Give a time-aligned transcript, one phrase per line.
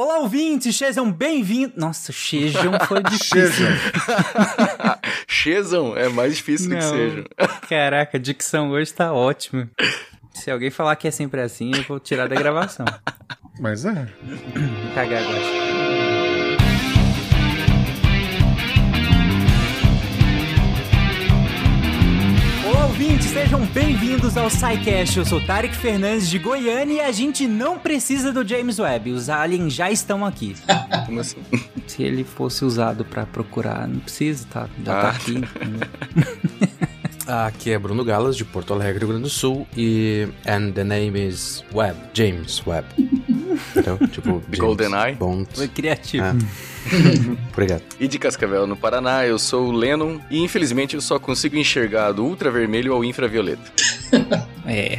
[0.00, 1.74] Olá, ouvintes, sejam bem-vindos.
[1.76, 3.66] Nossa, sejam foi difícil.
[5.28, 6.90] Sejam é mais difícil do que Não.
[6.92, 7.24] sejam.
[7.68, 9.68] Caraca, a dicção hoje tá ótima.
[10.32, 12.86] Se alguém falar que é sempre assim, eu vou tirar da gravação.
[13.58, 14.06] Mas é.
[14.94, 15.57] Cagar agora.
[23.00, 25.18] Ouvintes, sejam bem-vindos ao SciCast.
[25.18, 29.12] Eu sou Tarek Fernandes de Goiânia e a gente não precisa do James Webb.
[29.12, 30.56] Os aliens já estão aqui.
[31.06, 31.36] Como assim?
[31.86, 34.68] Se ele fosse usado pra procurar, não precisa, tá?
[34.84, 35.10] Já tá Ah.
[35.10, 35.30] aqui.
[35.36, 35.88] entendeu?
[37.28, 41.28] Aqui é Bruno Galas, de Porto Alegre, Rio Grande do Sul, e and the name
[41.28, 42.86] is Webb, James Webb.
[43.70, 44.08] Entendeu?
[44.08, 45.14] Tipo, GoldenEye?
[45.14, 45.48] Bond.
[45.54, 46.24] Foi criativo.
[46.24, 46.34] Ah.
[47.52, 47.82] Obrigado.
[48.00, 52.12] E de Cascavel, no Paraná, eu sou o Lennon e infelizmente eu só consigo enxergar
[52.12, 53.70] do ultravermelho ao infravioleta.
[54.70, 54.98] É.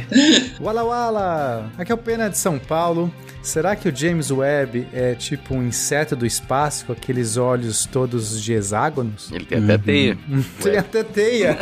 [0.60, 1.70] Wala Wala!
[1.78, 3.12] Aqui é o Pena de São Paulo.
[3.42, 8.40] Será que o James Webb é tipo um inseto do espaço com aqueles olhos todos
[8.40, 9.30] de hexágonos?
[9.32, 10.18] Ele tem até teia.
[10.62, 11.58] Tem até teia.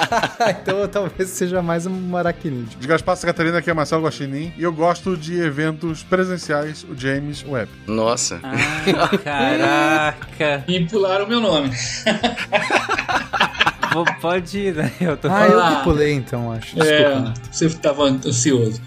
[0.50, 2.78] então talvez seja mais um aracnídeo.
[2.78, 4.52] De Gaspar Catarina, aqui é Marcelo Guaxinim.
[4.56, 7.70] E eu gosto de eventos presenciais, o James Webb.
[7.86, 8.40] Nossa.
[8.42, 10.64] Ah, caraca.
[10.68, 11.70] E pularam o meu nome.
[14.20, 14.92] Pode ir, né?
[15.00, 15.76] Eu tô Ah, eu Ah.
[15.76, 16.74] que pulei então, acho.
[16.76, 16.86] Desculpa.
[16.92, 18.80] É, você estava ansioso.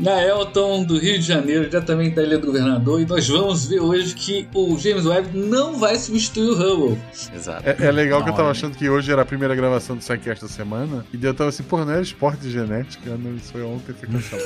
[0.00, 3.80] Na Elton, do Rio de Janeiro, diretamente da Ilha do Governador, e nós vamos ver
[3.80, 6.98] hoje que o James Webb não vai substituir o Hubble.
[7.34, 7.62] Exato.
[7.68, 10.44] É, é legal que eu tava achando que hoje era a primeira gravação do Sidecast
[10.44, 11.04] da semana.
[11.12, 13.10] E eu tava assim, porra, não era esporte de genética?
[13.16, 14.44] Não, isso foi ontem, foi cancelado.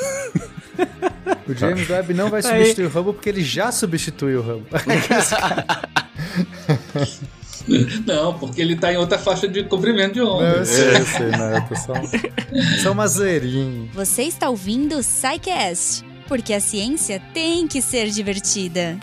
[1.49, 2.47] O James Webb não vai Aí.
[2.47, 4.67] substituir o Hubble porque ele já substituiu o Hubble.
[8.07, 10.51] Não, porque ele está em outra faixa de comprimento de onda.
[10.51, 11.93] Não, eu sei, eu sei, não, eu tô só,
[12.83, 13.89] só uma zoeirinha.
[13.95, 18.99] Você está ouvindo o SciCast, porque a ciência tem que ser divertida.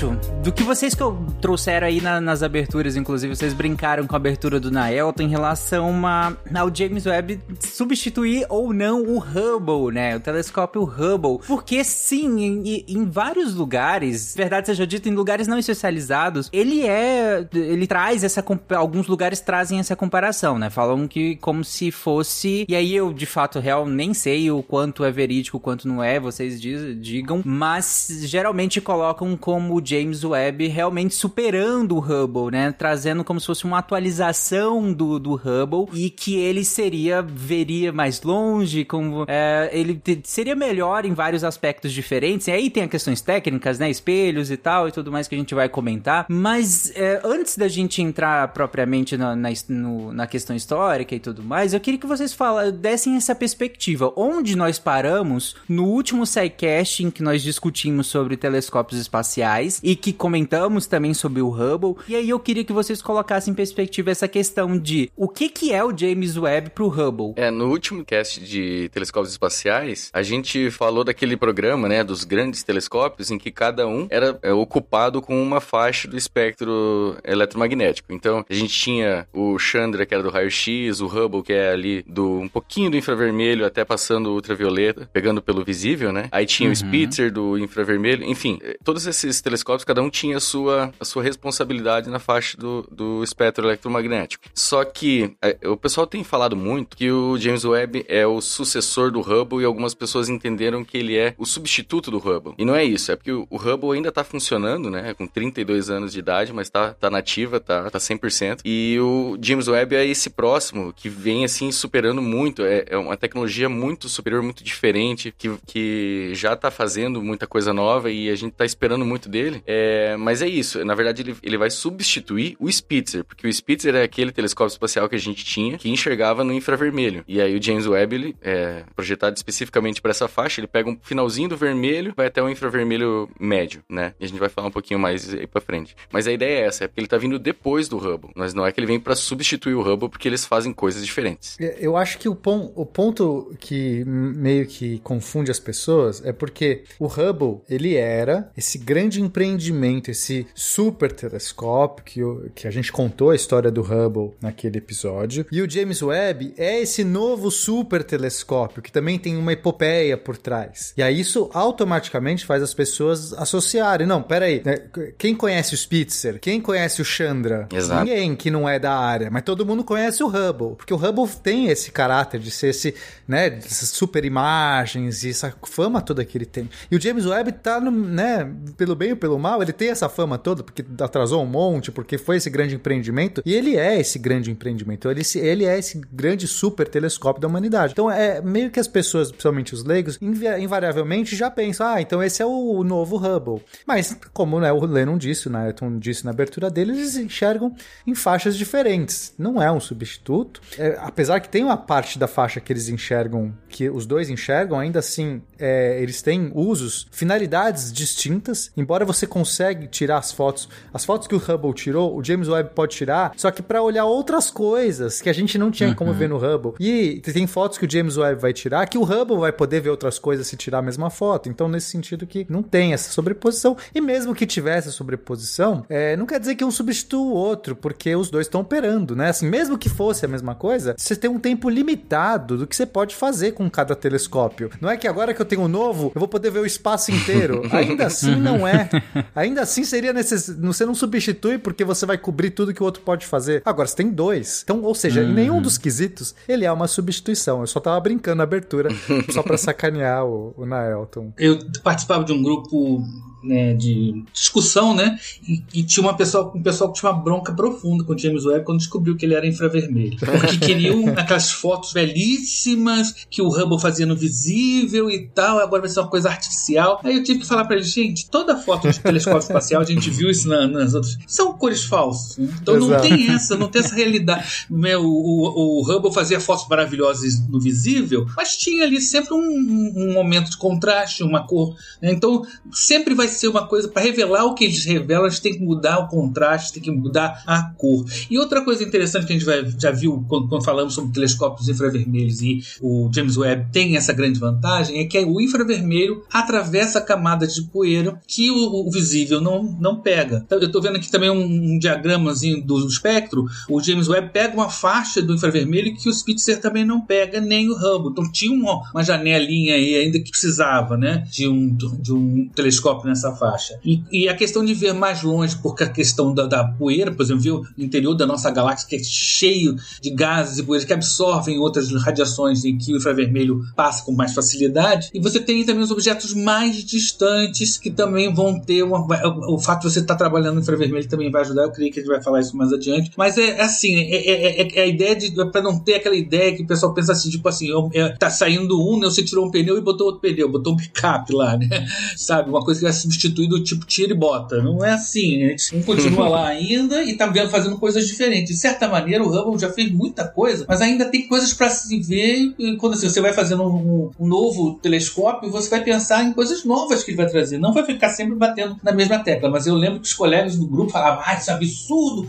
[0.00, 4.14] Gancho do que vocês que eu trouxeram aí na- nas aberturas, inclusive vocês brincaram com
[4.14, 9.92] a abertura do Naelton em relação a- ao James Webb substituir ou não o Hubble,
[9.94, 10.16] né?
[10.16, 11.38] O telescópio Hubble.
[11.46, 17.46] Porque sim, em, em vários lugares, verdade seja dita, em lugares não especializados, ele é.
[17.52, 18.44] Ele traz essa.
[18.76, 20.70] Alguns lugares trazem essa comparação, né?
[20.70, 22.64] Falam que como se fosse.
[22.68, 26.02] E aí eu, de fato, real, nem sei o quanto é verídico, o quanto não
[26.02, 32.72] é, vocês diz- digam, mas geralmente colocam como James Webb realmente superando o Hubble, né?
[32.72, 38.22] Trazendo como se fosse uma atualização do, do Hubble e que ele seria, veria mais
[38.22, 42.46] longe, como é, ele seria melhor em vários aspectos diferentes.
[42.48, 43.90] E aí tem as questões técnicas, né?
[43.90, 46.26] Espelhos e tal e tudo mais que a gente vai comentar.
[46.28, 51.42] Mas é, antes da gente entrar propriamente na, na, no- na questão histórica e tudo
[51.42, 54.12] mais, eu queria que vocês fala, dessem essa perspectiva.
[54.16, 60.12] Onde nós paramos no último SciCast em que nós discutimos sobre telescópios espaciais e que
[60.12, 61.96] comentamos também sobre o Hubble.
[62.08, 65.72] E aí eu queria que vocês colocassem em perspectiva essa questão de o que que
[65.72, 67.32] é o James Webb pro Hubble.
[67.36, 72.62] É, no último cast de telescópios espaciais, a gente falou daquele programa, né, dos grandes
[72.62, 78.12] telescópios em que cada um era é, ocupado com uma faixa do espectro eletromagnético.
[78.12, 82.02] Então, a gente tinha o Chandra, que era do raio-x, o Hubble, que é ali
[82.06, 86.28] do um pouquinho do infravermelho até passando o ultravioleta, pegando pelo visível, né?
[86.32, 86.72] Aí tinha Uhum.
[86.72, 91.04] o Spitzer do infravermelho, enfim, eh, todos esses telescópios, cada um tinha a sua, a
[91.04, 94.44] sua responsabilidade na faixa do, do espectro eletromagnético.
[94.54, 99.10] Só que eh, o pessoal tem falado muito que o James Webb é o sucessor
[99.10, 102.54] do Hubble e algumas pessoas entenderam que ele é o substituto do Hubble.
[102.58, 105.14] E não é isso, é porque o, o Hubble ainda tá funcionando, né?
[105.14, 108.60] Com 32 anos de idade, mas tá, tá nativa, tá, tá 100%.
[108.64, 112.62] E o James Webb é esse próximo que vem assim superando muito.
[112.62, 117.72] É, é uma tecnologia muito superior, muito diferente, que, que já tá fazendo muita coisa
[117.72, 119.49] nova e a gente tá esperando muito dele.
[119.66, 123.94] É, mas é isso, na verdade ele, ele vai substituir o Spitzer, porque o Spitzer
[123.94, 127.24] é aquele telescópio espacial que a gente tinha que enxergava no infravermelho.
[127.26, 130.98] E aí o James Webb, ele é projetado especificamente para essa faixa, ele pega um
[131.02, 134.14] finalzinho do vermelho, vai até o infravermelho médio, né?
[134.20, 135.94] E a gente vai falar um pouquinho mais aí pra frente.
[136.12, 138.66] Mas a ideia é essa, é porque ele tá vindo depois do Hubble, mas não
[138.66, 141.56] é que ele vem para substituir o Hubble, porque eles fazem coisas diferentes.
[141.60, 146.32] É, Eu acho que o, pon- o ponto que meio que confunde as pessoas é
[146.32, 152.20] porque o Hubble, ele era esse grande empreendimento, esse super telescópio que,
[152.54, 155.46] que a gente contou a história do Hubble naquele episódio.
[155.50, 160.36] E o James Webb é esse novo super telescópio que também tem uma epopeia por
[160.36, 160.92] trás.
[160.96, 164.06] E aí isso automaticamente faz as pessoas associarem.
[164.06, 164.76] Não, peraí, né,
[165.16, 166.38] quem conhece o Spitzer?
[166.38, 167.66] Quem conhece o Chandra?
[167.72, 168.04] Exato.
[168.04, 171.26] Ninguém que não é da área, mas todo mundo conhece o Hubble, porque o Hubble
[171.42, 172.94] tem esse caráter de ser esse,
[173.26, 176.68] né, essas super imagens e essa fama toda que ele tem.
[176.90, 180.08] E o James Webb tá, no, né, pelo bem ou pelo mal, ele tem essa
[180.08, 184.18] fama toda, porque atrasou um monte, porque foi esse grande empreendimento, e ele é esse
[184.18, 187.92] grande empreendimento, ele, ele é esse grande super telescópio da humanidade.
[187.92, 192.42] Então é meio que as pessoas, principalmente os leigos, invariavelmente já pensam, ah, então esse
[192.42, 193.62] é o novo Hubble.
[193.86, 197.74] Mas, como né, o Lennon disse, o Ayrton disse na abertura dele, eles enxergam
[198.06, 199.32] em faixas diferentes.
[199.38, 200.60] Não é um substituto.
[200.78, 204.78] É, apesar que tem uma parte da faixa que eles enxergam, que os dois enxergam,
[204.78, 208.70] ainda assim, é, eles têm usos, finalidades distintas.
[208.76, 212.70] Embora você consegue tirar as fotos, as fotos que o Hubble tirou, o James Webb
[212.74, 216.28] pode tirar, só que para olhar outras coisas que a gente não tinha como ver
[216.28, 216.74] no Hubble.
[216.78, 219.90] E tem fotos que o James Webb vai tirar que o Hubble vai poder ver
[219.90, 221.48] outras coisas se tirar a mesma foto.
[221.48, 223.76] Então, nesse sentido que não tem essa sobreposição.
[223.94, 228.14] E mesmo que tivesse sobreposição, é, não quer dizer que um substitua o outro, porque
[228.14, 229.28] os dois estão operando, né?
[229.30, 232.86] Assim, mesmo que fosse a mesma coisa, você tem um tempo limitado do que você
[232.86, 234.70] pode fazer com cada telescópio.
[234.80, 237.12] Não é que agora que eu tenho um novo, eu vou poder ver o espaço
[237.12, 237.62] inteiro.
[237.72, 238.88] Ainda assim, não é.
[239.34, 240.60] Ainda assim, seria necessário.
[240.62, 243.62] Você não substitui porque você vai cobrir tudo que o outro pode fazer.
[243.64, 244.62] Agora, você tem dois.
[244.64, 247.60] Então, ou seja, em nenhum dos quesitos, ele é uma substituição.
[247.60, 248.90] Eu só tava brincando na abertura,
[249.30, 251.32] só pra sacanear o, o Naelton.
[251.38, 253.02] Eu participava de um grupo
[253.42, 255.18] né, de discussão, né?
[255.48, 258.44] E, e tinha uma pessoa, um pessoal que tinha uma bronca profunda com o James
[258.44, 260.16] Webb quando descobriu que ele era infravermelho.
[260.18, 265.90] Porque queriam aquelas fotos belíssimas que o Hubble fazia no visível e tal, agora vai
[265.90, 267.00] ser uma coisa artificial.
[267.04, 270.10] Aí eu tive que falar pra eles, gente, toda foto de telescópio espacial, a gente
[270.10, 272.36] viu isso na- nas outras, são cores falsas.
[272.38, 272.48] né?
[272.62, 273.08] Então não Exato.
[273.08, 274.66] tem essa, não tem essa realidade.
[274.70, 279.92] Meu, o, o Hubble fazia fotos maravilhosas no visível, mas tinha ali sempre um, um-
[280.10, 281.74] um momento de contraste, uma cor.
[282.02, 282.12] né?
[282.12, 285.60] Então sempre vai ser uma coisa para revelar o que eles revelam, eles têm que
[285.64, 288.04] mudar o contraste, tem que mudar a cor.
[288.30, 291.68] E outra coisa interessante que a gente vai- já viu quando, quando falamos sobre telescópios
[291.68, 297.02] infravermelhos e o James Webb tem essa grande vantagem é que o infravermelho atravessa a
[297.02, 300.42] camada de poeira que o, o visível não, não pega.
[300.44, 301.42] Então, Eu estou vendo aqui também um,
[301.74, 303.44] um diagramazinho do espectro.
[303.68, 307.68] O James Webb pega uma faixa do infravermelho que o Spitzer também não pega, nem
[307.68, 308.10] o Hubble.
[308.12, 313.08] Então tinha uma, uma janelinha aí ainda que precisava, né, de um, de um telescópio
[313.08, 313.78] nessa faixa.
[313.84, 317.22] E, e a questão de ver mais longe, porque a questão da, da poeira, por
[317.22, 320.92] exemplo, ver o interior da nossa galáxia que é cheio de gases e poeiras que
[320.92, 325.10] absorvem outras radiações em que o infravermelho passa com mais facilidade.
[325.12, 329.00] E você tem também os objetos mais distantes que também vão ter uma,
[329.48, 331.62] o fato de você estar trabalhando no infravermelho também vai ajudar.
[331.62, 333.10] Eu creio que a gente vai falar isso mais adiante.
[333.16, 336.16] Mas é, é assim, é, é- é- é a ideia de para não ter aquela
[336.16, 339.46] ideia que o pessoal pensa assim, tipo assim, é, tá saindo um, né, você tirou
[339.46, 341.68] um pneu e botou outro pneu, botou um picape lá, né?
[342.16, 342.50] Sabe?
[342.50, 344.62] Uma coisa que vai substituir do tipo tira e bota.
[344.62, 345.44] Não é assim.
[345.44, 348.54] A gente continua lá ainda e tá vendo, fazendo coisas diferentes.
[348.54, 352.00] De certa maneira, o Hubble já fez muita coisa, mas ainda tem coisas para se
[352.00, 352.54] ver.
[352.58, 356.64] E quando assim, você vai fazendo um, um, novo telescópio, você vai pensar em coisas
[356.64, 357.58] novas que ele vai trazer.
[357.58, 359.50] Não vai ficar sempre batendo na mesma tecla.
[359.50, 362.28] Mas eu lembro que os colegas do grupo falavam: ah, isso é absurdo,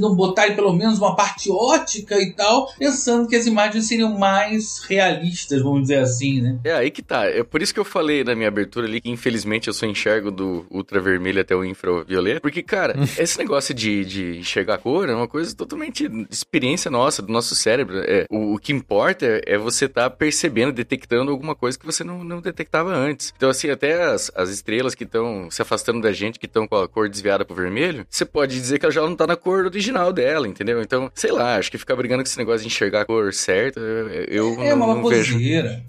[0.00, 4.80] não botar pelo menos uma parte ótica e tal, pensando que as imagens seriam mais
[4.88, 6.58] realistas, vamos dizer assim, né?
[6.64, 7.24] É aí que tá.
[7.24, 10.30] É por isso que eu falei na minha abertura ali que infelizmente eu só enxergo
[10.30, 12.40] do ultravermelho até o infravioleta.
[12.40, 17.32] Porque, cara, esse negócio de, de enxergar cor é uma coisa totalmente experiência nossa, do
[17.32, 17.98] nosso cérebro.
[18.00, 21.86] É, o, o que importa é, é você estar tá percebendo, detectando alguma coisa que
[21.86, 23.32] você não, não detectava antes.
[23.36, 26.76] Então, assim, até as, as estrelas que estão se afastando da gente, que estão com
[26.76, 29.66] a cor desviada pro vermelho, você pode dizer que ela já não tá na cor
[29.66, 30.82] original dela, entendeu?
[30.82, 33.80] Então, sei lá, acho que ficar brigando com esse negócio de enxergar a cor certa,
[34.28, 35.38] eu é não, uma não vejo.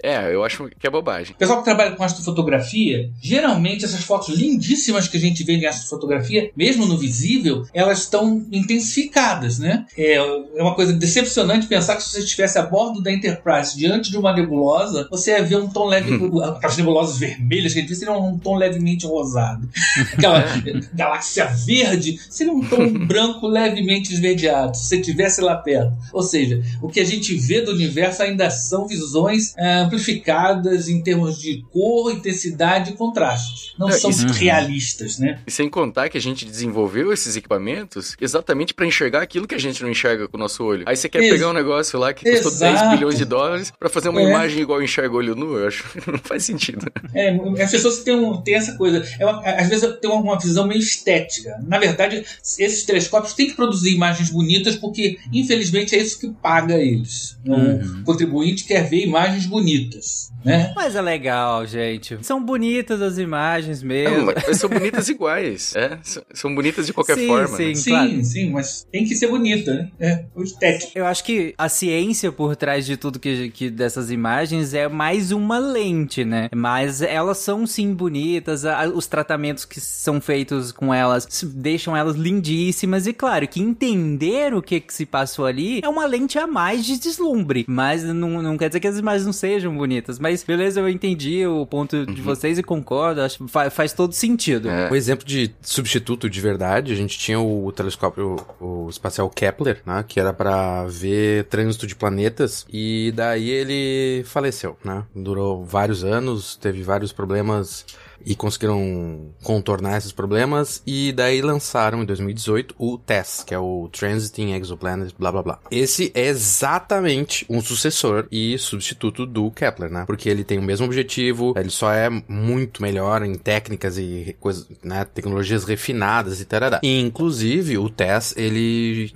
[0.01, 1.33] É, eu acho que é bobagem.
[1.35, 5.65] O pessoal que trabalha com astrofotografia, geralmente essas fotos lindíssimas que a gente vê em
[5.65, 9.85] astrofotografia, mesmo no visível, elas estão intensificadas, né?
[9.97, 14.11] É, é uma coisa decepcionante pensar que se você estivesse a bordo da Enterprise diante
[14.11, 16.13] de uma nebulosa, você ia ver um tom leve.
[16.55, 19.67] aquelas nebulosas vermelhas que a gente vê seriam um tom levemente rosado.
[20.13, 20.43] Aquela
[20.93, 25.93] galáxia verde seria um tom branco levemente esverdeado, se você estivesse lá perto.
[26.11, 31.01] Ou seja, o que a gente vê do universo ainda são visões é, amplificadas em
[31.01, 33.73] termos de cor, intensidade e contraste.
[33.77, 35.39] Não são isso, realistas, né?
[35.45, 39.59] E sem contar que a gente desenvolveu esses equipamentos exatamente para enxergar aquilo que a
[39.59, 40.83] gente não enxerga com o nosso olho.
[40.87, 42.79] Aí você quer Ex pegar um negócio lá que custou Exato.
[42.79, 44.29] 10 bilhões de dólares para fazer uma é.
[44.29, 46.91] imagem igual enxerga olho nu, eu acho que não faz sentido.
[47.13, 47.29] É,
[47.61, 49.03] as pessoas têm, um, têm essa coisa.
[49.19, 51.57] É uma, às vezes tem uma visão meio estética.
[51.65, 52.25] Na verdade,
[52.59, 57.37] esses telescópios têm que produzir imagens bonitas porque, infelizmente, é isso que paga eles.
[57.45, 58.01] Uhum.
[58.01, 60.31] O contribuinte quer ver imagens bonitas.
[60.43, 60.73] Né?
[60.75, 62.17] Mas é legal, gente.
[62.21, 64.17] São bonitas as imagens mesmo.
[64.17, 65.73] Não, mas são bonitas iguais.
[65.83, 65.97] É?
[66.33, 67.57] São bonitas de qualquer sim, forma.
[67.57, 67.75] Sim, né?
[67.75, 68.23] sim, claro.
[68.23, 69.91] sim, mas tem que ser bonita, né?
[69.99, 70.91] É, o estético.
[70.95, 75.31] Eu acho que a ciência por trás de tudo que, que dessas imagens é mais
[75.31, 76.49] uma lente, né?
[76.55, 78.63] Mas elas são sim bonitas,
[78.93, 84.61] os tratamentos que são feitos com elas deixam elas lindíssimas e claro que entender o
[84.61, 88.57] que, que se passou ali é uma lente a mais de deslumbre, mas não, não
[88.57, 92.21] quer dizer que as imagens não sejam bonitas, mas beleza, eu entendi o ponto de
[92.21, 92.25] uhum.
[92.25, 94.69] vocês e concordo, acho faz, faz todo sentido.
[94.69, 94.89] É.
[94.89, 99.81] O exemplo de substituto de verdade, a gente tinha o telescópio o, o espacial Kepler,
[99.85, 105.03] né, que era para ver trânsito de planetas e daí ele faleceu, né?
[105.15, 107.85] Durou vários anos, teve vários problemas
[108.25, 113.89] e conseguiram contornar esses problemas e daí lançaram em 2018 o TESS, que é o
[113.91, 115.59] Transiting Exoplanet, blá blá blá.
[115.69, 120.05] Esse é exatamente um sucessor e substituto do Kepler, né?
[120.05, 124.67] Porque ele tem o mesmo objetivo, ele só é muito melhor em técnicas e coisas,
[124.83, 126.53] né, tecnologias refinadas e tal.
[126.83, 129.13] Inclusive o TESS, ele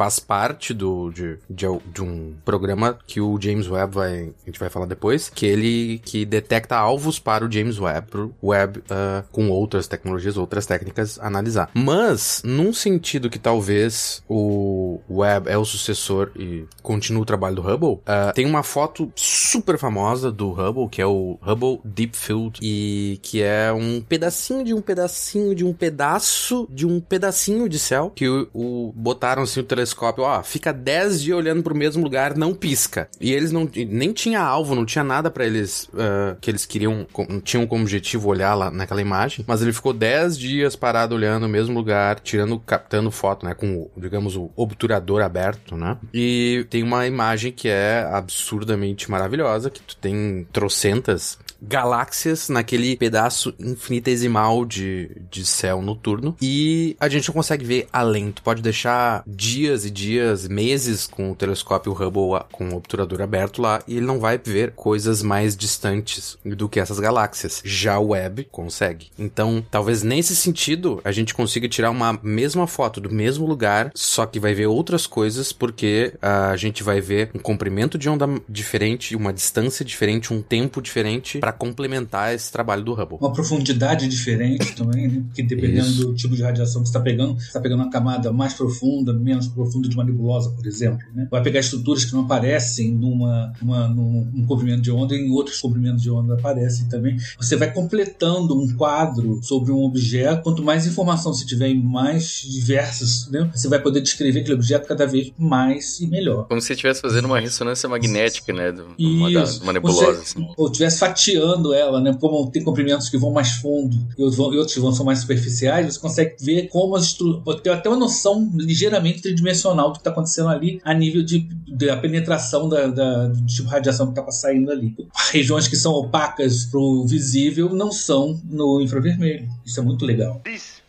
[0.00, 4.58] faz parte do, de, de, de, um programa que o James Webb vai, a gente
[4.58, 9.22] vai falar depois, que ele que detecta alvos para o James Webb, pro Webb uh,
[9.30, 11.70] com outras tecnologias, outras técnicas analisar.
[11.74, 17.62] Mas, num sentido que talvez o Webb é o sucessor e continua o trabalho do
[17.62, 22.58] Hubble, uh, tem uma foto super famosa do Hubble, que é o Hubble Deep Field,
[22.62, 27.78] e que é um pedacinho de um pedacinho de um pedaço de um pedacinho de
[27.78, 31.74] céu que o, o botaram assim o telescópio telescópio, ó, fica 10 dias olhando pro
[31.74, 33.08] mesmo lugar, não pisca.
[33.20, 37.06] E eles não nem tinha alvo, não tinha nada para eles uh, que eles queriam,
[37.12, 41.46] com, tinham como objetivo olhar lá naquela imagem, mas ele ficou 10 dias parado olhando
[41.46, 45.96] o mesmo lugar, tirando, captando foto, né, com, digamos, o obturador aberto, né?
[46.12, 53.54] E tem uma imagem que é absurdamente maravilhosa, que tu tem trocentas galáxias naquele pedaço
[53.58, 58.32] infinitesimal de, de céu noturno e a gente não consegue ver além.
[58.32, 63.60] Tu pode deixar dias e dias, meses com o telescópio Hubble com o obturador aberto
[63.60, 67.62] lá e ele não vai ver coisas mais distantes do que essas galáxias.
[67.64, 69.08] Já o Webb consegue.
[69.18, 74.26] Então, talvez nesse sentido a gente consiga tirar uma mesma foto do mesmo lugar, só
[74.26, 79.16] que vai ver outras coisas porque a gente vai ver um comprimento de onda diferente,
[79.16, 83.18] uma distância diferente, um tempo diferente para complementar esse trabalho do Hubble.
[83.20, 85.22] Uma profundidade diferente também, né?
[85.26, 86.06] Porque dependendo Isso.
[86.06, 89.12] do tipo de radiação que você está pegando, você está pegando uma camada mais profunda,
[89.12, 91.00] menos profunda de uma nebulosa, por exemplo.
[91.14, 91.26] Né?
[91.30, 95.30] Vai pegar estruturas que não aparecem numa, numa, num, num comprimento de onda e em
[95.30, 97.16] outros comprimentos de onda aparecem também.
[97.38, 100.42] Você vai completando um quadro sobre um objeto.
[100.42, 103.50] Quanto mais informação você tiver em mais diversas, né?
[103.52, 106.46] você vai poder descrever aquele objeto cada vez mais e melhor.
[106.46, 108.72] Como se estivesse fazendo uma ressonância magnética, né?
[108.72, 109.28] De uma,
[109.62, 110.12] uma nebulosa.
[110.14, 110.48] Você, assim.
[110.56, 111.39] Ou estivesse fatiando
[111.74, 112.16] ela, né?
[112.20, 116.00] Como tem comprimentos que vão mais fundo e outros que vão são mais superficiais, você
[116.00, 117.16] consegue ver como as
[117.62, 121.90] ter até uma noção ligeiramente tridimensional do que está acontecendo ali a nível de, de
[121.90, 124.94] a penetração da, da, do tipo de radiação que estava saindo ali.
[125.30, 129.48] Regiões que são opacas para o visível não são no infravermelho.
[129.64, 130.40] Isso é muito legal.
[130.44, 130.82] 10,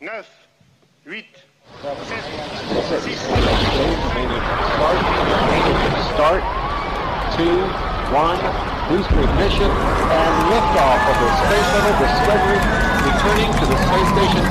[0.00, 0.24] 9,
[1.06, 1.46] 8,
[8.88, 12.96] boost ignition and liftoff of the Space Shuttle Discovery.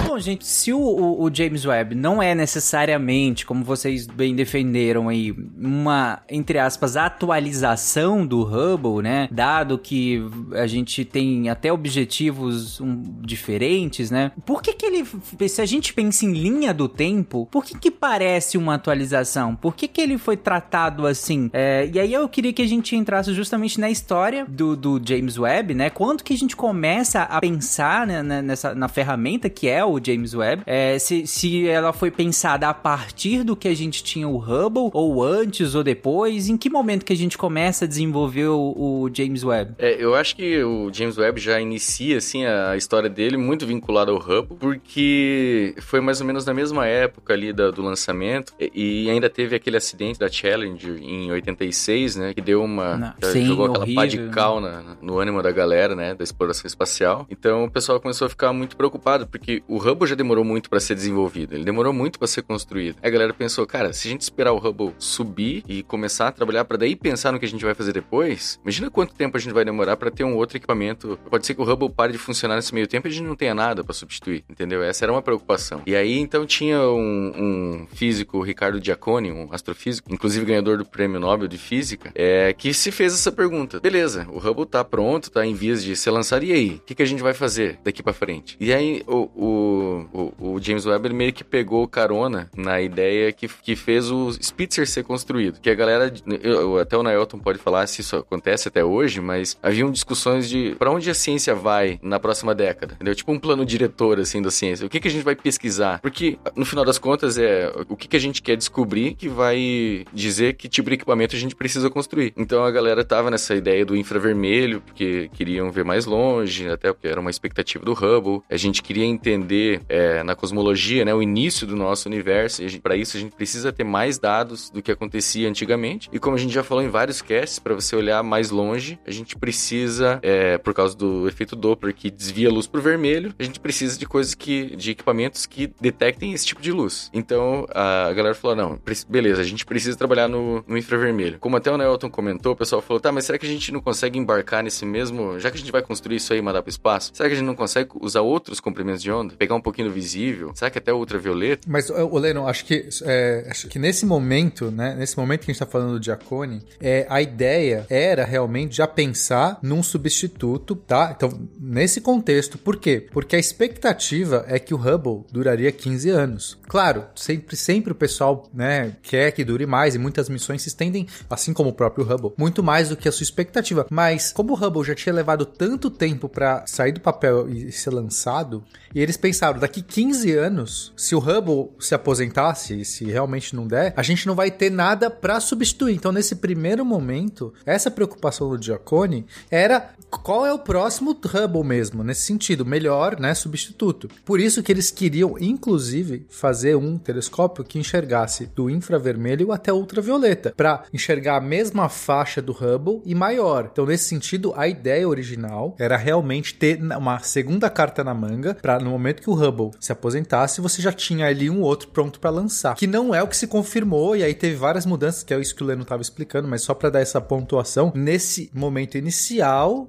[0.07, 5.09] Bom, gente, se o, o, o, James Webb não é necessariamente, como vocês bem defenderam
[5.09, 9.27] aí, uma, entre aspas, atualização do Hubble, né?
[9.31, 10.21] Dado que
[10.53, 14.31] a gente tem até objetivos um, diferentes, né?
[14.45, 15.05] Por que que ele,
[15.47, 19.55] se a gente pensa em linha do tempo, por que que parece uma atualização?
[19.55, 21.49] Por que que ele foi tratado assim?
[21.53, 25.01] É, e aí eu queria que a gente entrasse justamente na história história do, do
[25.03, 25.89] James Webb, né?
[25.89, 30.33] Quando que a gente começa a pensar né, nessa, na ferramenta que é o James
[30.33, 34.37] Webb, é, se, se ela foi pensada a partir do que a gente tinha o
[34.37, 39.03] Hubble, ou antes ou depois, em que momento que a gente começa a desenvolver o,
[39.03, 39.75] o James Webb?
[39.77, 44.11] É, eu acho que o James Webb já inicia, assim, a história dele muito vinculada
[44.11, 49.05] ao Hubble, porque foi mais ou menos na mesma época ali da, do lançamento, e,
[49.05, 53.15] e, ainda teve aquele acidente da Challenger em 86, né, que deu uma...
[53.21, 56.67] Sim, jogou aquela horrível, pá de cal na, no ânimo da galera, né, da exploração
[56.67, 57.25] espacial.
[57.29, 60.79] Então o pessoal começou a ficar muito preocupado, porque o Hubble já demorou muito para
[60.79, 62.97] ser desenvolvido, ele demorou muito para ser construído.
[63.01, 66.31] Aí a galera pensou, cara, se a gente esperar o Hubble subir e começar a
[66.31, 69.39] trabalhar para daí pensar no que a gente vai fazer depois, imagina quanto tempo a
[69.39, 71.19] gente vai demorar para ter um outro equipamento.
[71.29, 73.35] Pode ser que o Hubble pare de funcionar nesse meio tempo e a gente não
[73.35, 74.83] tenha nada para substituir, entendeu?
[74.83, 75.81] Essa era uma preocupação.
[75.85, 81.19] E aí então tinha um, um físico, Ricardo Giacconi, um astrofísico, inclusive ganhador do Prêmio
[81.19, 83.79] Nobel de Física, é, que se fez essa pergunta.
[83.79, 86.69] Beleza, o Hubble tá pronto, tá em vias de ser lançado, e aí?
[86.75, 88.55] O que, que a gente vai fazer daqui para frente?
[88.59, 93.47] E aí o, o, o, o James Webb meio que pegou carona na ideia que,
[93.47, 95.59] que fez o Spitzer ser construído.
[95.59, 99.57] Que a galera, eu, até o Nailton pode falar se isso acontece até hoje, mas
[99.61, 103.15] haviam discussões de para onde a ciência vai na próxima década, entendeu?
[103.15, 104.85] Tipo um plano diretor, assim, da ciência.
[104.85, 105.99] O que, que a gente vai pesquisar?
[105.99, 110.05] Porque, no final das contas, é o que, que a gente quer descobrir que vai
[110.13, 112.33] dizer que tipo de equipamento a gente precisa construir.
[112.37, 117.07] Então a galera tava nessa ideia do infravermelho, porque queriam ver mais longe, até porque
[117.07, 118.41] era uma expectativa do Hubble.
[118.49, 122.63] A gente queria entender é, na cosmologia, né, o início do nosso universo.
[122.63, 126.09] E para isso a gente precisa ter mais dados do que acontecia antigamente.
[126.11, 129.11] E como a gente já falou em vários casts, para você olhar mais longe, a
[129.11, 133.33] gente precisa, é, por causa do efeito Doppler que desvia a luz para o vermelho,
[133.37, 137.09] a gente precisa de coisas que, de equipamentos que detectem esse tipo de luz.
[137.13, 141.39] Então a galera falou: não, beleza, a gente precisa trabalhar no, no infravermelho.
[141.39, 143.81] Como até o Nelton comentou, o pessoal falou: tá, mas será que a gente não
[143.85, 145.39] consegue embarcar nesse mesmo.
[145.39, 147.35] Já que a gente vai construir isso aí e mandar para o espaço, será que
[147.35, 149.35] a gente não consegue usar outros comprimentos de onda?
[149.37, 150.51] Pegar um pouquinho do visível?
[150.55, 151.61] Será que até ultravioleta?
[151.67, 154.95] Mas, o Leno, acho que, é, acho que nesse momento, né?
[154.95, 158.87] Nesse momento que a gente está falando do Diacone, é, a ideia era realmente já
[158.87, 161.13] pensar num substituto, tá?
[161.15, 163.07] Então, nesse contexto, por quê?
[163.11, 166.57] Porque a expectativa é que o Hubble duraria 15 anos.
[166.67, 171.07] Claro, sempre, sempre o pessoal, né, quer que dure mais e muitas missões se estendem,
[171.29, 173.74] assim como o próprio Hubble, muito mais do que a sua expectativa.
[173.89, 177.91] Mas, como o Hubble já tinha levado tanto tempo para sair do papel e ser
[177.91, 183.55] lançado, e eles pensaram, daqui 15 anos, se o Hubble se aposentasse, e se realmente
[183.55, 185.95] não der, a gente não vai ter nada para substituir.
[185.95, 192.03] Então, nesse primeiro momento, essa preocupação do Giaccone era qual é o próximo Hubble mesmo,
[192.03, 194.09] nesse sentido, melhor, né, substituto.
[194.23, 200.53] Por isso que eles queriam, inclusive, fazer um telescópio que enxergasse do infravermelho até ultravioleta,
[200.55, 203.54] para enxergar a mesma faixa do Hubble e maior.
[203.63, 208.79] Então, nesse sentido, a ideia original era realmente ter uma segunda carta na manga para
[208.79, 212.29] no momento que o Hubble se aposentasse, você já tinha ali um outro pronto para
[212.29, 212.75] lançar.
[212.75, 215.55] Que não é o que se confirmou e aí teve várias mudanças, que é isso
[215.55, 219.87] que o Leno estava explicando, mas só para dar essa pontuação, nesse momento inicial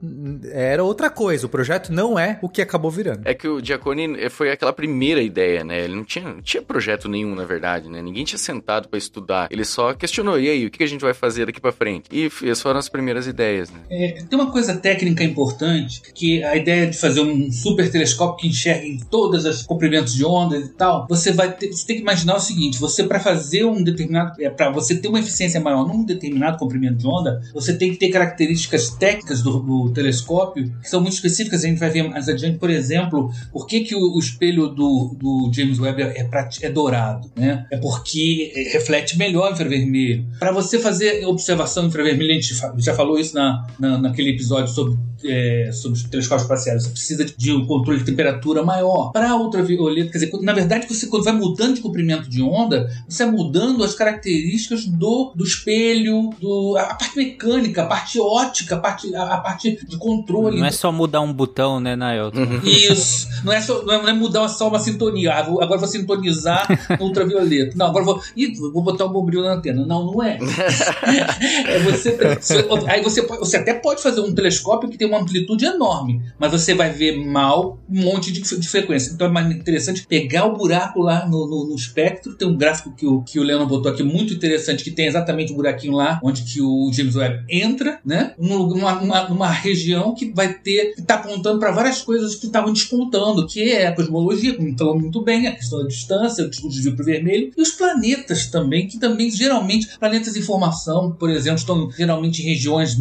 [0.52, 1.46] era outra coisa.
[1.46, 3.22] O projeto não é o que acabou virando.
[3.24, 5.85] É que o Giacone foi aquela primeira ideia, né?
[5.85, 8.02] Ele não tinha, não tinha projeto nenhum, na verdade, né?
[8.02, 9.48] Ninguém tinha sentado para estudar.
[9.50, 12.09] Ele só questionou, e aí, o que a gente vai fazer daqui para frente?
[12.11, 13.81] E essas foram as primeiras ideias, né?
[13.90, 18.49] É, tem uma coisa técnica importante, que a ideia de fazer um super telescópio que
[18.49, 22.03] enxergue em todas as comprimentos de onda e tal, você vai ter, você tem que
[22.03, 25.87] imaginar o seguinte, você para fazer um determinado, é, para você ter uma eficiência maior
[25.87, 30.88] num determinado comprimento de onda, você tem que ter características técnicas do, do telescópio que
[30.88, 34.16] são muito específicas, a gente vai ver mais adiante, por exemplo, por que, que o,
[34.16, 36.29] o espelho do, do James Webb é, é,
[36.62, 37.66] é dourado, né?
[37.71, 40.27] É porque reflete melhor infravermelho.
[40.38, 44.73] Para você fazer observação infravermelha, a gente já falou isso na na, na, naquele episódio
[44.73, 46.83] sobre, é, sobre os telescópios espaciais.
[46.85, 49.13] Você precisa de, um controle de temperatura maior.
[49.13, 53.25] Para ultravioleta, quer dizer, na verdade, você quando vai mudando de comprimento de onda, você
[53.25, 58.79] vai mudando as características do, do espelho, do, a parte mecânica, a parte ótica, a
[58.79, 60.59] parte, a, a parte de controle.
[60.59, 62.61] Não é só mudar um botão, né, Naelton?
[62.65, 63.29] Isso.
[63.45, 65.33] Não é, só, não é, não é mudar só uma sintonia.
[65.35, 66.67] Ah, vou- agora vou sintonizar
[66.99, 67.73] no ultravioleta.
[67.77, 68.21] Não, agora vou.
[68.37, 69.85] Ih, vou botar um bombril na antena.
[69.87, 70.39] Não, não é.
[71.67, 75.18] é você, você- aí você, pode- você até pode fazer um telescópio que tem uma
[75.20, 79.12] amplitude enorme, mas você vai ver mal um monte de, de frequência.
[79.12, 82.35] Então é mais interessante pegar o buraco lá no, no- no espectro.
[82.37, 85.53] Tem um gráfico que o, que o Leandro botou aqui muito interessante, que tem exatamente
[85.53, 88.35] o buraquinho lá onde que o James Webb entra, né?
[88.38, 93.46] Numa, numa região que vai ter, que está apontando para várias coisas que estavam despontando,
[93.46, 97.03] que é a cosmologia, como falou muito bem, a questão da distância, o desvio para
[97.03, 101.90] o vermelho, e os planetas também, que também geralmente, planetas em formação, por exemplo, estão
[101.90, 102.96] geralmente em regiões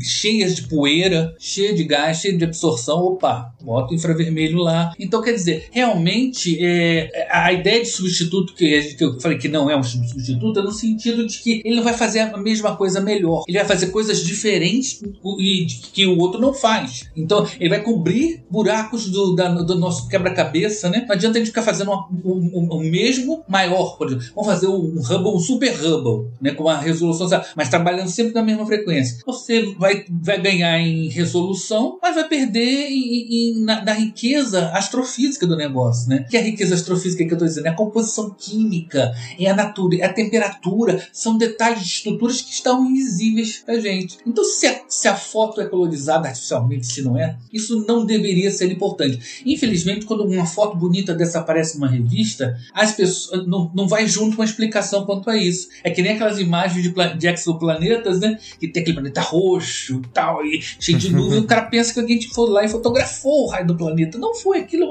[0.00, 2.98] cheias de poeira, cheias de gás, cheias de absorção.
[3.02, 4.92] Opa, bota o infravermelho lá.
[4.98, 9.70] Então, quer dizer, realmente, é, a ideia de substituto que, que eu falei que não
[9.70, 13.00] é um substituto é no sentido de que ele não vai fazer a mesma coisa
[13.00, 13.44] melhor.
[13.48, 15.00] Ele vai fazer coisas diferentes
[15.38, 17.04] e que o outro não faz.
[17.16, 21.04] Então, ele vai cobrir buracos do, da- do nosso quebra-cabeça, né?
[21.06, 24.24] Não adianta a gente ficar fazendo uma- um- um- o mesmo maior, por exemplo.
[24.34, 26.52] Vamos fazer um Hubble, um Super Hubble, né?
[26.52, 29.18] Com uma resolução, mas trabalhando sempre na mesma frequência.
[29.52, 35.46] Você vai, vai ganhar em resolução, mas vai perder em, em- na, na riqueza astrofísica
[35.46, 36.24] do negócio, né?
[36.30, 40.02] Que a riqueza astrofísica que eu estou dizendo é a composição química, é a natureza,
[40.04, 44.16] é a temperatura, são detalhes de estruturas que estão invisíveis pra gente.
[44.26, 48.50] Então, se a, se a foto é colorizada artificialmente, se não é, isso não deveria
[48.50, 49.42] ser importante.
[49.44, 54.36] Infelizmente, quando uma foto bonita dessa aparece numa revista, as pessoas não, não vai junto
[54.36, 55.68] uma explicação quanto a isso.
[55.84, 58.38] É que nem aquelas imagens de, de exoplanetas, né?
[58.58, 62.00] Que tem aquele planeta roxo e tal, e cheio de nuvem, o cara pensa que
[62.00, 64.18] alguém foi lá e fotografou o raio do planeta.
[64.18, 64.86] Não foi, aquilo é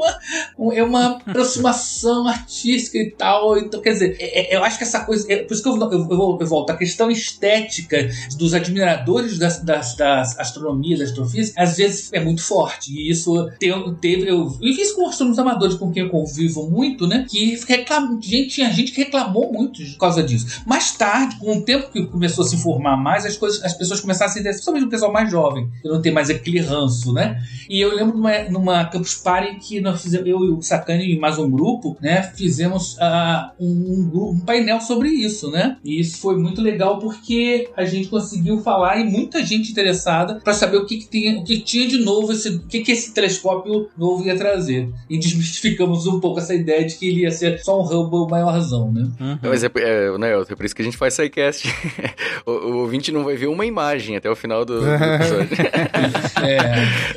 [0.57, 1.19] uma, é uma
[1.51, 3.57] aproximação artística e tal.
[3.57, 5.31] Então, quer dizer, é- é- eu acho que essa coisa.
[5.31, 6.69] É, por isso que eu, eu, eu, eu volto.
[6.71, 12.43] A questão estética dos admiradores das, das, das astronomia, da astrofísica, às vezes é muito
[12.43, 12.91] forte.
[12.93, 14.29] E isso te- teve.
[14.29, 17.25] Eu vi isso com astrônomos amadores com quem eu convivo muito, né?
[17.29, 18.21] Que reclamam.
[18.21, 20.61] Gente, tinha gente que reclamou muito por causa disso.
[20.65, 23.99] Mais tarde, com o tempo que começou a se informar mais, as, coisas, as pessoas
[23.99, 27.13] começaram a se interessar, principalmente o pessoal mais jovem, que não tem mais aquele ranço,
[27.13, 27.41] né?
[27.69, 31.19] E eu lembro numa, numa Campus Party que nós fizemos, eu e o Sacani e
[31.19, 32.23] mais um grupo, né?
[32.35, 35.77] Fizemos ah, um, um um painel sobre isso, né?
[35.83, 40.53] E isso foi muito legal porque a gente conseguiu falar e muita gente interessada para
[40.53, 43.13] saber o que, que tinha, o que tinha de novo, esse, o que, que esse
[43.13, 44.89] telescópio novo ia trazer.
[45.09, 48.91] E desmistificamos um pouco essa ideia de que ele ia ser só um Hubble maiorzão,
[48.91, 49.09] né?
[49.41, 51.67] Mas é, é, né, é por isso que a gente faz SciCast.
[52.45, 55.49] o, o ouvinte não vai ver uma imagem até o final do, do episódio.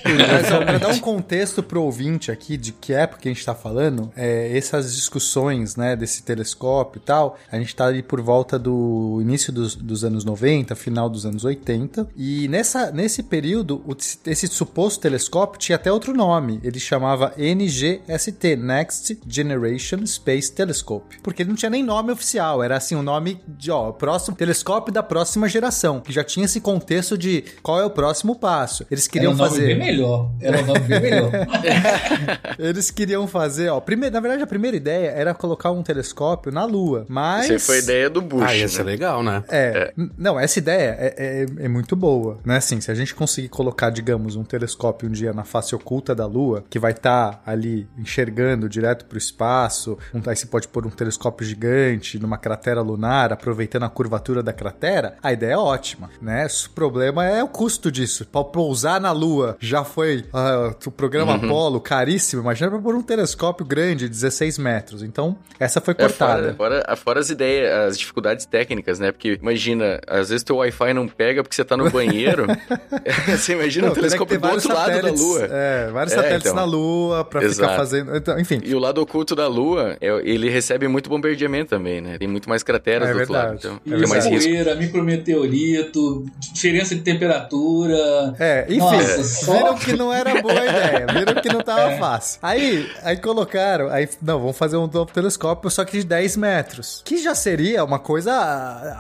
[0.04, 3.54] Mas, ó, pra dar um contexto pro ouvinte aqui de que época a gente tá
[3.54, 8.58] falando, é, essas discussões, né, desse telescópio e tal, a gente tá ali por volta
[8.58, 13.94] do início dos, dos anos 90, final dos anos 80, e nessa, nesse período, o-
[14.26, 21.42] esse suposto telescópio tinha até outro nome, ele chamava NGST, Next Generation Space Telescope, porque
[21.42, 25.02] ele não tinha nem nome oficial, era assim, o nome de, ó, próximo telescópio da
[25.02, 28.86] próxima geração, que já tinha esse contexto de qual é o próximo passo.
[28.90, 29.66] Eles queriam Era um nome fazer...
[29.66, 30.30] bem melhor.
[30.40, 31.30] Era um nome bem melhor.
[32.58, 33.80] Eles queriam fazer, ó.
[33.80, 37.04] Primeiro, na verdade, a primeira ideia era colocar um telescópio na Lua.
[37.08, 37.44] Mas.
[37.44, 38.44] Isso aí foi a ideia do Bush.
[38.46, 38.92] Ah, ia ser né?
[38.92, 39.42] legal, né?
[39.48, 41.14] É, n- não, essa ideia é,
[41.58, 42.56] é, é muito boa, né?
[42.56, 46.26] Assim, se a gente conseguir colocar, digamos, um telescópio um dia na face oculta da
[46.26, 50.90] Lua, que vai estar ali enxergando direto pro espaço, um, aí você pode pôr um
[50.90, 56.46] telescópio gigante numa cratera lunar, aproveitando a curvatura da cratera, a ideia é ótima, né?
[56.46, 58.26] O problema é o custo disso.
[58.26, 63.02] Pra pousar na Lua já foi ah, o programa Apollo, caríssimo, imagina pra pôr um
[63.02, 65.02] telescópio grande, 16 metros.
[65.02, 66.54] Então, essa foi É, cortada.
[66.54, 69.10] fora, fora, fora as ideias, as dificuldades técnicas, né?
[69.12, 72.46] Porque imagina, às vezes teu Wi-Fi não pega porque você tá no banheiro.
[73.36, 75.48] você imagina Não, um telescópio do outro lado da Lua.
[75.50, 76.54] É, vários É, satélites então.
[76.56, 77.76] na Lua pra ficar Exato.
[77.76, 78.16] fazendo.
[78.16, 78.60] Então, enfim.
[78.64, 82.18] E o lado oculto da Lua, é- ele recebe muito bombardeamento também, né?
[82.18, 83.50] Tem muito mais crateras É do outro lado.
[83.58, 83.66] verdade.
[83.82, 84.74] Então, É tem mais risco.
[85.24, 86.24] Micrometeorito,
[86.74, 88.34] diferença de temperatura.
[88.38, 92.38] É, enfim, Nossa, só- viram que não era boa ideia, viram que não tava fácil.
[92.42, 97.02] Aí, aí colocaram, aí, não, vamos fazer um novo telescópio, só que de 10 metros.
[97.04, 98.32] Que já seria uma coisa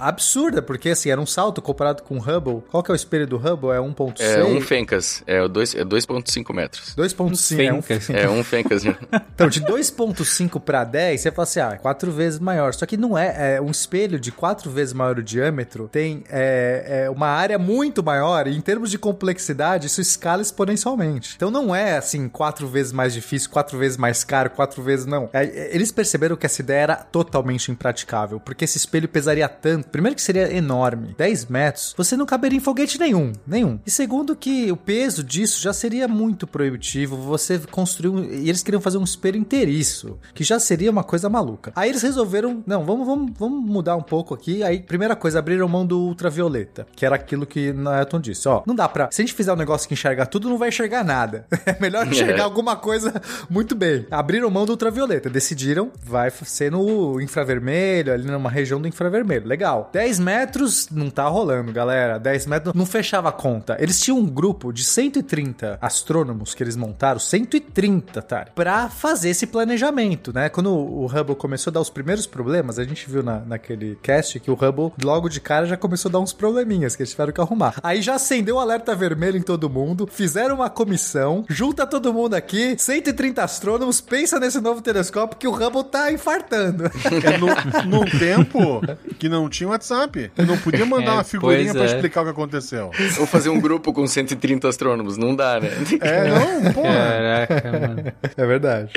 [0.00, 2.62] absurda, porque assim, era um salto comparado com o Hubble.
[2.70, 3.70] Qual que é o espelho do Hubble?
[3.70, 4.20] É 1.6?
[4.20, 6.94] É um Fencas, é o dois- é 2.5 metros.
[6.96, 8.10] 2.5, é um Fencas.
[8.10, 8.84] É um Fencas.
[8.84, 8.96] né?
[9.34, 12.72] Então, de 2.5 para 10, você fala assim, ah, é quatro vezes maior.
[12.72, 17.04] Só que não é, é um espelho de quatro vezes maior o diâmetro, tem é,
[17.06, 21.34] é uma área muito maior e em termos de complexidade, isso escala exponencialmente.
[21.36, 25.28] Então não é assim, quatro vezes mais difícil, quatro vezes mais caro, quatro vezes não.
[25.32, 29.88] É, é, eles perceberam que essa ideia era totalmente impraticável, porque esse espelho pesaria tanto.
[29.88, 33.78] Primeiro que seria enorme, 10 metros, você não caberia em foguete nenhum, nenhum.
[33.86, 38.80] E segundo que o peso disso já seria muito proibitivo, você construiu, e eles queriam
[38.80, 41.72] fazer um espelho inteiriço, que já seria uma coisa maluca.
[41.74, 44.62] Aí eles resolveram, não, vamos, vamos, vamos mudar um pouco aqui.
[44.62, 48.74] Aí, primeira coisa, abriram mão do ultravioleta, que era aquilo que Nailton disse, ó, não
[48.74, 51.46] dá pra, se a gente fizer um negócio que enxerga tudo, não vai enxergar nada.
[51.66, 52.42] É melhor enxergar É.
[52.42, 54.06] alguma coisa muito bem.
[54.10, 59.46] Abriram mão do ultravioleta, decidiram, vai ser no infravermelho, ali numa região do infravermelho.
[59.46, 59.90] Legal.
[59.92, 62.18] 10 metros não tá rolando, galera.
[62.18, 63.76] 10 metros não fechava a conta.
[63.80, 68.46] Eles tinham um grupo de 130 astrônomos que eles montaram, 130, tá?
[68.54, 70.48] Pra fazer esse planejamento, né?
[70.48, 74.38] Quando o Hubble começou a dar os primeiros problemas, a gente viu na, naquele cast
[74.40, 77.32] que o Hubble, logo de cara, já começou a dar uns probleminhas que eles tiveram
[77.32, 77.74] que arrumar.
[77.82, 82.34] Aí já acendeu o alerta vermelho em todo mundo, fizeram uma comissão, junta todo mundo
[82.34, 86.84] aqui, 130 astrônomos, pensa nesse novo telescópio que o Hubble tá infartando.
[87.24, 87.46] É no,
[87.88, 88.80] num tempo
[89.18, 90.30] que não tinha WhatsApp.
[90.36, 91.86] Eu não podia mandar É, uma figurinha pra é.
[91.86, 92.90] explicar o que aconteceu.
[93.20, 95.70] Ou fazer um grupo com 130 astrônomos, não dá, né?
[96.00, 96.82] É, não, pô.
[96.82, 98.12] Caraca, mano.
[98.36, 98.92] é verdade.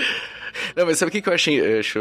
[0.75, 1.99] Não, mas sabe o que eu achei, acho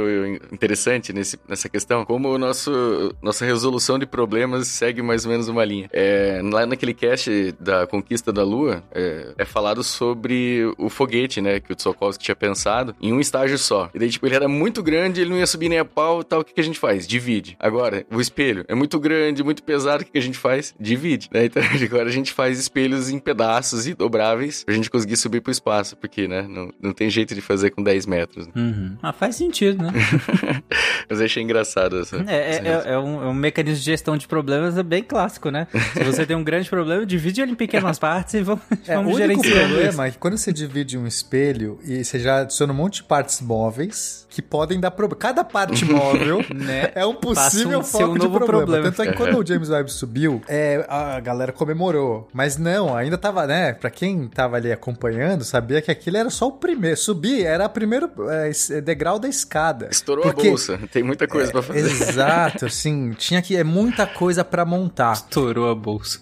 [0.53, 2.05] interessante nesse, nessa questão?
[2.05, 5.89] Como o nosso, nossa resolução de problemas segue mais ou menos uma linha.
[5.93, 11.61] É, lá naquele cast da conquista da Lua, é, é falado sobre o foguete, né?
[11.61, 13.91] Que o Tsiolkovsky tinha pensado em um estágio só.
[13.95, 16.41] E daí, tipo, ele era muito grande, ele não ia subir nem a pau tal.
[16.41, 17.07] O que, que a gente faz?
[17.07, 17.57] Divide.
[17.59, 20.03] Agora, o espelho é muito grande, muito pesado.
[20.03, 20.75] O que, que a gente faz?
[20.79, 21.29] Divide.
[21.33, 21.47] Né?
[21.47, 25.53] Então, agora a gente faz espelhos em pedaços e dobráveis pra gente conseguir subir pro
[25.53, 25.97] espaço.
[25.97, 26.47] Porque, né?
[26.49, 28.46] Não, não tem jeito de fazer com 10 metros.
[28.55, 28.63] Né?
[28.63, 28.97] Uhum.
[29.03, 29.91] Ah, faz sentido, né?
[31.09, 32.17] Mas eu achei engraçado essa.
[32.27, 35.51] É, essa é, é- é um, é um mecanismo de gestão de problemas bem clássico,
[35.51, 35.67] né?
[35.93, 39.03] Se você tem um grande problema, divide ele em pequenas partes e vamos, É, o
[39.03, 39.75] vamos único gerenciando isso.
[39.75, 43.05] problema é que quando você divide um espelho e você já adiciona um monte de
[43.05, 45.19] partes móveis que podem dar problema.
[45.21, 46.91] Cada parte móvel Né?
[46.95, 48.47] é um possível um- foco um de problema.
[48.47, 48.85] problema.
[48.85, 52.29] Tanto é que quando o James Webb subiu, é, a galera comemorou.
[52.33, 53.73] Mas não, ainda tava, né?
[53.73, 56.97] Pra quem tava ali acompanhando, sabia que aquilo era só o primeiro.
[56.97, 58.11] Subir era o primeiro
[58.45, 59.89] é, es- degrau da escada.
[59.91, 60.79] Estourou Porque- a bolsa.
[60.93, 61.81] Tem muita coisa pra fazer.
[61.81, 65.13] Exato, assim, tinha que é muita coisa pra montar.
[65.13, 66.21] Estourou a bolsa.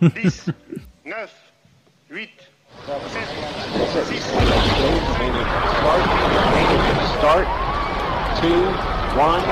[0.00, 0.46] 10,
[1.04, 1.30] 9,
[2.12, 2.32] 8,
[3.92, 4.22] 7, 6,
[7.16, 7.46] Start.
[8.40, 8.62] Two,
[9.20, 9.42] one,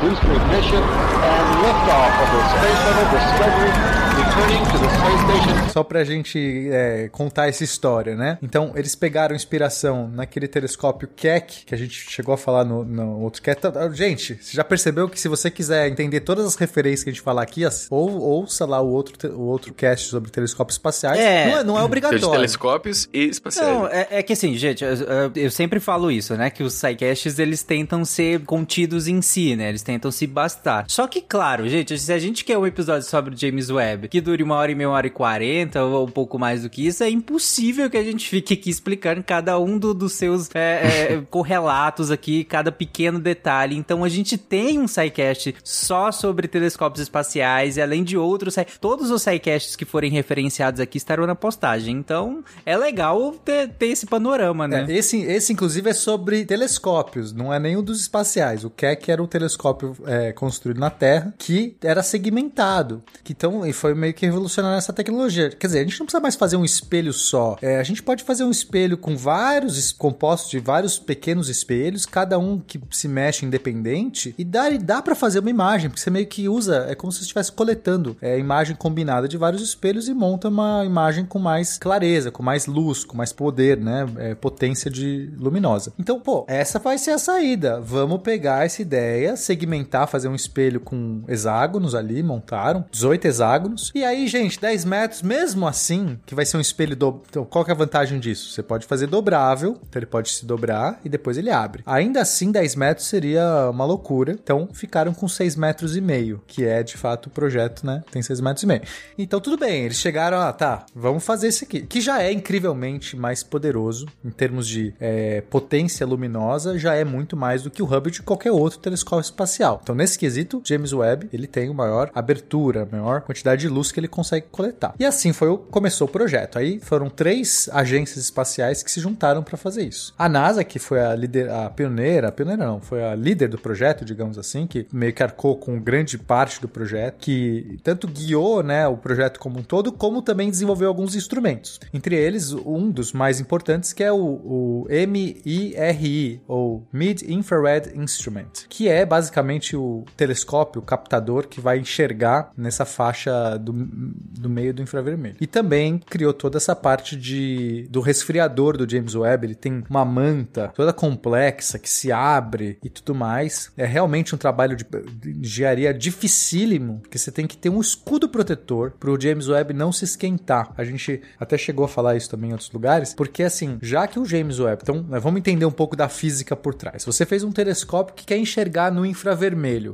[0.00, 3.70] booster ignition, and liftoff of the Space Shuttle Discovery,
[4.16, 5.70] returning to the space station.
[5.70, 8.38] Só pra gente é, contar essa história, né?
[8.42, 13.20] Então, eles pegaram inspiração naquele telescópio Keck, que a gente chegou a falar no, no
[13.20, 13.60] outro Keck.
[13.60, 17.12] Tá, Gente, você já percebeu que se você quiser entender todas as referências que a
[17.12, 21.18] gente falar aqui, ou ouça lá o outro, o outro cast sobre telescópios espaciais.
[21.20, 21.46] É.
[21.50, 22.30] Não, é, não é De obrigatório.
[22.30, 23.68] telescópios e espaciais.
[23.68, 26.50] Não, é, é que assim, gente, eu, eu- eu sempre falo isso, né?
[26.50, 29.68] Que os sidecasts, eles tentam ser contidos em si, né?
[29.68, 30.84] Eles tentam se bastar.
[30.88, 34.20] Só que, claro, gente, se a gente quer um episódio sobre o James Webb que
[34.20, 36.86] dure uma hora e meia, uma hora e quarenta, ou um pouco mais do que
[36.86, 41.14] isso, é impossível que a gente fique aqui explicando cada um do- dos seus é,
[41.14, 43.76] é, correlatos aqui, cada pequeno detalhe.
[43.76, 49.10] Então, a gente tem um sidecast só sobre telescópios espaciais e além de outros, todos
[49.10, 51.96] os sidecasts que forem referenciados aqui estarão na postagem.
[51.96, 54.86] Então, é legal ter, ter esse panorama, né?
[54.88, 58.64] É, esse, esse, inclusive, é sobre telescópios, não é nenhum dos espaciais.
[58.64, 63.02] O Keck era um telescópio é, construído na Terra que era segmentado.
[63.24, 65.50] Que, então, e foi meio que revolucionário essa tecnologia.
[65.50, 67.56] Quer dizer, a gente não precisa mais fazer um espelho só.
[67.62, 72.38] É, a gente pode fazer um espelho com vários compostos de vários pequenos espelhos, cada
[72.38, 76.10] um que se mexe independente, e dá, e dá para fazer uma imagem, porque você
[76.10, 80.08] meio que usa, é como se você estivesse coletando é, imagem combinada de vários espelhos
[80.08, 84.06] e monta uma imagem com mais clareza, com mais luz, com mais poder, né?
[84.18, 85.92] É, potência de luminosa.
[85.98, 87.80] Então, pô, essa vai ser a saída.
[87.80, 89.69] Vamos pegar essa ideia, segmentar,
[90.06, 93.90] fazer um espelho com hexágonos ali, montaram 18 hexágonos.
[93.94, 97.22] E aí, gente, 10 metros, mesmo assim, que vai ser um espelho do...
[97.28, 98.52] Então, qual que é a vantagem disso?
[98.52, 101.82] Você pode fazer dobrável, então ele pode se dobrar e depois ele abre.
[101.86, 104.32] Ainda assim, 10 metros seria uma loucura.
[104.32, 108.02] Então, ficaram com 6 metros e meio, que é de fato o projeto, né?
[108.10, 108.82] Tem 6 metros e meio.
[109.18, 113.16] Então, tudo bem, eles chegaram, ah, tá, vamos fazer esse aqui, que já é incrivelmente
[113.16, 117.86] mais poderoso em termos de é, potência luminosa, já é muito mais do que o
[117.86, 119.59] Hubble de qualquer outro telescópio espacial.
[119.60, 119.80] Espacial.
[119.82, 124.00] Então, nesse quesito, James Webb, ele tem o maior abertura, maior quantidade de luz que
[124.00, 124.94] ele consegue coletar.
[124.98, 126.58] E assim foi o, começou o projeto.
[126.58, 130.14] Aí foram três agências espaciais que se juntaram para fazer isso.
[130.18, 134.04] A NASA, que foi a a pioneira, a pioneira não, foi a líder do projeto,
[134.04, 138.86] digamos assim, que meio que arcou com grande parte do projeto, que tanto guiou, né,
[138.86, 141.78] o projeto como um todo, como também desenvolveu alguns instrumentos.
[141.92, 148.66] Entre eles, um dos mais importantes que é o, o MIRI, ou Mid Infrared Instrument,
[148.68, 149.39] que é basicamente
[149.76, 155.36] o telescópio, o captador que vai enxergar nessa faixa do, do meio do infravermelho.
[155.40, 159.46] E também criou toda essa parte de, do resfriador do James Webb.
[159.46, 163.72] Ele tem uma manta toda complexa que se abre e tudo mais.
[163.76, 164.84] É realmente um trabalho de,
[165.20, 169.74] de engenharia dificílimo, porque você tem que ter um escudo protetor para o James Webb
[169.74, 170.72] não se esquentar.
[170.76, 174.18] A gente até chegou a falar isso também em outros lugares, porque assim, já que
[174.18, 177.04] o James Webb, então né, vamos entender um pouco da física por trás.
[177.04, 179.29] Você fez um telescópio que quer enxergar no infravermelho.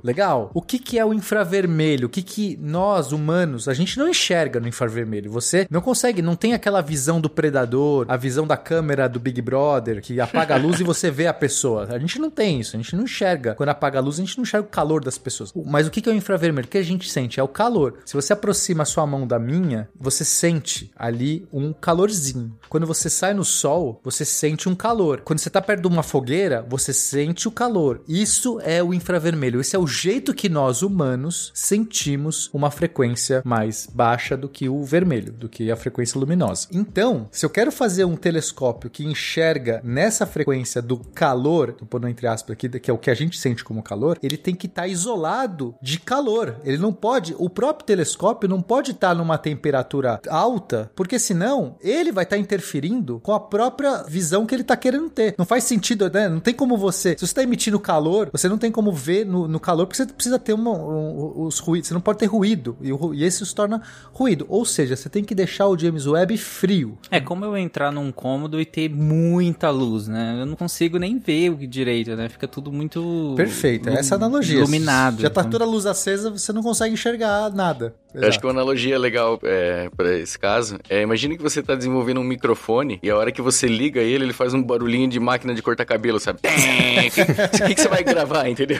[0.02, 0.50] Legal.
[0.54, 2.06] O que, que é o infravermelho?
[2.06, 5.30] O que, que nós, humanos, a gente não enxerga no infravermelho?
[5.30, 9.40] Você não consegue, não tem aquela visão do predador, a visão da câmera do Big
[9.40, 11.86] Brother, que apaga a luz e você vê a pessoa.
[11.90, 13.54] A gente não tem isso, a gente não enxerga.
[13.54, 15.52] Quando apaga a luz, a gente não enxerga o calor das pessoas.
[15.66, 16.66] Mas o que, que é o infravermelho?
[16.66, 17.40] O que a gente sente?
[17.40, 17.98] É o calor.
[18.04, 22.56] Se você aproxima a sua mão da minha, você sente ali um calorzinho.
[22.68, 25.20] Quando você sai no sol, você sente um calor.
[25.22, 28.02] Quando você tá perto de uma fogueira, você sente o calor.
[28.08, 29.25] Isso é o infravermelho.
[29.26, 34.84] Esse é o jeito que nós humanos sentimos uma frequência mais baixa do que o
[34.84, 36.68] vermelho, do que a frequência luminosa.
[36.72, 42.06] Então, se eu quero fazer um telescópio que enxerga nessa frequência do calor, tô pondo
[42.06, 44.66] entre aspas aqui, que é o que a gente sente como calor, ele tem que
[44.66, 46.60] estar tá isolado de calor.
[46.62, 51.76] Ele não pode, o próprio telescópio não pode estar tá numa temperatura alta, porque senão
[51.80, 55.34] ele vai estar tá interferindo com a própria visão que ele está querendo ter.
[55.36, 56.28] Não faz sentido, né?
[56.28, 59.48] Não tem como você, se você está emitindo calor, você não tem como ver no,
[59.48, 62.76] no calor, porque você precisa ter uma, um, os ruídos, você não pode ter ruído,
[62.80, 64.46] e, o, e esse se torna ruído.
[64.48, 66.98] Ou seja, você tem que deixar o James Webb frio.
[67.10, 70.38] É como eu entrar num cômodo e ter muita luz, né?
[70.40, 72.28] Eu não consigo nem ver o direito, né?
[72.28, 73.34] Fica tudo muito.
[73.36, 74.58] Perfeito, é essa analogia.
[74.58, 75.22] Iluminado.
[75.22, 75.50] Já tá então.
[75.50, 77.94] toda a luz acesa, você não consegue enxergar nada.
[78.16, 81.74] Eu acho que uma analogia legal é, para esse caso é: imagine que você tá
[81.74, 85.20] desenvolvendo um microfone e a hora que você liga ele, ele faz um barulhinho de
[85.20, 86.40] máquina de cortar cabelo, sabe?
[86.46, 88.78] O que, que, você vai gravar, entendeu?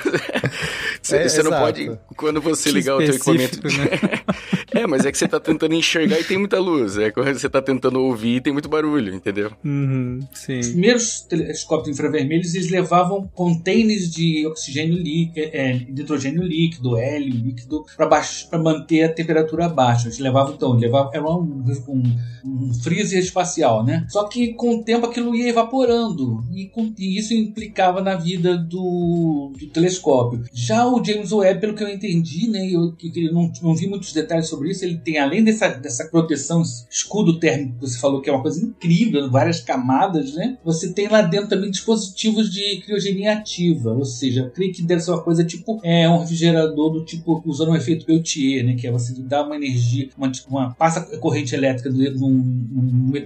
[1.02, 3.60] Você, é, você não pode, quando você que ligar o teu equipamento.
[3.62, 4.24] Né?
[4.76, 6.96] é, mas é que você tá tentando enxergar e tem muita luz.
[6.98, 9.52] É quando você tá tentando ouvir e tem muito barulho, entendeu?
[9.64, 10.58] Uhum, sim.
[10.58, 17.34] Os primeiros telescópios infravermelhos eles levavam containers de oxigênio líquido, é, de hidrogênio líquido, hélio
[17.34, 20.08] líquido, para manter a temperatura baixa.
[20.08, 24.06] Eles levavam, então, levavam, era um, um, um freezer espacial, né?
[24.08, 28.56] Só que com o tempo aquilo ia evaporando e, com, e isso implicava na vida
[28.56, 30.44] do, do, telescópio.
[30.52, 32.66] Já o James Webb, pelo que eu entendi, né?
[32.70, 34.84] Eu, eu não, não vi muitos detalhes sobre isso.
[34.84, 38.64] Ele tem, além dessa, dessa proteção, escudo térmico que você falou que é uma coisa
[38.64, 40.58] incrível, várias camadas, né?
[40.64, 45.10] Você tem lá dentro também dispositivos de criogenia ativa, ou seja, creio que deve ser
[45.10, 48.74] uma coisa tipo é, um refrigerador do tipo usando um efeito Peltier, né?
[48.74, 52.38] Que é você dá uma energia, uma, uma passa corrente elétrica num,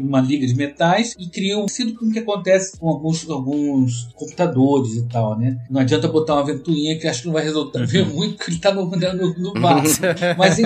[0.01, 4.09] numa liga de metais e cria um sido com o que acontece com alguns, alguns
[4.15, 5.59] computadores e tal, né?
[5.71, 8.15] Não adianta botar uma ventoinha que acho que não vai resultar uhum.
[8.15, 10.01] muito porque ele está no, no, no vaso.
[10.39, 10.59] Mas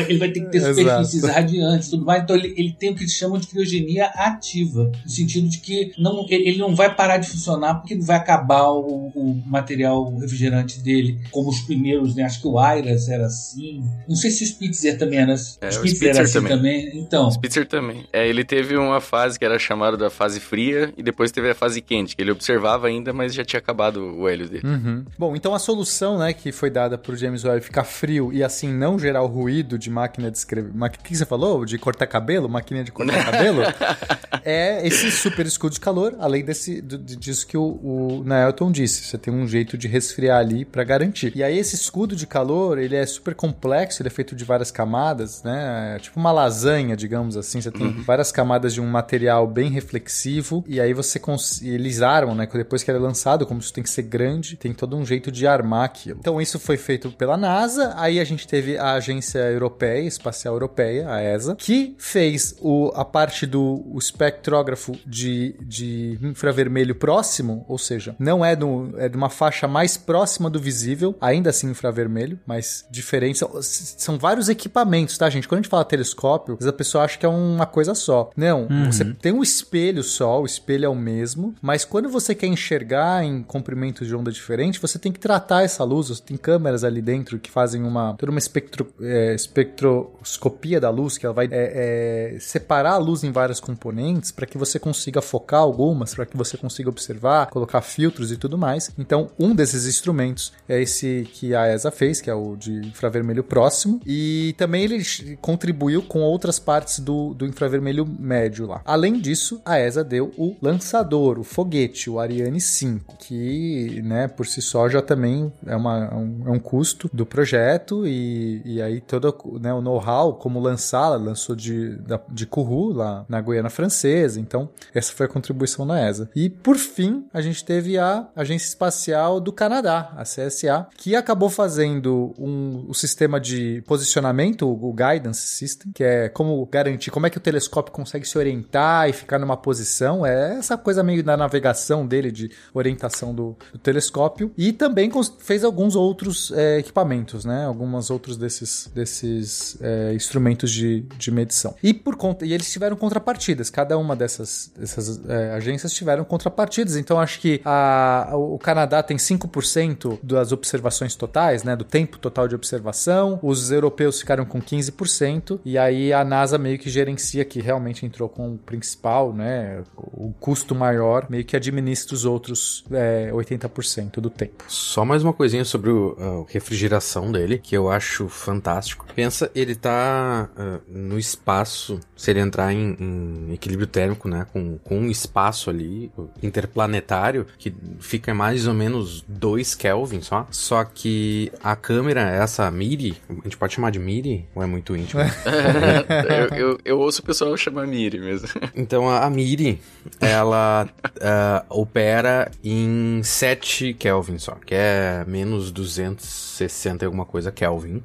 [0.00, 2.22] ele, ele, vai ter que ter superfícies radiantes e tudo mais.
[2.22, 4.90] Então ele, ele tem o que eles chamam de criogenia ativa.
[5.04, 9.12] No sentido de que não, ele não vai parar de funcionar porque vai acabar o,
[9.14, 12.24] o material refrigerante dele, como os primeiros, né?
[12.24, 13.82] Acho que o Iras era assim.
[14.08, 16.56] Não sei se o Spitzer também era, é, Spitzer, Spitzer era assim também.
[16.56, 16.98] também.
[16.98, 17.30] Então.
[17.30, 18.04] Spitzer também.
[18.12, 21.54] É, ele teve uma fase que era chamada da fase fria e depois teve a
[21.54, 24.66] fase quente, que ele observava ainda, mas já tinha acabado o hélio dele.
[24.66, 25.04] Uhum.
[25.18, 28.72] Bom, então a solução, né, que foi dada pro James Webb ficar frio e assim
[28.72, 30.70] não gerar o ruído de máquina de escrever.
[30.70, 31.64] O que você falou?
[31.64, 32.48] De cortar cabelo?
[32.48, 33.62] Máquina de cortar cabelo?
[34.44, 39.02] é esse super escudo de calor, além desse, disso que o, o Naelton disse.
[39.02, 41.32] Você tem um jeito de resfriar ali para garantir.
[41.34, 44.70] E aí esse escudo de calor, ele é super complexo, ele é feito de várias
[44.70, 45.94] camadas, né?
[45.96, 47.60] É tipo uma lasanha, digamos assim.
[47.60, 48.02] Você tem uhum.
[48.02, 51.62] várias camadas de um material bem reflexivo e aí você cons...
[51.62, 52.48] eles armam, né?
[52.52, 55.30] Depois que ele é lançado, como isso tem que ser grande, tem todo um jeito
[55.30, 56.18] de armar aquilo.
[56.20, 57.94] Então isso foi feito pela NASA.
[57.96, 62.90] Aí a gente teve a agência europeia Europeia, Espacial Europeia, a ESA, que fez o,
[62.94, 69.16] a parte do espectrógrafo de, de infravermelho próximo, ou seja, não é, no, é de
[69.16, 73.38] uma faixa mais próxima do visível, ainda assim infravermelho, mas diferente.
[73.38, 75.46] São, são vários equipamentos, tá, gente?
[75.46, 78.30] Quando a gente fala telescópio, a pessoa acha que é uma coisa só.
[78.36, 82.46] Não, você tem um espelho só, o espelho é o mesmo, mas quando você quer
[82.46, 86.82] enxergar em comprimentos de onda diferente, você tem que tratar essa luz, você tem câmeras
[86.82, 89.34] ali dentro que fazem uma toda uma espectro, é,
[89.68, 94.46] espectroscopia da luz, que ela vai é, é, separar a luz em vários componentes para
[94.46, 98.90] que você consiga focar algumas, para que você consiga observar, colocar filtros e tudo mais.
[98.98, 103.44] Então, um desses instrumentos é esse que a ESA fez, que é o de infravermelho
[103.44, 105.02] próximo, e também ele
[105.40, 108.80] contribuiu com outras partes do, do infravermelho médio lá.
[108.84, 114.46] Além disso, a ESA deu o lançador, o foguete, o Ariane 5, que, né, por
[114.46, 118.82] si só já também é, uma, é um, é um custo do projeto e, e
[118.82, 119.28] aí todo
[119.58, 121.98] né, o know-how, como lançá-la, lançou de,
[122.28, 126.30] de Kourou, lá na Guiana Francesa, então essa foi a contribuição da ESA.
[126.34, 131.48] E por fim, a gente teve a Agência Espacial do Canadá, a CSA, que acabou
[131.48, 137.30] fazendo um, o sistema de posicionamento, o, Guidance System, que é como garantir, como é
[137.30, 141.36] que o telescópio consegue se orientar e ficar numa posição, é essa coisa meio da
[141.36, 147.64] navegação dele, de orientação do, do telescópio, e também fez alguns outros é, equipamentos, né?
[147.64, 149.47] Alguns outros desses, desses
[149.80, 151.74] é, instrumentos de, de medição.
[151.82, 156.96] E por conta, e eles tiveram contrapartidas, cada uma dessas, dessas é, agências tiveram contrapartidas,
[156.96, 161.76] então acho que a, o Canadá tem 5% das observações totais, né?
[161.76, 166.78] Do tempo total de observação, os europeus ficaram com 15%, e aí a NASA meio
[166.78, 169.82] que gerencia, que realmente entrou com o principal, né?
[169.96, 174.64] O custo maior, meio que administra os outros é, 80% do tempo.
[174.68, 179.06] Só mais uma coisinha sobre o, a refrigeração dele, que eu acho fantástico.
[179.14, 184.78] Pensa, ele tá ah, no espaço, se ele entrar em, em equilíbrio térmico, né, com,
[184.78, 186.10] com um espaço ali
[186.42, 190.46] interplanetário, que fica mais ou menos 2 Kelvin só.
[190.50, 194.46] Só que a câmera, essa Miri, a gente pode chamar de Miri?
[194.54, 195.20] Ou é muito íntimo?
[196.50, 198.48] eu, eu, eu ouço o pessoal chamar Miri mesmo.
[198.74, 199.80] Então a, a Miri,
[200.20, 200.88] ela
[201.20, 208.02] ah, opera em 7 Kelvin só, que é menos 260 e alguma coisa Kelvin.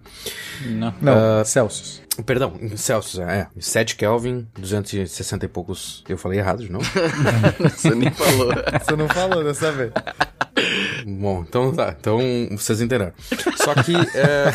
[0.65, 0.93] Não.
[1.01, 1.15] Não,
[1.45, 2.01] Celsius.
[2.25, 3.47] Perdão, em Celsius, é.
[3.59, 6.03] 7 Kelvin, 260 e poucos.
[6.07, 6.85] Eu falei errado de novo?
[7.75, 8.51] Você nem falou.
[8.81, 9.91] Você não falou dessa vez.
[11.05, 11.95] Bom, então tá.
[11.99, 12.19] Então
[12.51, 13.11] vocês entenderam.
[13.57, 13.93] Só que.
[14.15, 14.51] é,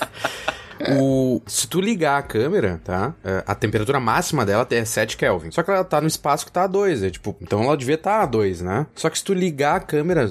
[0.90, 3.14] O, se tu ligar a câmera, tá?
[3.24, 5.50] é, A temperatura máxima dela é 7 Kelvin.
[5.50, 7.02] Só que ela tá no espaço que tá a 2.
[7.02, 8.86] É, tipo, então ela devia estar a 2, né?
[8.94, 10.28] Só que se tu ligar a câmera,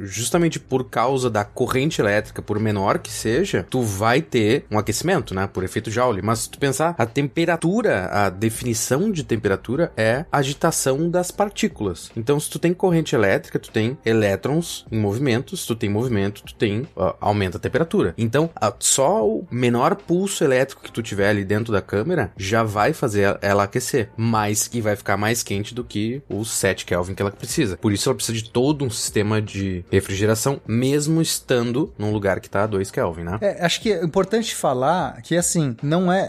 [0.00, 5.34] justamente por causa da corrente elétrica, por menor que seja, tu vai ter um aquecimento,
[5.34, 5.46] né?
[5.46, 6.22] Por efeito Joule.
[6.22, 12.10] Mas se tu pensar, a temperatura, a definição de temperatura é agitação das partículas.
[12.16, 15.56] Então, se tu tem corrente elétrica, tu tem elétrons em movimento.
[15.56, 18.14] Se tu tem movimento, tu tem ah, aumenta a temperatura.
[18.16, 19.73] Então, a- só o menor
[20.06, 24.68] pulso elétrico que tu tiver ali dentro da câmera já vai fazer ela aquecer, mas
[24.68, 27.76] que vai ficar mais quente do que os 7 Kelvin que ela precisa.
[27.76, 32.48] Por isso ela precisa de todo um sistema de refrigeração, mesmo estando num lugar que
[32.50, 33.38] tá a 2 Kelvin, né?
[33.40, 36.28] É, acho que é importante falar que, assim, não é,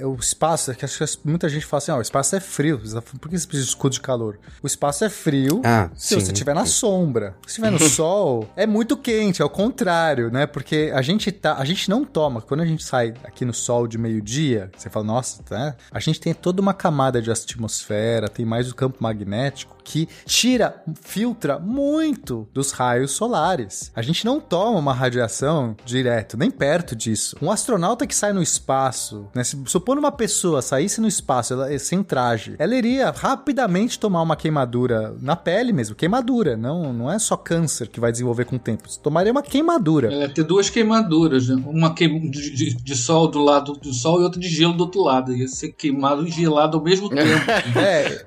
[0.00, 2.78] é, o espaço, que acho que muita gente fala assim, ó, o espaço é frio,
[3.20, 4.38] por que você precisa de escudo de calor?
[4.62, 6.20] O espaço é frio Ah, se sim.
[6.20, 7.34] você estiver na sombra.
[7.42, 10.46] Se estiver no sol, é muito quente, é o contrário, né?
[10.46, 13.86] Porque a gente tá, a gente não toma, quando a gente sai aqui no sol
[13.86, 15.76] de meio-dia, você fala, nossa, tá?
[15.90, 20.82] A gente tem toda uma camada de atmosfera, tem mais o campo magnético que tira,
[21.02, 23.90] filtra muito dos raios solares.
[23.94, 27.36] A gente não toma uma radiação direto, nem perto disso.
[27.42, 31.76] Um astronauta que sai no espaço, né, se supondo uma pessoa saísse no espaço ela,
[31.78, 37.18] sem traje, ela iria rapidamente tomar uma queimadura na pele mesmo, queimadura, não, não é
[37.18, 38.88] só câncer que vai desenvolver com o tempo.
[38.88, 40.12] Você tomaria uma queimadura.
[40.12, 41.60] Ia ter duas queimaduras, né?
[41.66, 44.84] Uma queim de, de- de sol do lado do sol e outra de gelo do
[44.84, 45.34] outro lado.
[45.34, 47.50] Ia ser queimado e gelado ao mesmo tempo.
[47.78, 48.24] É,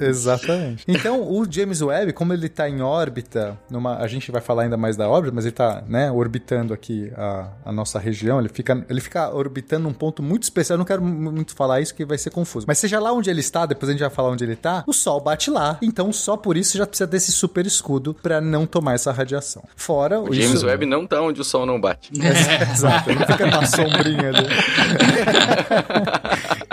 [0.08, 0.63] exatamente.
[0.86, 4.76] Então, o James Webb, como ele tá em órbita, numa, a gente vai falar ainda
[4.76, 8.84] mais da órbita, mas ele tá, né, orbitando aqui a, a nossa região, ele fica,
[8.88, 12.04] ele fica orbitando um ponto muito especial, eu não quero mu- muito falar isso que
[12.04, 14.44] vai ser confuso, mas seja lá onde ele está, depois a gente vai falar onde
[14.44, 18.14] ele tá, o Sol bate lá, então só por isso já precisa desse super escudo
[18.22, 19.62] pra não tomar essa radiação.
[19.76, 20.66] Fora O James isso...
[20.66, 22.10] Webb não tá onde o sol não bate.
[22.72, 24.48] Exato, ele fica na sombrinha ali.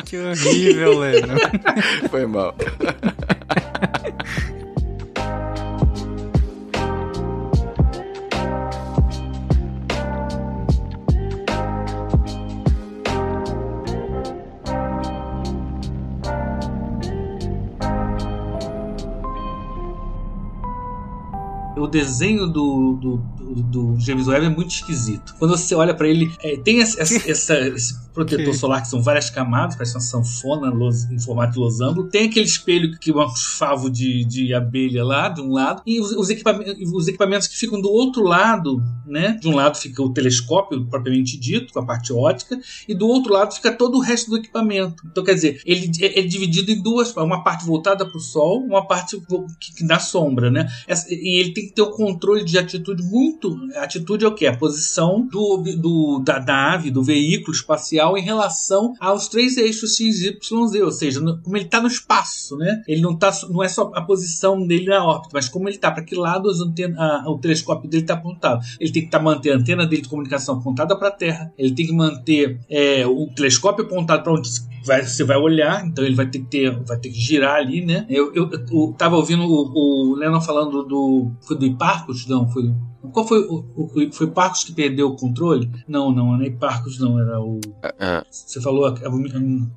[0.05, 1.35] Que horrível, Leno.
[2.09, 2.53] Foi mal.
[21.81, 25.35] o desenho do, do, do, do James Webb é muito esquisito.
[25.39, 28.53] Quando você olha para ele, é, tem essa, essa, essa protetor Que?
[28.53, 32.03] solar que são várias camadas, parece uma sanfona los- em formato de losango.
[32.05, 35.99] Tem aquele espelho que é um favo de, de abelha lá, de um lado, e
[35.99, 39.37] os, os, equipamentos, os equipamentos que ficam do outro lado, né?
[39.41, 43.31] De um lado fica o telescópio, propriamente dito, com a parte ótica, e do outro
[43.33, 45.03] lado fica todo o resto do equipamento.
[45.09, 48.59] Então, quer dizer, ele é, é dividido em duas, uma parte voltada para o Sol,
[48.63, 49.17] uma parte
[49.59, 50.67] que, que dá sombra, né?
[50.87, 53.57] Essa- e ele tem que ter o controle de atitude muito.
[53.75, 54.47] A atitude é o quê?
[54.47, 60.21] A posição do, do- da nave, do veículo espacial em relação aos três eixos X,
[60.21, 62.81] Y, Z, ou seja, no- como ele está no espaço, né?
[62.87, 65.91] Ele não tá, não é só a posição dele na órbita, mas como ele está,
[65.91, 68.61] para que lado antena- a- o telescópio dele está apontado.
[68.79, 71.73] Ele tem que tá, manter a antena dele de comunicação apontada para a Terra, ele
[71.73, 74.49] tem que manter é, o telescópio apontado para onde
[74.85, 77.85] vai- você vai olhar, então ele vai ter que ter, vai ter que girar ali,
[77.85, 78.05] né?
[78.09, 81.31] Eu, eu, eu tava ouvindo o, o Lennon falando do.
[81.41, 82.27] Foi do Hiparcos?
[82.27, 82.71] Não, foi.
[83.13, 85.69] Qual foi o, o- Foi Parcos que perdeu o controle?
[85.87, 87.59] Não, não, não é Hiparcos, não, era o.
[87.99, 89.09] É, Você falou a- a-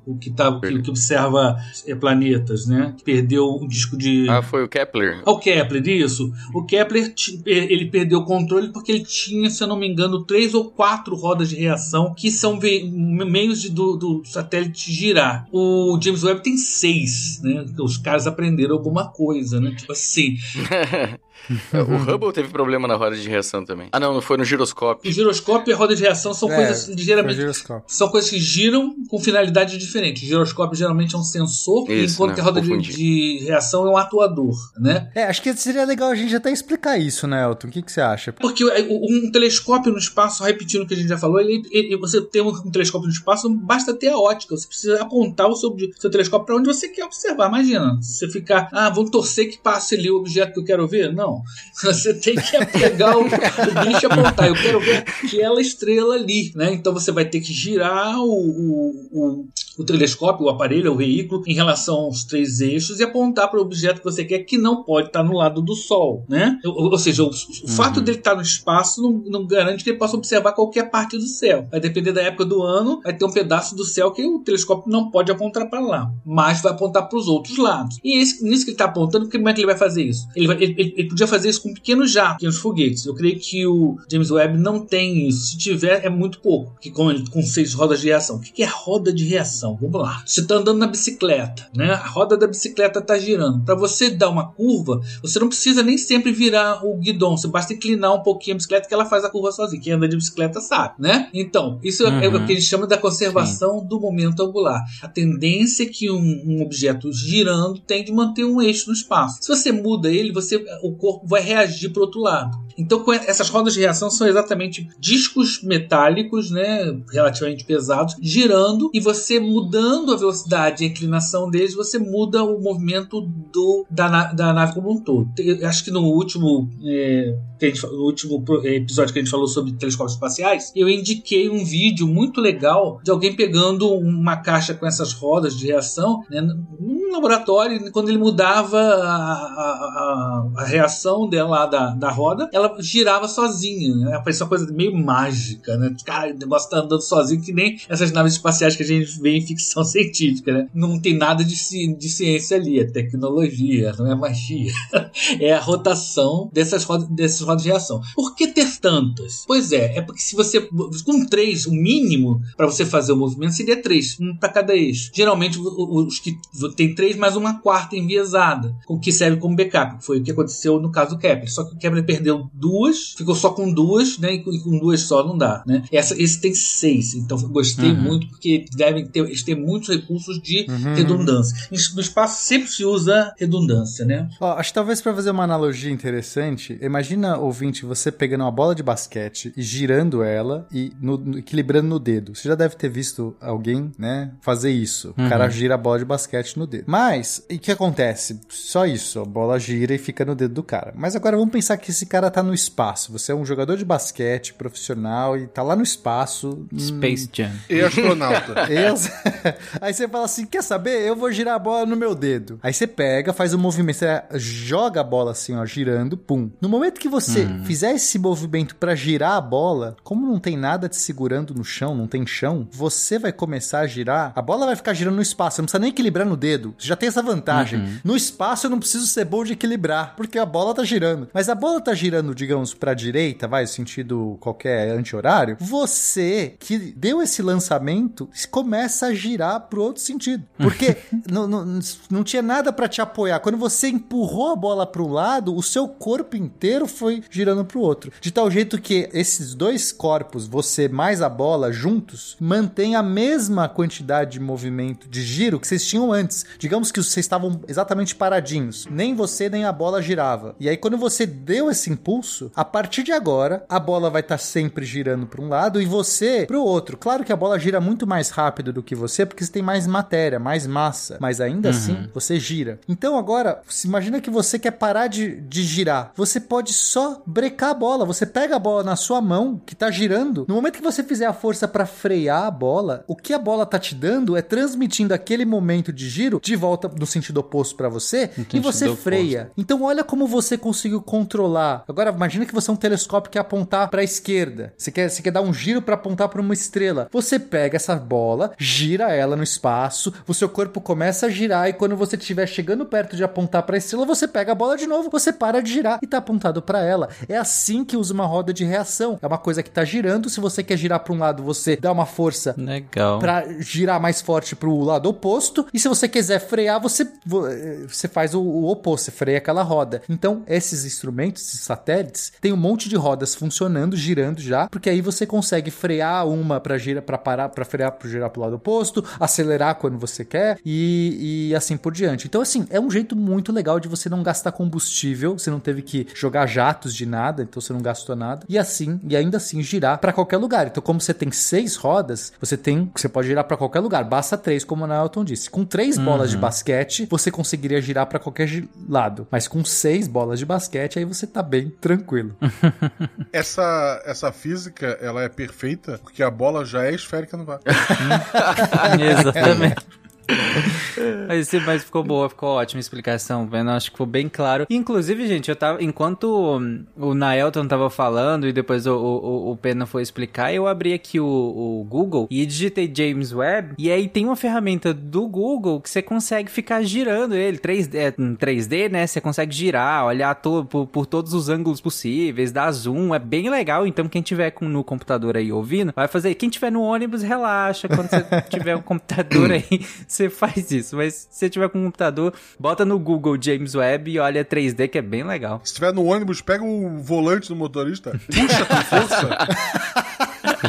[0.05, 2.93] o que, tá, o que, o que observa é, planetas, né?
[2.95, 4.29] Que perdeu um disco de.
[4.29, 5.23] ah, foi o Kepler.
[5.25, 6.31] Ah, O Kepler, isso.
[6.53, 7.13] O Kepler,
[7.47, 11.15] ele perdeu o controle porque ele tinha, se eu não me engano, três ou quatro
[11.15, 15.47] rodas de reação que são meios de, do, do satélite girar.
[15.51, 17.65] O James Webb tem seis, né?
[17.79, 19.73] Os caras aprenderam alguma coisa, né?
[19.75, 20.37] Tipo assim.
[21.73, 23.89] o Hubble teve problema na roda de reação também.
[23.91, 25.09] Ah, não, não foi no giroscópio.
[25.09, 27.39] O giroscópio e a roda de reação são É, coisas ligeiramente
[27.87, 30.23] são coisas que giram com finalidade diferente.
[30.25, 32.35] O giroscópio geralmente é um sensor, Isso, enquanto né?
[32.35, 35.09] que a roda de, de reação é um atuador, né?
[35.15, 37.67] É, acho que seria legal a gente até explicar isso, né, Elton?
[37.67, 38.33] O que, que você acha?
[38.33, 41.97] Porque o- um telescópio no espaço, repetindo o que a gente já falou, ele, ele-
[41.97, 44.55] você tem um, um telescópio no espaço, não basta ter a ótica.
[44.55, 47.47] Você precisa apontar o seu, seu telescópio para onde você quer observar.
[47.49, 50.87] Imagina, se você ficar, ah, vamos torcer que passe ali o objeto que eu quero
[50.87, 51.13] ver.
[51.13, 51.24] Não.
[51.83, 54.47] Você tem que pegar o, o bicho e apontar.
[54.47, 56.73] Eu quero ver aquela estrela ali, né?
[56.73, 59.45] Então você vai ter que girar o, o, o,
[59.79, 63.61] o telescópio, o aparelho, o veículo, em relação aos três eixos e apontar para o
[63.61, 66.57] objeto que você quer, que não pode estar no lado do Sol, né?
[66.65, 69.11] Ou, ou seja, o, o fato dele estar no espaço não,
[69.41, 71.67] não garante que ele possa observar qualquer parte do céu.
[71.69, 74.89] Vai depender da época do ano, vai ter um pedaço do céu que o telescópio
[74.91, 77.97] não pode apontar para lá, mas vai apontar para os outros lados.
[78.03, 80.25] E esse, nisso que ele está apontando, como é que ele vai fazer isso?
[80.35, 83.05] Ele, vai- ele- ele podia fazer isso com pequenos jatos, pequenos foguetes.
[83.05, 85.45] Eu creio que o James Webb não tem isso.
[85.47, 88.35] Se tiver, é muito pouco, porque com, com seis rodas de reação.
[88.35, 89.77] O que que é roda de reação?
[89.81, 90.23] Vamos lá.
[90.25, 91.91] Você está andando na bicicleta, né?
[91.93, 93.63] A roda da bicicleta está girando.
[93.63, 97.37] Para você dar uma curva, você não precisa nem sempre virar o guidão.
[97.37, 99.81] Você basta inclinar um pouquinho a bicicleta que ela faz a curva sozinha.
[99.81, 101.29] Quem anda de bicicleta sabe, né?
[101.33, 102.35] Então, isso é- é Uhum.
[102.43, 104.81] o que a gente chama da conservação do momento angular.
[105.01, 109.37] A tendência que um, um objeto girando tem de manter um eixo no espaço.
[109.41, 112.57] Se você muda ele, você, o corpo vai reagir para outro lado.
[112.77, 119.39] Então, essas rodas de reação são exatamente discos metálicos, né, relativamente pesados, girando e você
[119.39, 124.73] mudando a velocidade e a inclinação deles, você muda o movimento do, da, da nave
[124.73, 125.29] como um todo.
[125.39, 129.71] Eu acho que no último, é, gente no último episódio que a gente falou sobre
[129.71, 135.13] telescópios espaciais, eu indiquei um vídeo muito legal de alguém pegando uma caixa com essas
[135.13, 140.94] rodas de reação né, num laboratório, quando ele mudava a, a- a- a reação
[141.29, 143.95] dela lá da, da roda, ela girava sozinha.
[143.95, 144.17] Né?
[144.17, 145.95] Uma coisa meio mágica, né?
[146.05, 149.37] Cara, o negócio tá andando sozinho, que nem essas naves espaciais que a gente vê
[149.37, 150.67] em ficção científica, né?
[150.73, 154.71] Não tem nada de, ci- de ciência ali, é tecnologia, não é magia.
[155.39, 158.01] é a rotação dessas rodas, dessas rodas de reação.
[158.15, 159.43] Por que ter tantas?
[159.47, 160.61] Pois é, é porque se você.
[161.05, 165.11] Com três, o mínimo para você fazer o movimento seria três, um para cada eixo.
[165.13, 166.35] Geralmente, os que
[166.75, 169.97] tem três mais uma quarta enviesada, o que serve como backup.
[169.97, 171.51] que Foi o que aconteceu no caso do Kepler.
[171.51, 174.33] Só que o Kepler perdeu duas, ficou só com duas, né?
[174.35, 175.83] E com, duas só não dá, né?
[175.91, 178.01] Essa, esse tem seis, então eu gostei Uhum.
[178.01, 180.65] muito porque devem ter, eles têm muitos recursos de
[180.95, 181.55] redundância.
[181.95, 184.29] No espaço sempre se usa redundância, né?
[184.39, 188.73] Ó, acho que talvez pra fazer uma analogia interessante, imagina, ouvinte, você pegando uma bola
[188.75, 192.35] de basquete e girando ela e no- no- equilibrando no dedo.
[192.35, 195.09] Você já deve ter visto alguém, né, fazer isso.
[195.11, 196.85] O cara gira a bola de basquete no dedo.
[196.87, 198.39] Mas, e o que acontece?
[198.49, 200.74] Só isso, a bola gira e fica no dedo do cara.
[200.95, 203.11] Mas agora vamos pensar que esse cara tá no espaço.
[203.11, 206.65] Você é um jogador de basquete profissional e tá lá no espaço.
[206.71, 207.51] hum, Space Jam.
[207.69, 208.53] E astronauta.
[209.81, 211.01] Aí você fala assim: quer saber?
[211.01, 212.59] Eu vou girar a bola no meu dedo.
[212.61, 216.49] Aí você pega, faz o um movimento, você joga a bola assim, ó, girando, pum.
[216.61, 217.63] No momento que você Uhum.
[217.65, 221.93] fizer esse movimento pra girar a bola, como não tem nada te segurando no chão,
[221.95, 225.55] não tem chão, você vai começar a girar, a bola vai ficar girando no espaço,
[225.57, 226.73] você não precisa nem equilibrar no dedo.
[226.77, 227.79] Você já tem essa vantagem.
[227.79, 227.97] Uhum.
[228.03, 231.27] No espaço eu não preciso ser bom de equilibrar, porque a bola tá girando.
[231.33, 237.21] Mas a bola tá girando, digamos, pra direita, vai, sentido qualquer anti-horário, você que deu
[237.21, 240.43] esse lançamento começa a girar pro outro sentido.
[240.57, 240.97] Porque
[241.29, 243.39] não, não, não tinha nada pra te apoiar.
[243.39, 248.11] Quando você empurrou a bola pro lado, o seu corpo inteiro foi girando pro outro.
[248.21, 253.67] De tal jeito que esses dois corpos, você mais a bola, juntos, mantém a mesma
[253.67, 256.45] quantidade de movimento, de giro que vocês tinham antes.
[256.57, 258.87] Digamos que vocês estavam exatamente paradinhos.
[258.89, 260.44] Nem você nem a bola girava.
[260.59, 264.37] E aí, quando você deu esse impulso, a partir de agora, a bola vai estar
[264.37, 266.97] sempre girando para um lado e você para o outro.
[266.97, 269.87] Claro que a bola gira muito mais rápido do que você, porque você tem mais
[269.87, 271.17] matéria, mais massa.
[271.19, 271.75] Mas ainda Uhum.
[271.75, 272.79] assim, você gira.
[272.87, 276.11] Então agora, se imagina que você quer parar de, de girar.
[276.15, 278.05] Você pode só brecar a bola.
[278.05, 280.45] Você pega a bola na sua mão, que tá girando.
[280.47, 283.65] No momento que você fizer a força para frear a bola, o que a bola
[283.65, 287.89] tá te dando é transmitindo aquele momento de giro de volta no sentido oposto para
[287.89, 289.03] você e sentido você oposto.
[289.03, 289.51] freia.
[289.57, 291.83] Então olha como você conseguiu controlar.
[291.87, 294.73] Agora imagina que você é um telescópio que apontar para a esquerda.
[294.77, 297.07] Você quer, você quer dar um giro para apontar para uma estrela.
[297.11, 301.73] Você pega essa bola, gira ela no espaço, o seu corpo começa a girar e
[301.73, 304.85] quando você estiver chegando perto de apontar para a estrela, você pega a bola de
[304.87, 307.09] novo, você para de girar e tá apontado para ela.
[307.27, 309.17] É assim que usa uma roda de reação.
[309.21, 311.91] É uma coisa que tá girando, se você quer girar para um lado, você dá
[311.91, 313.19] uma força Legal.
[313.19, 315.65] Pra girar mais forte pro lado oposto.
[315.73, 319.37] E se você quiser frear, você, vo- eh, você faz o, o oposto, você freia
[319.37, 320.01] aquela roda.
[320.09, 325.01] Então, esses instrumentos, esses satélites, tem um monte de rodas funcionando, girando já, porque aí
[325.01, 329.03] você consegue frear uma para girar, para parar, para frear para girar pro lado oposto,
[329.19, 332.27] acelerar quando você quer e, e assim por diante.
[332.27, 335.81] Então, assim, é um jeito muito legal de você não gastar combustível, você não teve
[335.81, 338.45] que jogar jatos de nada, então você não gastou nada.
[338.47, 340.67] E assim, e ainda assim girar para qualquer lugar.
[340.67, 344.03] Então, como você tem seis rodas, você tem, você pode girar para qualquer lugar.
[344.03, 345.49] Basta três, como o Nelton disse.
[345.49, 349.27] Com três bolas de basquete, você conseguiria girar para qualquer lado.
[349.31, 352.37] Mas com seis bolas de basquete, aí você tá bem tranquilo.
[353.33, 357.65] Essa, essa física, ela é perfeita porque a bola já é esférica no vácuo.
[358.97, 359.85] Exatamente.
[361.27, 363.69] Mas, mas ficou boa, ficou ótima a explicação, vendo?
[363.71, 364.65] Acho que ficou bem claro.
[364.69, 365.83] Inclusive, gente, eu tava.
[365.83, 366.59] Enquanto
[366.95, 371.19] o Naelton tava falando e depois o, o, o Pena foi explicar, eu abri aqui
[371.19, 373.75] o, o Google e digitei James Webb.
[373.77, 377.57] E aí tem uma ferramenta do Google que você consegue ficar girando ele.
[377.57, 379.07] 3D, é, em 3D, né?
[379.07, 383.13] Você consegue girar, olhar to, por, por todos os ângulos possíveis, dar zoom.
[383.13, 383.87] É bem legal.
[383.87, 386.33] Então, quem tiver com, no computador aí ouvindo, vai fazer.
[386.35, 387.87] Quem tiver no ônibus, relaxa.
[387.87, 390.84] Quando você tiver um computador aí, você faz isso.
[390.93, 394.89] Mas se você tiver com um computador, bota no Google James Webb e olha 3D,
[394.89, 395.61] que é bem legal.
[395.63, 399.37] Se estiver no ônibus, pega o volante do motorista, puxa com força,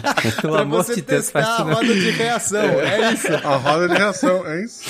[0.41, 1.75] Pelo pra amor você de Deus, testar faz a isso não.
[1.75, 2.61] roda de reação.
[2.81, 3.35] É isso.
[3.35, 4.85] a roda de reação, é isso?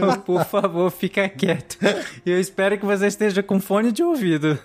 [0.00, 1.78] Não, por favor, fica quieto.
[2.24, 4.58] E eu espero que você esteja com fone de ouvido.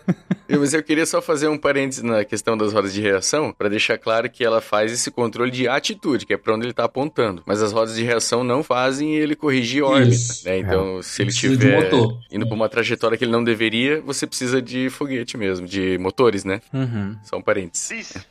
[0.47, 3.69] Eu, mas eu queria só fazer um parênteses na questão das rodas de reação, para
[3.69, 6.83] deixar claro que ela faz esse controle de atitude, que é para onde ele tá
[6.83, 7.41] apontando.
[7.45, 10.45] Mas as rodas de reação não fazem ele corrigir órbita, Isso.
[10.47, 10.57] né?
[10.59, 12.19] Então, se ele Precisa de tiver motor.
[12.31, 16.43] indo para uma trajetória que ele não deveria, você precisa de foguete mesmo, de motores,
[16.43, 16.61] né?
[16.73, 17.15] Uhum.
[17.23, 17.89] Só um parênteses.
[17.89, 18.25] 10,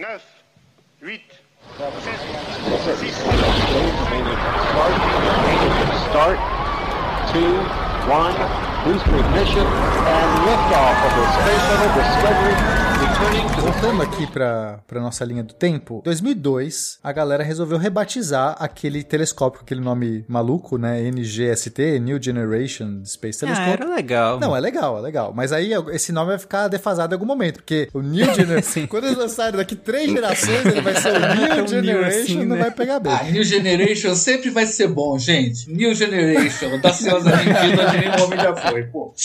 [0.00, 0.18] 9,
[1.02, 1.20] 8,
[1.76, 2.20] 7, 6,
[6.08, 6.38] Start.
[7.30, 8.34] Two, one,
[8.84, 12.54] booster ignition, and liftoff of the Space Shuttle Discovery,
[13.00, 17.78] returning to the Voltando aqui pra, pra nossa linha do tempo, 2002, a galera resolveu
[17.78, 21.00] rebatizar aquele telescópio, aquele nome maluco, né?
[21.10, 23.70] NGST, New Generation Space Ah, Telescope.
[23.82, 24.40] era legal.
[24.40, 25.32] Não, é legal, é legal.
[25.34, 28.62] Mas aí esse nome vai ficar defasado em algum momento, porque o New Generation.
[28.70, 28.86] Sim.
[28.86, 32.44] quando eles lançarem daqui três gerações, ele vai ser o New Tão new Generation, assim,
[32.44, 32.62] não né?
[32.62, 33.12] vai pegar bem.
[33.12, 35.70] Ah, New Generation sempre vai ser bom, gente.
[35.70, 39.12] New Generation, audaciosa mentira nenhum homem já foi, pô.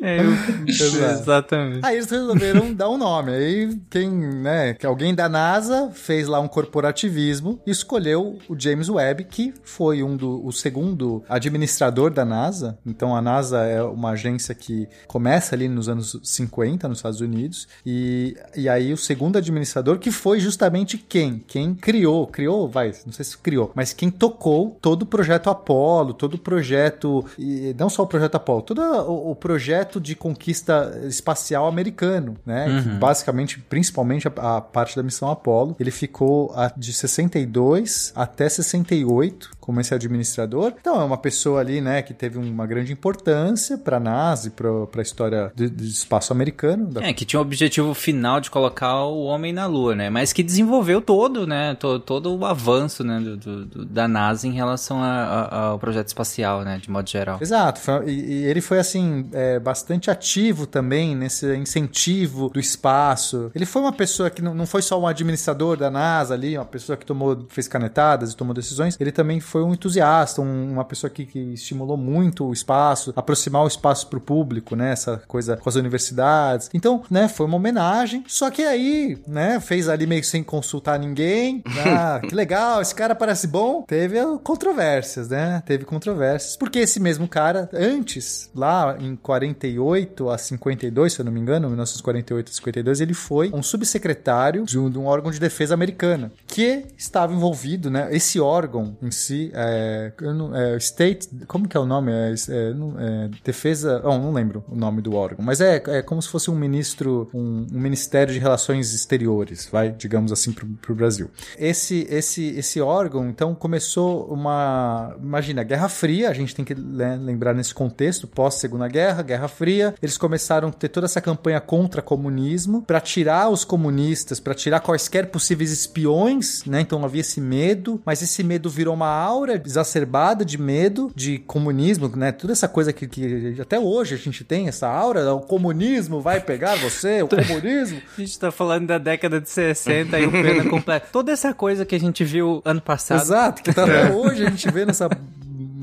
[0.00, 0.32] É, eu-.
[0.66, 1.80] Exatamente.
[1.84, 3.32] Aí eles resolveram dar um nome.
[3.32, 8.88] Aí quem, né, que alguém da NASA fez lá um corporativismo e escolheu o James
[8.88, 12.78] Webb, que foi um do o segundo administrador da NASA.
[12.84, 17.68] Então a NASA é uma agência que começa ali nos anos 50 nos Estados Unidos
[17.84, 21.42] e, e aí o segundo administrador que foi justamente quem?
[21.46, 26.14] Quem criou, criou, vai, não sei se criou, mas quem tocou todo o projeto Apollo,
[26.14, 27.24] todo o projeto
[27.72, 28.62] e não só o projeto Apollo?
[28.62, 32.82] Todo o, o projeto de conquista espacial americano, né?
[32.82, 38.48] Que basicamente, principalmente a, a parte da missão Apollo, ele ficou a- de 62 até
[38.48, 40.72] 68 como esse administrador.
[40.80, 44.50] Então é uma pessoa ali, né, que teve uma grande importância para a NASA e
[44.50, 44.68] para
[44.98, 46.86] a história do, do espaço americano.
[46.86, 47.04] Da...
[47.04, 50.10] É, que tinha o objetivo final de colocar o homem na Lua, né?
[50.10, 51.74] Mas que desenvolveu todo, né?
[51.76, 53.20] To- todo o avanço, né?
[53.20, 56.78] do- do- da NASA em relação a- ao projeto espacial, né?
[56.82, 57.38] De modo geral.
[57.40, 63.50] Exato, foi- e, ele foi assim é, bastante ativo também nesse incentivo do espaço.
[63.54, 66.64] Ele foi uma pessoa que não, não foi só um administrador da NASA ali, uma
[66.64, 68.96] pessoa que tomou, fez canetadas e tomou decisões.
[69.00, 73.62] Ele também foi um entusiasta, um- uma pessoa que, que estimulou muito o espaço, aproximar
[73.64, 74.92] o espaço para o público, né?
[74.92, 76.70] Essa coisa com as universidades.
[76.74, 77.28] Então, né?
[77.28, 78.24] Foi uma homenagem.
[78.26, 79.60] Só que aí, né?
[79.60, 81.62] Fez ali meio sem consultar ninguém.
[81.94, 83.82] Ah, que legal, esse cara parece bom.
[83.82, 85.62] Teve controvérsias, né?
[85.66, 86.56] Teve controvérsias.
[86.56, 91.68] Porque esse mesmo cara, antes, lá em 48 a 52, se eu não me engano,
[91.68, 96.32] 1948 a 52, ele foi um subsecretário de um, de um órgão de defesa americana
[96.46, 98.08] que estava envolvido, né?
[98.10, 100.12] Esse órgão em si, é,
[100.54, 102.12] é, State, como que é o nome?
[102.12, 106.20] É, é, é, defesa, oh, não lembro o nome do órgão, mas é, é como
[106.20, 110.94] se fosse um ministro, um, um ministério de relações exteriores, vai, digamos assim, pro, pro
[110.94, 111.30] Brasil.
[111.58, 117.16] Esse, esse, esse órgão, então, começou uma, imagina, Guerra Fria, a gente tem que né,
[117.42, 121.60] lembrar nesse contexto, pós Segunda Guerra, Guerra Fria, eles começaram a ter toda essa campanha
[121.60, 126.80] contra comunismo, para tirar os comunistas, para tirar quaisquer possíveis espiões, né?
[126.80, 132.08] Então havia esse medo, mas esse medo virou uma aura exacerbada de medo de comunismo,
[132.16, 132.30] né?
[132.30, 136.40] Toda essa coisa que, que até hoje a gente tem essa aura, o comunismo vai
[136.40, 138.00] pegar você, o comunismo.
[138.16, 141.08] A gente tá falando da década de 60 e o pena completo.
[141.10, 143.22] Toda essa coisa que a gente viu ano passado.
[143.22, 145.08] Exato, que tá até hoje a gente vê nessa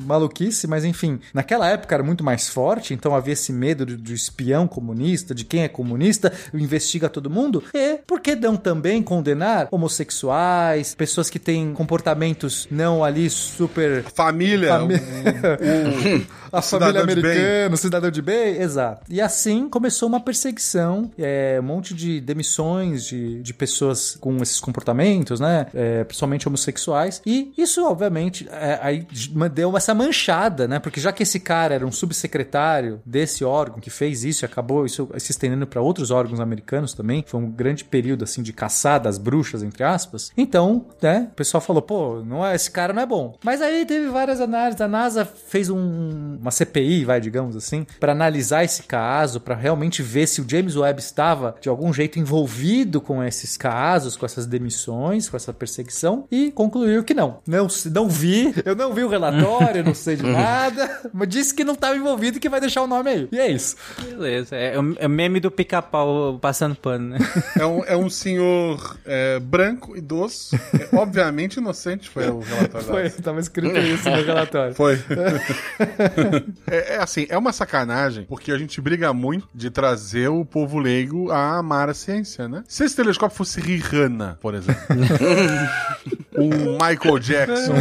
[0.09, 4.13] maluquice, mas enfim, naquela época era muito mais forte, então havia esse medo do, do
[4.13, 9.67] espião comunista, de quem é comunista, investiga todo mundo, e por que não também condenar
[9.71, 14.03] homossexuais, pessoas que têm comportamentos não ali super...
[14.13, 14.69] Família.
[14.69, 19.03] Fami- um- a família americana, o cidadão de bem, exato.
[19.09, 24.59] E assim começou uma perseguição, é, um monte de demissões de, de pessoas com esses
[24.59, 25.67] comportamentos, né?
[25.73, 27.21] É, principalmente homossexuais.
[27.25, 29.07] E isso, obviamente, é, aí
[29.53, 30.79] deu essa manchada, né?
[30.79, 34.85] Porque já que esse cara era um subsecretário desse órgão que fez isso e acabou
[34.85, 39.09] isso se estendendo para outros órgãos americanos também, foi um grande período assim de caçada
[39.09, 40.31] às bruxas, entre aspas.
[40.37, 41.27] Então, né?
[41.31, 43.35] O pessoal falou, pô, não é, esse cara não é bom.
[43.43, 44.79] Mas aí teve várias análises.
[44.79, 50.01] A NASA fez um, uma CPI, vai, digamos assim, para analisar esse caso, para realmente
[50.01, 54.45] ver se o James Webb estava de algum jeito envolvido com esses casos, com essas
[54.45, 57.39] demissões, com essa perseguição e concluiu que não.
[57.45, 61.63] Não, não vi, eu não vi o relatório, não sei de nada, mas disse que
[61.63, 63.29] não estava envolvido e que vai deixar o nome aí.
[63.31, 63.75] E é isso.
[64.01, 64.55] Beleza.
[64.55, 67.19] É o é o meme do pica-pau passando pano, né?
[67.57, 72.87] É um, é um senhor é, branco, idoso, é, obviamente inocente, foi o relatório.
[72.87, 74.73] da- Foi, tava escrito isso no relatório.
[74.75, 74.99] Foi.
[76.69, 80.79] é, é assim, é uma sacanagem, porque a gente briga muito de trazer o povo
[80.79, 82.63] leigo a amar a ciência, né?
[82.67, 84.81] Se esse telescópio fosse Rihanna, por exemplo,
[86.37, 87.73] um Michael Jackson,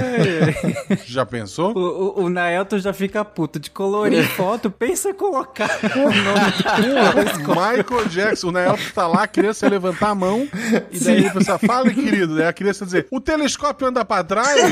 [1.06, 1.76] já pensou?
[1.76, 7.32] O, o, o Naelton já fica puto de colorir foto, pensa em colocar o nome
[7.32, 10.48] do Michael Jackson, o Naelton tá lá, a criança ia levantar a mão,
[10.90, 14.58] e daí a pessoa fala, querido, daí a criança dizer, o telescópio anda pra trás?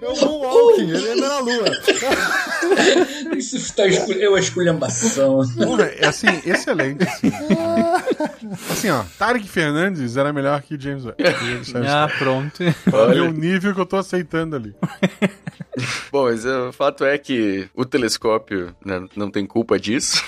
[0.00, 1.64] É o Moonwalking, ele anda na lua.
[3.36, 4.14] Isso tá escul...
[4.14, 5.40] é uma esculhambação.
[5.56, 7.04] Porra, é assim, excelente.
[7.04, 7.32] Assim.
[8.70, 11.22] Assim, ó, Tarek Fernandes era melhor que James Webb.
[11.86, 12.58] Ah, pronto.
[12.58, 14.74] Ver o nível que eu tô aceitando ali.
[16.10, 20.22] Bom, mas é, o fato é que o telescópio né, não tem culpa disso.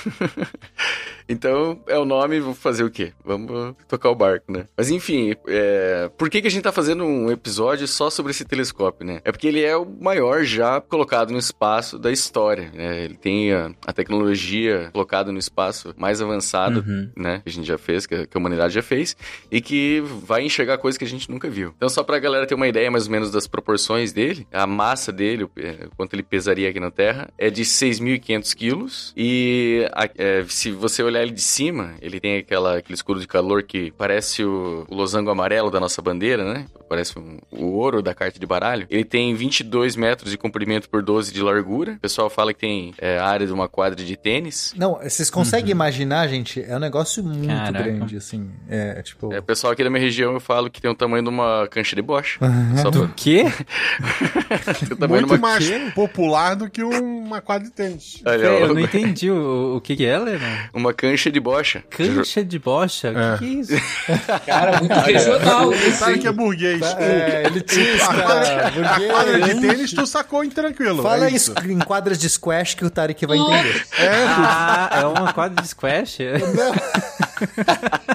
[1.29, 3.13] então, é o nome, vou fazer o quê?
[3.25, 4.67] Vamos tocar o barco, né?
[4.77, 8.45] Mas enfim, é, por que, que a gente tá fazendo um episódio só sobre esse
[8.45, 9.21] telescópio, né?
[9.25, 12.30] É porque ele é o maior já colocado no espaço da história,
[12.75, 13.05] né?
[13.05, 16.83] Ele tem a, a tecnologia colocada no espaço mais avançado,
[17.17, 17.41] né?
[17.45, 19.17] Que a gente já fez, que a, que a humanidade já fez,
[19.51, 21.73] e que vai enxergar coisas que a gente nunca viu.
[21.77, 25.13] Então, só pra galera ter uma ideia mais ou menos das proporções dele, a massa
[25.13, 25.51] dele, o-
[25.97, 29.13] quanto ele pesaria aqui na Terra, é de 6.500 quilos.
[29.17, 33.27] E a- é, se você olhar ele de cima, ele tem aquela, aquele escudo de
[33.29, 36.67] calor que parece o, o losango amarelo da nossa bandeira, né?
[36.91, 38.85] Parece um, o ouro da carta de baralho.
[38.91, 41.93] Ele tem 22 metros de comprimento por 12 de largura.
[41.93, 44.75] O pessoal fala que tem é, a área de uma quadra de tênis.
[44.77, 46.61] Não, vocês conseguem imaginar, gente?
[46.61, 47.73] É um negócio muito Caraca.
[47.85, 48.51] grande, assim.
[48.69, 49.33] É, tipo...
[49.33, 51.69] É, o pessoal aqui da minha região eu falo que tem o tamanho de uma
[51.71, 52.41] cancha de bocha.
[52.83, 53.45] Só Do pra- quê?
[54.81, 58.21] tem o tamanho de Muito mais popular do que uma quadra de tênis.
[58.27, 60.47] Olha, É, ó, eu não entendi o, o que que é, Leandro?
[60.75, 61.85] uma cancha de bocha.
[61.91, 63.09] Cancha de bocha?
[63.09, 63.35] É.
[63.35, 63.73] O que, que é isso?
[64.47, 65.71] Cara, muito regional.
[65.97, 66.80] Sabe que é burguês.
[66.99, 71.03] É, elitista, A quadra de tênis tu sacou em tranquilo.
[71.03, 73.85] Fala é isso em quadras de squash que o Tarek vai entender.
[73.99, 76.19] Ah, é uma quadra de squash?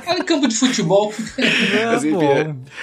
[0.07, 1.13] Olha campo de futebol.
[1.39, 2.24] Ah, Mas, enfim,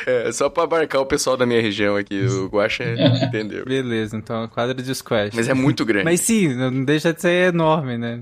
[0.06, 2.84] é, é, só pra abarcar o pessoal da minha região aqui, o Guaxa
[3.22, 3.64] entendeu.
[3.64, 5.30] Beleza, então uma quadra de squash.
[5.34, 6.04] Mas é muito grande.
[6.04, 8.20] Mas sim, não deixa de ser enorme, né?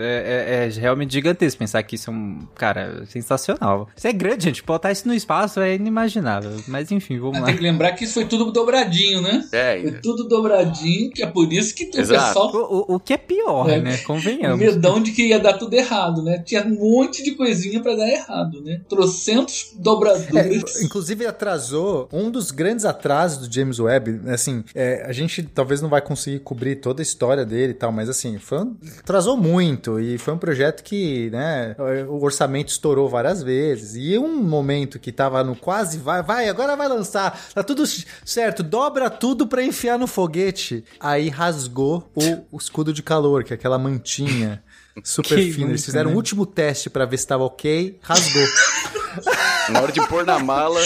[0.00, 2.46] É, é- é realmente gigantesco pensar que isso é um.
[2.56, 3.88] Cara, sensacional.
[3.96, 4.62] Isso é grande, gente.
[4.62, 6.52] Botar isso no espaço é inimaginável.
[6.68, 7.46] Mas enfim, vamos Mas lá.
[7.46, 9.44] tem que lembrar que isso foi tudo dobradinho, né?
[9.52, 12.50] É, Foi tudo dobradinho, que é por isso que o pessoal.
[12.54, 13.80] O, o- que é pior, É.
[13.80, 13.96] né?
[13.98, 14.58] Convenhamos.
[14.58, 16.38] Medão de que ia dar tudo errado, né?
[16.44, 18.80] Tinha um monte de coisinha pra dar errado, né?
[18.88, 20.76] Trocentos dobraduras.
[20.76, 25.80] É, inclusive atrasou um dos grandes atrasos do James Webb, assim, é, a gente talvez
[25.80, 29.36] não vai conseguir cobrir toda a história dele e tal, mas assim, foi um- atrasou
[29.36, 31.74] muito e foi um projeto que, né,
[32.08, 36.76] o orçamento estourou várias vezes e um momento que tava no quase vai, vai, agora
[36.76, 37.84] vai lançar, tá tudo
[38.24, 43.52] certo, dobra tudo pra enfiar no foguete, aí rasgou o, o escudo de calor, que
[43.52, 44.62] é aquela mantinha
[45.02, 46.14] super Que fina, eles fizeram né?
[46.14, 48.46] o último teste pra ver se tava ok, rasgou.
[49.70, 50.80] na hora de pôr na mala,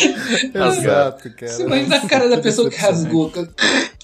[0.54, 0.78] rasgado.
[0.78, 1.52] Exato, cara.
[1.52, 3.32] Você imagina a cara da pessoa que rasgou.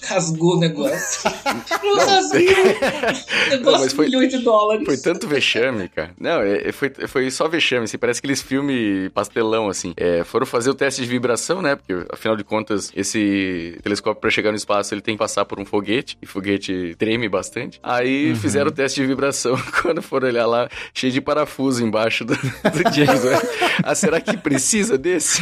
[0.05, 1.21] Rasgou o negócio.
[1.83, 2.39] Não rasgou.
[2.39, 4.85] Negócio Não, mas de foi- milhões de dólares.
[4.85, 6.11] Foi tanto vexame, cara.
[6.19, 7.97] Não, é- é- foi, foi só vexame, assim.
[7.97, 9.93] Parece aqueles filmes pastelão, assim.
[9.97, 11.75] É, foram fazer o teste de vibração, né?
[11.75, 15.59] Porque, afinal de contas, esse telescópio, pra chegar no espaço, ele tem que passar por
[15.59, 16.17] um foguete.
[16.21, 17.79] E foguete treme bastante.
[17.81, 19.55] Aí fizeram o teste de vibração.
[19.81, 23.47] Quando foram olhar lá, cheio de parafuso embaixo do, do James Webb.
[23.83, 25.41] Ah, será que precisa desse?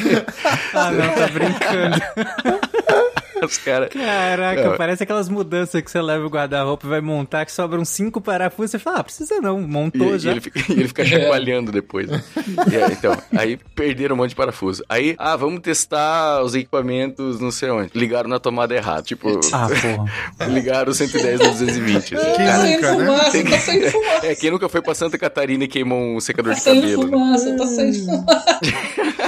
[0.73, 3.10] Ah, não, tá brincando.
[3.45, 3.89] Os caras...
[3.89, 4.77] Caraca, Não.
[4.77, 8.71] parece aquelas mudanças que você leva o guarda-roupa e vai montar, que sobram cinco parafusos.
[8.71, 10.31] Você fala, ah, precisa não, montou E, e já.
[10.31, 12.07] ele fica, e ele fica chacoalhando depois.
[12.07, 12.23] né?
[12.71, 14.83] E aí, então, aí perderam um monte de parafuso.
[14.87, 17.91] Aí, ah, vamos testar os equipamentos não sei onde.
[17.95, 19.01] Ligaram na tomada errada.
[19.01, 20.47] Tipo, Ah, porra.
[20.51, 22.15] ligaram o 120 no 220.
[22.15, 22.25] assim.
[22.35, 23.05] Quem Tá saindo nunca, né?
[23.05, 24.27] fumaça, tá saindo fumaça.
[24.27, 27.03] É, quem nunca foi pra Santa Catarina e queimou um secador Tá de cabelo?
[27.05, 27.11] né?
[27.11, 28.59] fumaça, tá saindo fumaça.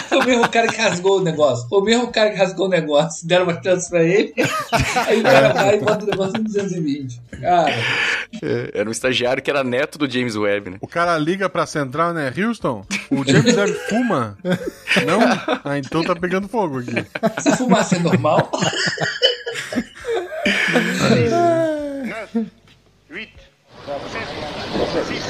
[0.09, 1.68] Foi o mesmo cara que rasgou o negócio.
[1.72, 3.28] O mesmo cara que rasgou o negócio.
[3.28, 4.33] Deram uma chance pra ele.
[5.07, 7.21] Aí o cara vai e bota o negócio no 220.
[7.41, 7.73] Cara,
[8.41, 10.77] É, Era um estagiário que era neto do James Webb, né?
[10.81, 12.31] O cara liga pra central, né?
[12.37, 14.37] Houston, o James Webb fuma?
[15.05, 15.19] Não?
[15.63, 17.05] Ah, então tá pegando fogo aqui.
[17.37, 18.49] essa fumaça é normal?
[20.73, 22.49] 9,
[23.11, 23.29] 8,
[23.85, 25.23] 7, 6,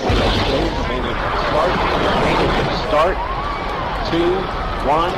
[2.88, 3.18] Start.
[4.10, 4.34] Two,
[4.88, 5.14] one,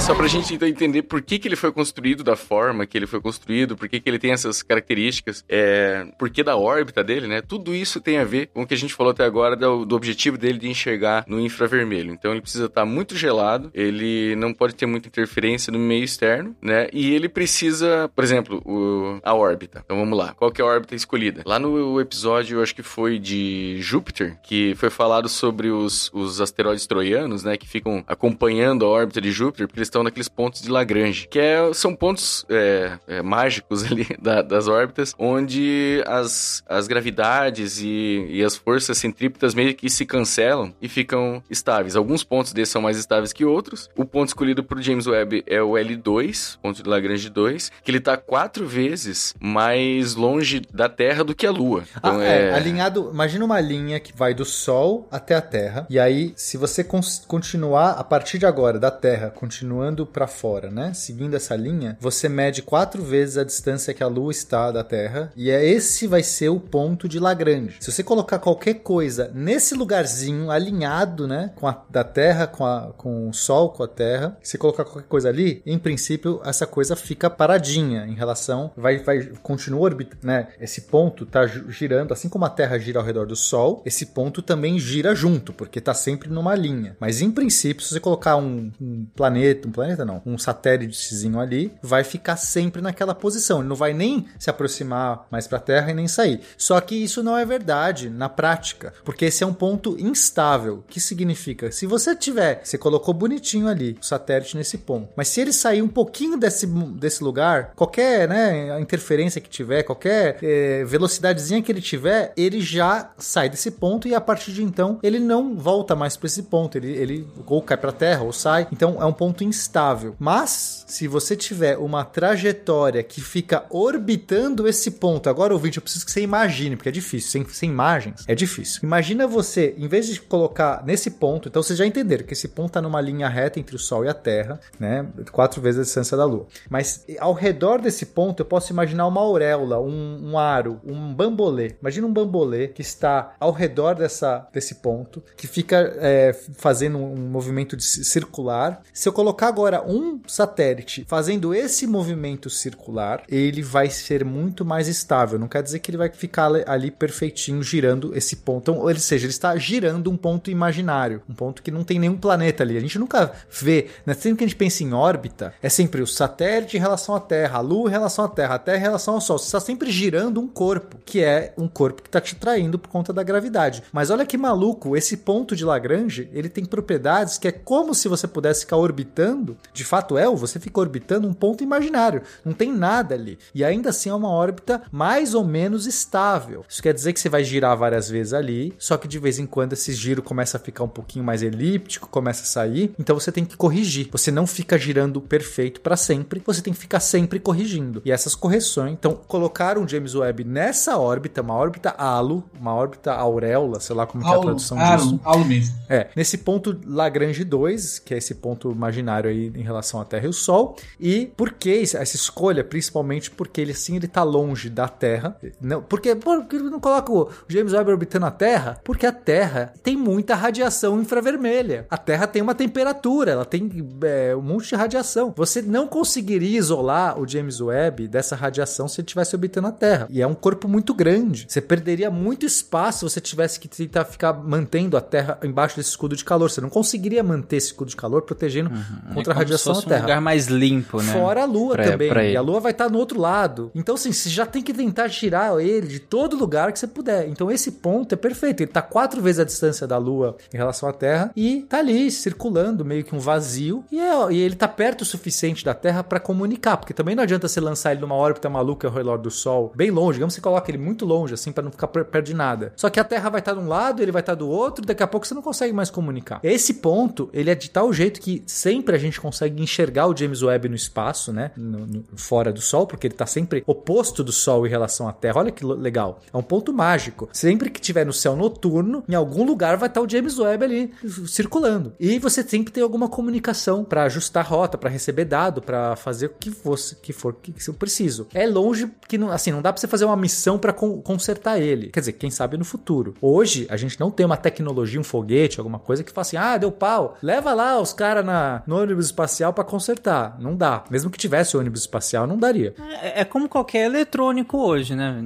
[0.00, 3.06] Só pra gente então entender por que, que ele foi construído da forma que ele
[3.06, 7.26] foi construído, por que, que ele tem essas características, é, por que da órbita dele,
[7.26, 7.40] né?
[7.40, 9.96] Tudo isso tem a ver com o que a gente falou até agora do, do
[9.96, 12.12] objetivo dele de enxergar no infravermelho.
[12.12, 16.54] Então ele precisa estar muito gelado, ele não pode ter muita interferência no meio externo,
[16.60, 16.88] né?
[16.92, 19.82] E ele precisa, por exemplo, o- a órbita.
[19.84, 20.34] Então vamos lá.
[20.34, 21.42] Qual que é a órbita escolhida?
[21.46, 26.40] Lá no episódio, eu acho que foi de Júpiter, que foi falado sobre os, os
[26.40, 27.56] asteroides troianos, né?
[27.56, 31.38] Que ficam acompanhando a órbita de Júpiter, porque eles estão naqueles pontos de Lagrange, que
[31.38, 38.26] é- são pontos é, é, mágicos ali da- das órbitas, onde as, as gravidades e,
[38.30, 41.94] e as forças centrípetas meio que se cancelam e ficam estáveis.
[41.96, 43.88] Alguns pontos desses são mais estáveis que outros.
[43.96, 47.98] O ponto escolhido por James Webb é o L2, ponto de Lagrange 2, que ele
[47.98, 51.84] está quatro vezes mais longe da Terra do que a Lua.
[51.96, 53.10] Então Ah, é, alinhado.
[53.12, 55.86] Imagina uma linha que vai do Sol até a Terra.
[55.90, 56.84] E aí, se você
[57.26, 60.92] continuar a partir de agora da Terra, continuando pra fora, né?
[60.94, 65.32] Seguindo essa linha, você mede quatro vezes a distância que a Lua está da Terra.
[65.36, 67.76] E é esse vai ser o ponto de Lagrange.
[67.80, 71.52] Se você colocar qualquer coisa nesse lugarzinho alinhado, né?
[71.56, 75.08] Com a da Terra, com, a, com o Sol, com a Terra, se colocar qualquer
[75.08, 78.70] coisa ali, em princípio, essa coisa fica paradinha em relação.
[78.76, 80.48] Vai, vai continua orbitando, né?
[80.60, 84.06] Esse ponto tá gi- girando, assim como a Terra gira ao redor do Sol, esse
[84.06, 86.96] ponto também gira junto, porque tá sempre numa linha.
[87.00, 91.72] Mas em princípio, se você colocar um, um planeta, um planeta não, um satélitezinho ali,
[91.82, 93.60] vai ficar sempre naquela posição.
[93.60, 96.40] Ele não vai nem se aproximar mais para a Terra e nem sair.
[96.56, 100.84] Só que isso não é verdade na prática, porque esse é um ponto instável.
[100.88, 101.70] que significa?
[101.70, 105.82] Se você tiver, você colocou bonitinho ali o satélite nesse ponto, mas se ele sair
[105.82, 111.80] um pouquinho desse, desse lugar, qualquer né, interferência que tiver, qualquer é, velocidadezinha que ele
[111.80, 116.16] tiver, ele já sai desse ponto e a partir de então ele não volta mais
[116.16, 116.76] para esse ponto.
[116.76, 118.66] Ele, ele ou cai para Terra ou sai.
[118.72, 120.14] Então é um ponto instável.
[120.18, 126.04] Mas se você tiver uma trajetória que fica orbitando esse ponto, agora ouvinte, eu preciso
[126.04, 128.80] que você imagine, porque é difícil, sem, sem imagens é difícil.
[128.82, 132.68] Imagina você, em vez de colocar nesse ponto, então vocês já entenderam que esse ponto
[132.68, 135.06] está numa linha reta entre o Sol e a Terra, né?
[135.32, 136.46] Quatro vezes a distância da Lua.
[136.68, 141.76] Mas ao redor desse ponto eu posso imaginar uma auréola, um, um aro, um bambolê.
[141.80, 147.28] Imagina um bambolê que está ao redor dessa, desse ponto, que fica é, fazendo um
[147.28, 148.82] movimento circular.
[148.92, 154.88] Se eu colocar agora um satélite fazendo esse movimento circular, ele vai ser muito mais
[154.88, 155.38] estável.
[155.38, 158.70] Não quer dizer que ele vai ficar ali perfeitinho girando esse ponto.
[158.70, 162.16] Então, ou seja, ele está girando um ponto imaginário, um ponto que não tem nenhum
[162.16, 162.76] planeta ali.
[162.76, 164.14] A gente nunca vê, né?
[164.14, 167.58] sempre que a gente pensa em órbita, é sempre o satélite em relação à Terra,
[167.58, 169.38] a Lua em relação à Terra, a Terra em relação ao Sol.
[169.38, 172.88] Você está sempre girando um corpo, que é um corpo que está te traindo por
[172.88, 173.82] conta da gravidade.
[173.92, 178.08] Mas olha que maluco, esse ponto de Lagrange, ele tem propriedades que é como se
[178.08, 182.22] você pudesse ficar orbitando, de fato é, você fica orbitando um ponto imaginário.
[182.44, 183.38] Não tem nada ali.
[183.54, 186.64] E ainda assim é uma órbita mais ou menos estável.
[186.68, 189.46] Isso quer dizer que você vai girar várias vezes ali, só que de vez em
[189.46, 193.32] quando esse giro começa a ficar um pouquinho mais elíptico, começa a sair, então você
[193.32, 194.08] tem que corrigir.
[194.12, 198.02] Você não fica girando perfeito para sempre, você tem que ficar sempre corrigindo.
[198.04, 203.12] E essas correções, então colocar um James Webb nessa órbita, uma órbita halo, uma órbita
[203.12, 205.20] auréola, sei lá como que é a tradução disso.
[205.24, 205.76] Halo mesmo.
[205.88, 210.26] É, nesse ponto Lagrange 2, que é esse ponto imaginário aí em relação à Terra
[210.26, 212.64] e o Sol, e por que essa escolha?
[212.64, 215.36] Principalmente porque ele assim ele tá longe da Terra.
[215.60, 218.80] Não, porque, por que não coloca o James Webb orbitando a Terra?
[218.82, 221.86] Porque a Terra tem muita radiação infravermelha.
[221.90, 223.70] A Terra tem uma temperatura, ela tem
[224.02, 225.32] é, um monte de radiação.
[225.36, 230.06] Você não conseguiria isolar o James Webb dessa radiação se ele estivesse orbitando a Terra.
[230.10, 231.46] E é um corpo muito grande.
[231.48, 235.90] Você perderia muito espaço se você tivesse que tentar ficar mantendo a Terra embaixo desse
[235.90, 236.50] escudo de calor.
[236.50, 239.14] Você não conseguiria manter esse escudo de calor protegendo uhum.
[239.14, 239.98] contra é a radiação da Terra.
[239.98, 241.12] um lugar mais limpo, né?
[241.12, 242.08] Fora a Lua pra, também.
[242.08, 243.70] Pra e a Lua vai estar no outro lado.
[243.74, 247.28] Então, assim, você já tem que tentar tirar ele de todo lugar que você puder.
[247.28, 248.62] Então, esse ponto é perfeito.
[248.62, 252.10] Ele tá quatro vezes a distância da Lua em relação à Terra e tá ali
[252.10, 253.84] circulando meio que um vazio.
[253.92, 257.22] E, é, e ele tá perto o suficiente da Terra para comunicar, porque também não
[257.22, 260.14] adianta você lançar ele numa órbita maluca ao redor do Sol, bem longe.
[260.14, 262.72] Digamos que você coloca ele muito longe, assim, para não ficar perto de nada.
[262.76, 265.02] Só que a Terra vai estar de um lado, ele vai estar do outro, daqui
[265.02, 266.40] a pouco você não consegue mais comunicar.
[266.42, 270.42] Esse ponto, ele é de tal jeito que sempre a gente consegue enxergar o James
[270.42, 271.50] Webb no espaço, né?
[271.56, 275.12] No, no, fora do Sol, porque ele tá sempre oposto do Sol em relação à
[275.12, 275.40] Terra.
[275.40, 276.20] Olha que legal.
[276.32, 277.28] É um ponto mágico.
[277.32, 280.94] Sempre que tiver no céu noturno, em algum lugar vai estar o James Webb ali
[281.26, 281.94] circulando.
[281.98, 286.26] E você sempre tem alguma comunicação para ajustar a rota, para receber dado, para fazer
[286.26, 288.26] o que fosse que for que, que eu preciso.
[288.34, 291.60] É longe que não, assim, não dá para você fazer uma missão para con consertar
[291.60, 291.88] ele.
[291.88, 293.14] Quer dizer, quem sabe no futuro.
[293.20, 296.56] Hoje a gente não tem uma tecnologia, um foguete, alguma coisa que fala assim: "Ah,
[296.56, 297.16] deu pau.
[297.22, 298.24] Leva lá os caras
[298.66, 300.36] no ônibus espacial para consertar".
[300.38, 300.84] Não dá.
[300.90, 302.74] Mesmo que tivesse ônibus espacial, não daria.
[303.02, 305.20] É, é, como qualquer eletrônico hoje, né?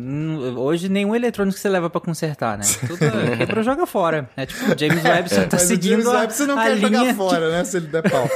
[0.57, 2.65] Hoje nenhum eletrônico você leva para consertar, né?
[2.87, 2.99] Tudo
[3.37, 4.31] quebra joga fora.
[4.37, 5.45] É tipo, James Webb você é.
[5.45, 7.15] tá Mas seguindo James Webb você não quer jogar que...
[7.15, 7.65] fora, né?
[7.65, 8.29] Se ele der pau.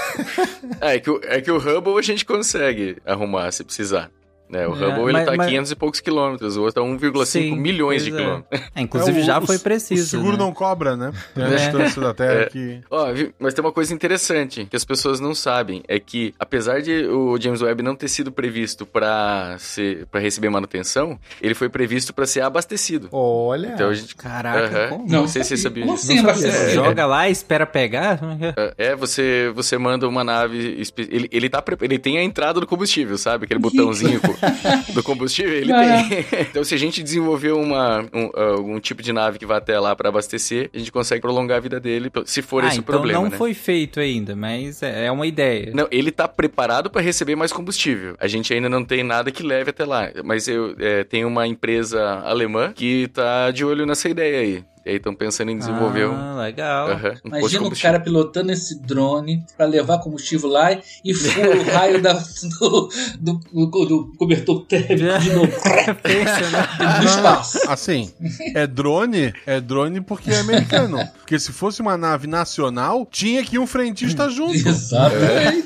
[0.80, 4.10] é, que o, é que o Hubble a gente consegue arrumar se precisar.
[4.54, 5.46] É, o é, Hubble mas, ele tá mas...
[5.46, 8.16] a 500 e poucos quilômetros, o outro tá 1,5 milhões de é.
[8.16, 8.60] quilômetros.
[8.74, 10.02] É, inclusive é, já foi preciso.
[10.02, 10.38] O seguro né?
[10.38, 11.12] não cobra, né?
[11.34, 11.56] Tem a é.
[11.56, 12.46] distância da Terra é.
[12.46, 12.80] que...
[12.90, 13.06] Ó,
[13.38, 17.38] mas tem uma coisa interessante que as pessoas não sabem, é que apesar de o
[17.40, 22.26] James Webb não ter sido previsto para ser para receber manutenção, ele foi previsto para
[22.26, 23.08] ser abastecido.
[23.10, 23.72] Olha!
[23.74, 24.14] Então a gente...
[24.14, 24.98] Caraca, uh -huh.
[24.98, 26.12] não, não, sei se você sabia disso.
[26.28, 28.20] Assim, é, Joga lá, espera pegar?
[28.76, 30.82] É, você, você manda uma nave...
[30.98, 33.44] Ele, ele, tá, ele tem a entrada do combustível, sabe?
[33.44, 34.20] Aquele botãozinho
[34.92, 35.54] do combustível?
[35.54, 36.02] Ele é.
[36.02, 36.40] tem.
[36.50, 39.94] então, se a gente desenvolver uma, um, algum tipo de nave que vá até lá
[39.94, 42.98] para abastecer, a gente consegue prolongar a vida dele, se for ah, esse então o
[42.98, 43.20] problema.
[43.22, 43.36] não né?
[43.36, 45.70] foi feito ainda, mas é, é uma ideia.
[45.74, 48.16] Não, ele tá preparado para receber mais combustível.
[48.18, 50.10] A gente ainda não tem nada que leve até lá.
[50.24, 54.90] Mas eu é, tenho uma empresa alemã que tá de olho nessa ideia aí E
[54.90, 56.90] aí estão pensando em desenvolver um, Ah, legal.
[56.90, 61.62] aham, um Imagina o cara pilotando esse drone pra levar combustível lá e fura o
[61.64, 65.52] raio da, do, do, do- do cobertor térmico de novo.
[66.02, 66.98] Pensa, né?
[67.00, 67.58] No espaço.
[67.68, 68.12] Assim,
[68.54, 70.98] é drone, é drone porque é americano.
[71.16, 74.52] Porque se fosse uma nave nacional, tinha que ir um frentista junto.
[74.68, 75.64] Exatamente.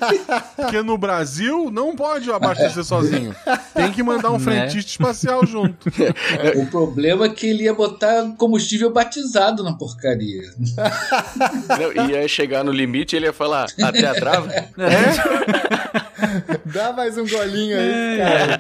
[0.55, 3.35] Porque no Brasil não pode abastecer sozinho.
[3.75, 4.45] Tem que mandar um Né?
[4.45, 5.89] frentista espacial junto.
[6.57, 10.43] O problema é que ele ia botar combustível batizado na porcaria.
[11.97, 14.53] Não, ia chegar no limite e ele ia falar, até a trava?
[16.67, 18.59] Dá mais um golinho aí, cara.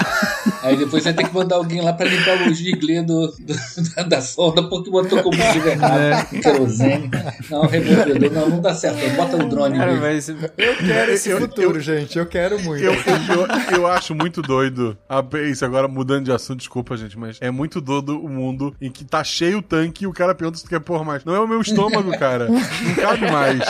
[0.62, 4.02] Aí depois vai ter que mandar alguém lá pra limpar o giglê do, do- da,
[4.02, 6.28] da sonda porque botou combustível errado.
[6.28, 7.10] Querosene.
[7.50, 8.30] Não, removedor.
[8.32, 8.98] Não, não dá certo.
[9.16, 10.36] Bota o drone Cara, mas Eu
[10.76, 12.18] quero esse Eu- futuro, gente.
[12.18, 12.84] Eu quero muito.
[12.84, 14.96] Eu, eu, eu acho muito doido.
[15.08, 18.90] a- Isso agora mudando de assunto, desculpa, gente, mas é muito doido o mundo em
[18.90, 21.24] que tá cheio o tanque e o cara pergunta se tu quer pôr mais.
[21.24, 22.48] Não é o meu estômago, cara.
[22.48, 23.60] Não cabe mais.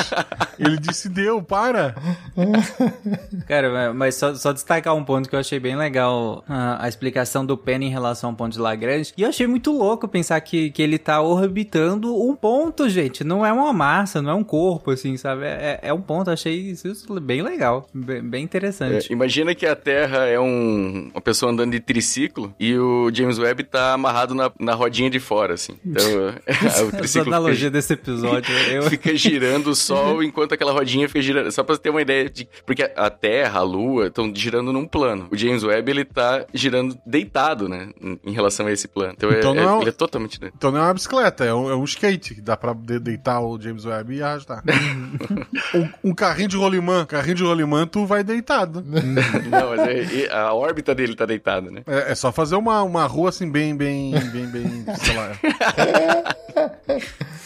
[0.59, 1.95] Ele disse: deu, para.
[3.47, 7.45] Cara, mas só, só destacar um ponto que eu achei bem legal, a, a explicação
[7.45, 9.13] do Penny em relação ao ponto de Lagrange.
[9.17, 13.25] E eu achei muito louco pensar que, que ele tá orbitando um ponto, gente.
[13.25, 15.45] Não é uma massa, não é um corpo, assim, sabe?
[15.45, 16.31] É, é um ponto.
[16.31, 19.13] Achei isso bem legal, bem, bem É, interessante.
[19.13, 23.65] imagina que a Terra é um, uma pessoa andando de triciclo e o James Webb
[23.65, 25.75] tá amarrado na, na rodinha de fora, assim.
[25.85, 28.83] Então, o Essa triciclo analogia fica, desse episódio, eu...
[28.85, 31.51] fica girando o Sol enquanto aquela rodinha fica girando.
[31.53, 32.49] Só pra você ter uma ideia de...
[32.65, 35.29] Porque a Terra, a Lua, estão girando num plano.
[35.31, 37.91] O James Webb, ele tá girando deitado, né?
[38.25, 39.15] Em relação a esse plano.
[39.17, 40.41] Então, é- Então não é- é um- ele é totalmente...
[40.57, 43.41] Então não é uma bicicleta, é um, é um skate que dá pra de- deitar
[43.41, 44.63] o James Webb e arrastar.
[45.75, 47.05] um, um carrinho de rolimã.
[47.07, 48.83] Carrinho de rolimã, tu vai deitado.
[48.87, 51.83] Não, mas é- a órbita dele tá deitada, né?
[51.87, 55.33] É, é só fazer uma, uma rua assim, bem, bem, bem, bem, sei lá.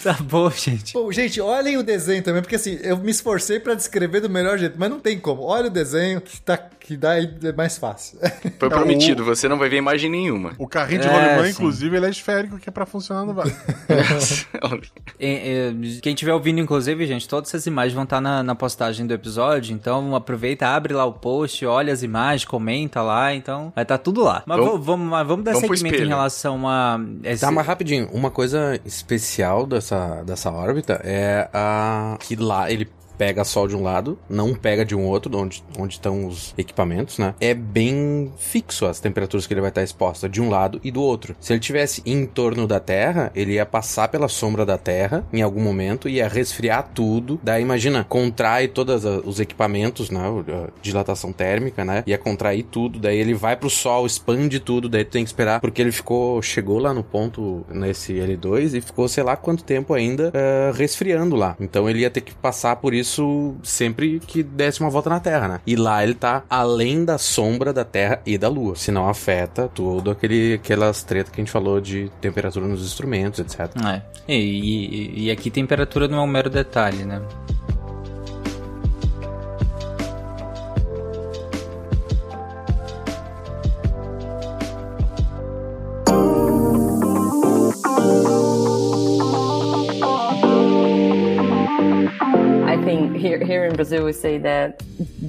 [0.03, 0.93] Tá bom, gente.
[0.93, 4.59] Bom, gente, olhem o desenho também, porque assim, eu me esforcei pra descrever do melhor
[4.59, 5.43] jeito, mas não tem como.
[5.43, 8.19] Olha o desenho que, tá, que dá aí é mais fácil.
[8.59, 10.53] Foi É, prometido, você não vai ver imagem nenhuma.
[10.59, 11.51] O carrinho de É, rolimã, sim.
[11.51, 13.47] inclusive, ele é esférico, que é pra funcionar no bar.
[16.03, 19.75] Quem tiver ouvindo, inclusive, gente, todas essas imagens vão estar na, na postagem do episódio.
[19.75, 23.35] Então aproveita, abre lá o post, olha as imagens, comenta lá.
[23.35, 24.43] Então vai estar tudo lá.
[24.47, 26.99] Mas Vamos- vamos, mas vamos dar vamos segmento em relação a.
[27.23, 27.41] Esse...
[27.41, 33.45] Tá, mas rapidinho, uma coisa especial dessa, dessa órbita é a que lá ele pega
[33.45, 37.19] sol de um lado, não pega de um outro, de onde onde estão os equipamentos,
[37.19, 37.35] né?
[37.41, 41.03] É bem fixo as temperaturas que ele vai estar exposto de um lado e do
[41.03, 41.37] outro.
[41.41, 45.43] Se ele tivesse em torno da Terra, ele ia passar pela sombra da Terra em
[45.43, 47.39] algum momento, ia resfriar tudo.
[47.43, 50.23] Daí imagina, contrai todos os equipamentos, né?
[50.81, 52.03] Dilatação térmica, né?
[52.07, 55.61] Ia contrair tudo, daí ele vai pro sol, expande tudo, daí tu tem que esperar,
[55.61, 59.93] porque ele ficou, chegou lá no ponto nesse L2 e ficou sei lá quanto tempo
[59.93, 61.57] ainda eh, resfriando lá.
[61.61, 63.04] Então ele ia ter que passar por isso
[63.63, 65.61] sempre que desse uma volta na Terra, né?
[65.67, 70.11] E lá ele tá além da sombra da Terra e da Lua, senão afeta tudo
[70.11, 73.71] aquele, aquelas tretas que a gente falou de temperatura nos instrumentos, etc.
[73.87, 74.03] É.
[74.29, 77.21] E, e- e aqui temperatura não é um mero detalhe, né?
[93.85, 94.83] because they always say that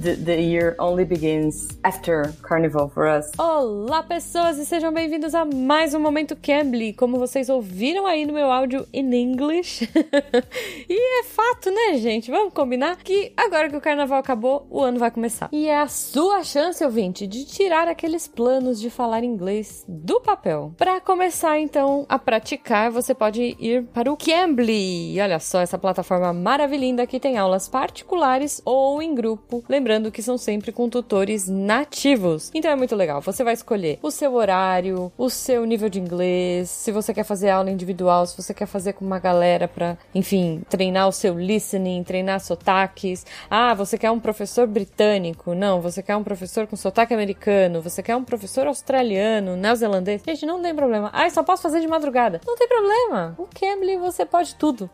[0.06, 3.32] the, the year only begins after Carnival for us.
[3.36, 6.92] Olá, pessoas, e sejam bem-vindos a mais um Momento Cambly.
[6.92, 9.82] Como vocês ouviram aí no meu áudio in English.
[10.88, 12.30] e é fato, né, gente?
[12.30, 15.48] Vamos combinar que agora que o carnaval acabou, o ano vai começar.
[15.50, 20.72] E é a sua chance, ouvinte, de tirar aqueles planos de falar inglês do papel.
[20.76, 25.20] Para começar, então, a praticar, você pode ir para o Cambly.
[25.20, 26.76] Olha só essa plataforma maravilhosa
[27.06, 29.64] que tem aulas particulares ou em grupo.
[29.66, 32.50] Lembrando que são sempre com tutores nativos.
[32.54, 33.20] Então é muito legal.
[33.20, 37.50] Você vai escolher o seu horário, o seu nível de inglês, se você quer fazer
[37.50, 42.02] aula individual, se você quer fazer com uma galera para, enfim, treinar o seu listening,
[42.04, 43.24] treinar sotaques.
[43.50, 45.54] Ah, você quer um professor britânico?
[45.54, 50.22] Não, você quer um professor com sotaque americano, você quer um professor australiano, neozelandês.
[50.26, 51.10] Gente, não tem problema.
[51.12, 52.40] Ah, só posso fazer de madrugada.
[52.46, 53.34] Não tem problema.
[53.38, 54.90] O Cambly você pode tudo.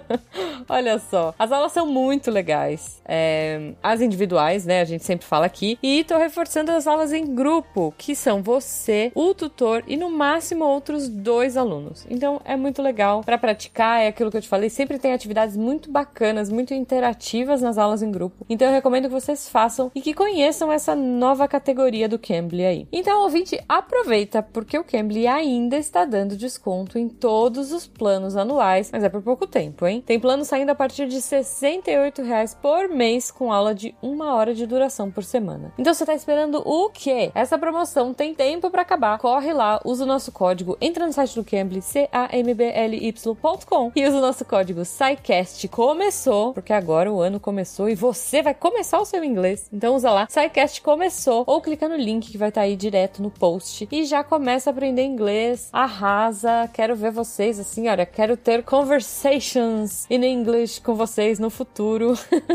[0.68, 3.00] Olha só, as aulas são muito legais.
[3.04, 4.80] É, as individuais individuais, né?
[4.80, 5.78] A gente sempre fala aqui.
[5.82, 10.64] E tô reforçando as aulas em grupo, que são você, o tutor e no máximo
[10.64, 12.06] outros dois alunos.
[12.10, 15.56] Então é muito legal para praticar, é aquilo que eu te falei, sempre tem atividades
[15.56, 18.44] muito bacanas, muito interativas nas aulas em grupo.
[18.48, 22.88] Então eu recomendo que vocês façam e que conheçam essa nova categoria do Cambly aí.
[22.92, 28.90] Então, ouvinte, aproveita porque o Cambly ainda está dando desconto em todos os planos anuais,
[28.92, 30.02] mas é por pouco tempo, hein?
[30.04, 34.54] Tem plano saindo a partir de 68 reais por mês com aula de uma hora
[34.54, 35.72] de duração por semana.
[35.78, 37.30] Então você tá esperando o quê?
[37.34, 39.18] Essa promoção tem tempo para acabar.
[39.18, 44.20] Corre lá, usa o nosso código, entra no site do Cambly, C-A-M-B-L-Y.com e usa o
[44.20, 45.68] nosso código SciCast.
[45.68, 49.68] Começou, porque agora o ano começou e você vai começar o seu inglês.
[49.72, 53.22] Então usa lá, SciCast começou, ou clica no link que vai estar tá aí direto
[53.22, 55.68] no post e já começa a aprender inglês.
[55.72, 62.14] Arrasa, quero ver vocês assim, olha, quero ter conversations in English com vocês no futuro.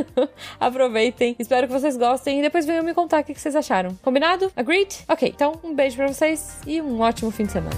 [0.59, 3.95] Aproveitem, espero que vocês gostem e depois venham me contar o que vocês acharam.
[4.01, 4.51] Combinado?
[4.55, 5.03] Agreed?
[5.07, 7.75] Ok, então um beijo pra vocês e um ótimo fim de semana.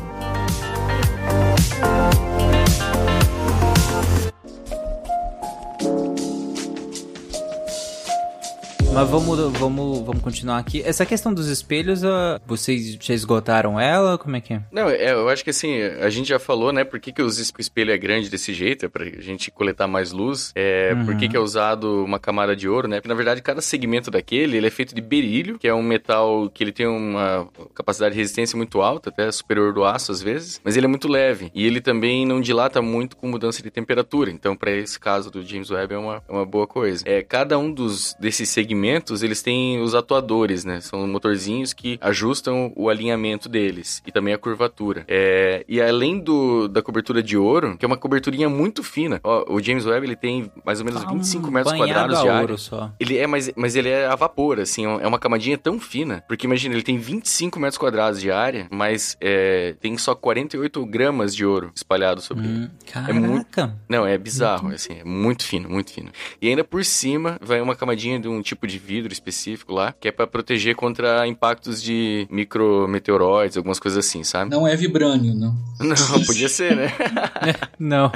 [8.97, 10.81] Mas vamos, vamos, vamos continuar aqui.
[10.83, 14.17] Essa questão dos espelhos, uh, vocês já esgotaram ela?
[14.17, 14.61] Como é que é?
[14.71, 17.27] Não, é, eu acho que assim, a gente já falou, né, por que, que o
[17.27, 21.05] espelho é grande desse jeito, é pra gente coletar mais luz, é, Uhum.
[21.05, 24.09] por que, que é usado uma camada de ouro, né, porque na verdade cada segmento
[24.09, 28.15] daquele, ele é feito de berílio, que é um metal que ele tem uma capacidade
[28.15, 31.51] de resistência muito alta, até superior do aço às vezes, mas ele é muito leve,
[31.53, 35.43] e ele também não dilata muito com mudança de temperatura, então para esse caso do
[35.43, 37.03] James Webb é uma, é uma boa coisa.
[37.05, 38.86] É, cada um dos desses segmentos,
[39.23, 44.37] eles têm os atuadores, né, são motorzinhos que ajustam o alinhamento deles, e também a
[44.37, 45.03] curvatura.
[45.07, 49.45] É, e além do, da cobertura de ouro, que é uma coberturinha muito fina, ó,
[49.53, 52.57] o James Webb ele tem mais ou menos Tá 25 um metros quadrados de área.
[52.57, 52.91] só.
[52.99, 56.45] Ele é, mas, mas ele é a vapor, assim, é uma camadinha tão fina, porque
[56.47, 61.45] imagina, ele tem 25 metros quadrados de área, mas é, tem só 48 gramas de
[61.45, 62.57] ouro espalhado sobre ele.
[62.57, 62.69] Hum,
[63.07, 63.75] É muito, caraca.
[63.87, 66.09] não, é bizarro, assim, é muito fino, muito fino.
[66.41, 70.07] E ainda por cima vai uma camadinha de um tipo de vidro específico lá, que
[70.07, 74.51] é pra proteger contra impactos de micrometeoroides, algumas coisas assim, sabe?
[74.51, 75.55] Não é vibrânio, não.
[75.79, 75.95] Não,
[76.25, 76.91] podia ser, né?
[77.79, 78.11] Não.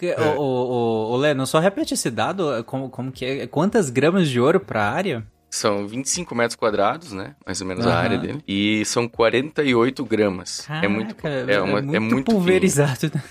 [0.00, 3.46] O, o, o, o Leno, só repete esse dado, como, como que é?
[3.48, 5.24] Quantas gramas de ouro pra área?
[5.50, 7.34] São 25 metros quadrados, né?
[7.44, 7.98] Mais ou menos a Aham.
[7.98, 8.42] área dele.
[8.46, 10.64] E são 48 gramas.
[10.70, 13.10] é muito, Caraca, é, uma, é muito, pulverizado.
[13.14, 13.22] né?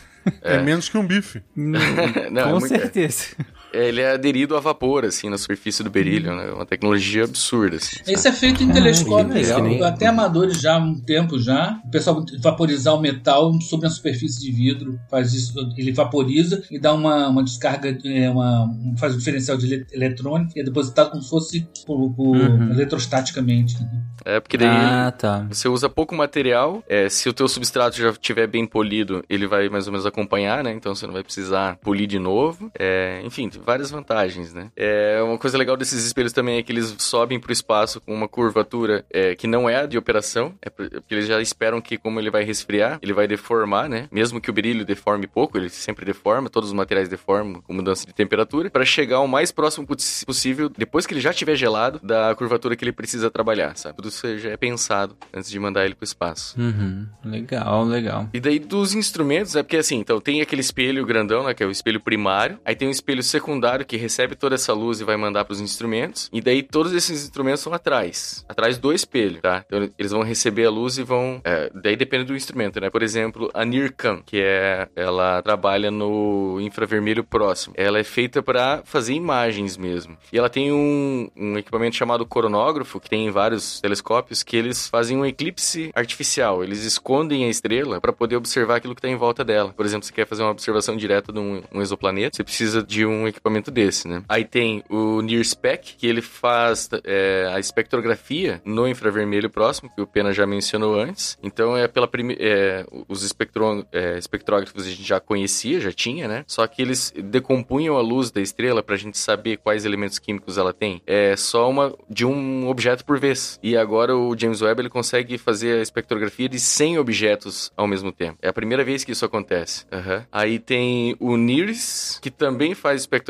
[0.42, 1.42] É, menos que um bife.
[1.56, 3.28] Não, é Com muito- certeza.
[3.40, 6.50] É, ele é aderido a vapor, assim, na superfície do berílio, né?
[6.50, 7.98] É uma tecnologia absurda, assim.
[7.98, 8.12] sabe?
[8.14, 9.52] Esse é feito em Ah, telescópios,
[9.84, 11.80] até amadores já há um tempo já.
[11.86, 16.80] O pessoal vaporizar o metal sobre a superfície de vidro, faz isso, ele vaporiza e
[16.80, 20.64] dá uma, uma descarga, é, uma, um- faz um diferencial de ele- eletrônico e é
[20.64, 22.72] depositado como se fosse por, por- Uhum.
[22.72, 23.82] eletrostaticamente.
[23.82, 23.90] né?
[24.26, 25.46] É, porque daí Ah, tá.
[25.50, 26.84] você usa pouco material.
[26.88, 30.64] é, se o teu substrato já estiver bem polido, ele vai mais ou menos acompanhar,
[30.64, 30.72] né?
[30.74, 32.70] Então você não vai precisar polir de novo.
[32.78, 34.70] É, enfim, várias vantagens, né?
[34.76, 38.28] É, uma coisa legal desses espelhos também é que eles sobem pro espaço com uma
[38.28, 40.54] curvatura é, que não é a de operação.
[40.62, 44.08] É por- porque eles já esperam que, como ele vai resfriar, ele vai deformar, né?
[44.12, 48.06] Mesmo que o brilho deforme pouco, ele sempre deforma, todos os materiais deformam com mudança
[48.06, 49.86] de temperatura, para chegar o mais próximo
[50.26, 53.96] possível, depois que ele já estiver gelado, da curvatura que ele precisa trabalhar, sabe?
[53.98, 56.60] Tudo isso já é pensado antes de mandar ele pro espaço.
[56.60, 57.06] Uhum.
[57.24, 58.30] Legal, legal.
[58.34, 61.66] E daí dos instrumentos, é porque assim, então tem aquele espelho grandão, né, que é
[61.66, 63.47] o espelho primário, aí tem um espelho secundário
[63.86, 67.62] que recebe toda essa luz e vai mandar pros instrumentos, e daí todos esses instrumentos
[67.62, 69.64] são atrás, atrás do espelho, tá?
[69.66, 72.90] Então eles vão receber a luz e vão, é, daí depende do instrumento, né?
[72.90, 77.74] Por exemplo, a NIRCam, que é, ela trabalha no infravermelho próximo.
[77.78, 80.18] Ela é feita para fazer imagens mesmo.
[80.32, 84.88] E ela tem um, um equipamento chamado coronógrafo, que tem em vários telescópios, que eles
[84.88, 86.64] fazem um eclipse artificial.
[86.64, 89.74] Eles escondem a estrela para poder observar aquilo que está em volta dela.
[89.74, 93.06] Por exemplo, você quer fazer uma observação direta de um, um exoplaneta, você precisa de
[93.06, 94.24] um equipamento desse, né?
[94.28, 100.08] Aí tem o NIRSPEC, que ele faz é, a espectrografia no infravermelho próximo, que o
[100.08, 101.38] Pena já mencionou antes.
[101.42, 102.44] Então é pela primeira.
[102.44, 106.44] É, os espectro, é, espectrógrafos a gente já conhecia, já tinha, né?
[106.48, 110.74] Só que eles decompunham a luz da estrela pra gente saber quais elementos químicos ela
[110.74, 111.02] tem.
[111.06, 113.60] É só uma de um objeto por vez.
[113.62, 118.12] E agora o James Webb ele consegue fazer a espectrografia de 100 objetos ao mesmo
[118.12, 118.38] tempo.
[118.42, 119.86] É a primeira vez que isso acontece.
[119.92, 120.26] Aham.
[120.32, 123.27] Aí tem o NIRS, que também faz espectrografia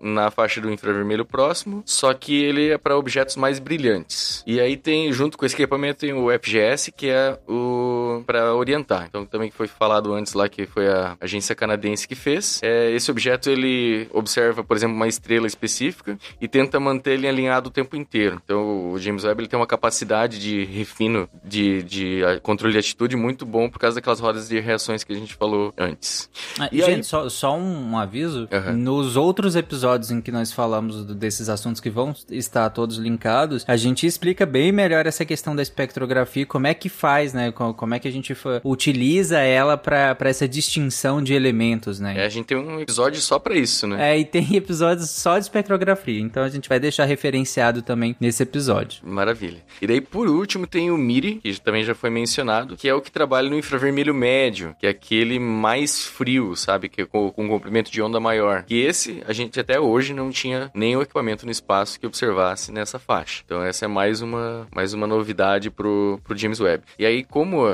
[0.00, 4.42] na faixa do infravermelho próximo, só que ele é para objetos mais brilhantes.
[4.46, 9.06] E aí tem, junto com esse equipamento, tem o FGS, que é o para orientar.
[9.08, 12.60] Então também foi falado antes lá que foi a agência canadense que fez.
[12.62, 17.68] É, esse objeto ele observa, por exemplo, uma estrela específica e tenta manter ele alinhado
[17.68, 18.40] o tempo inteiro.
[18.44, 23.16] Então o James Webb ele tem uma capacidade de refino de, de controle de atitude
[23.16, 26.28] muito bom por causa daquelas rodas de reações que a gente falou antes.
[26.58, 28.48] Ah, E gente, aí- só, só um aviso.
[28.52, 28.72] Aham.
[28.72, 33.76] Nos outros episódios em que nós falamos desses assuntos que vão estar todos linkados, a
[33.76, 37.50] gente explica bem melhor essa questão da espectrografia, como é que faz, né?
[37.52, 38.34] Co- Como é que a gente
[38.64, 42.14] utiliza ela para essa distinção de elementos, né?
[42.18, 44.12] É, a gente tem um episódio só para isso, né?
[44.14, 48.42] É, e tem episódios só de espectrografia, então a gente vai deixar referenciado também nesse
[48.42, 49.00] episódio.
[49.04, 49.58] Maravilha.
[49.80, 53.00] E daí, por último, tem o MIRI, que também já foi mencionado, que é o
[53.00, 56.88] que trabalha no infravermelho médio, que é aquele mais frio, sabe?
[56.88, 58.64] Que é com, com um comprimento de onda maior.
[58.68, 62.98] E esse, a gente até hoje não tinha nenhum equipamento no espaço que observasse nessa
[62.98, 63.42] faixa.
[63.44, 66.84] Então, essa é mais uma, mais uma novidade pro, pro James Webb.
[66.98, 67.66] E aí, como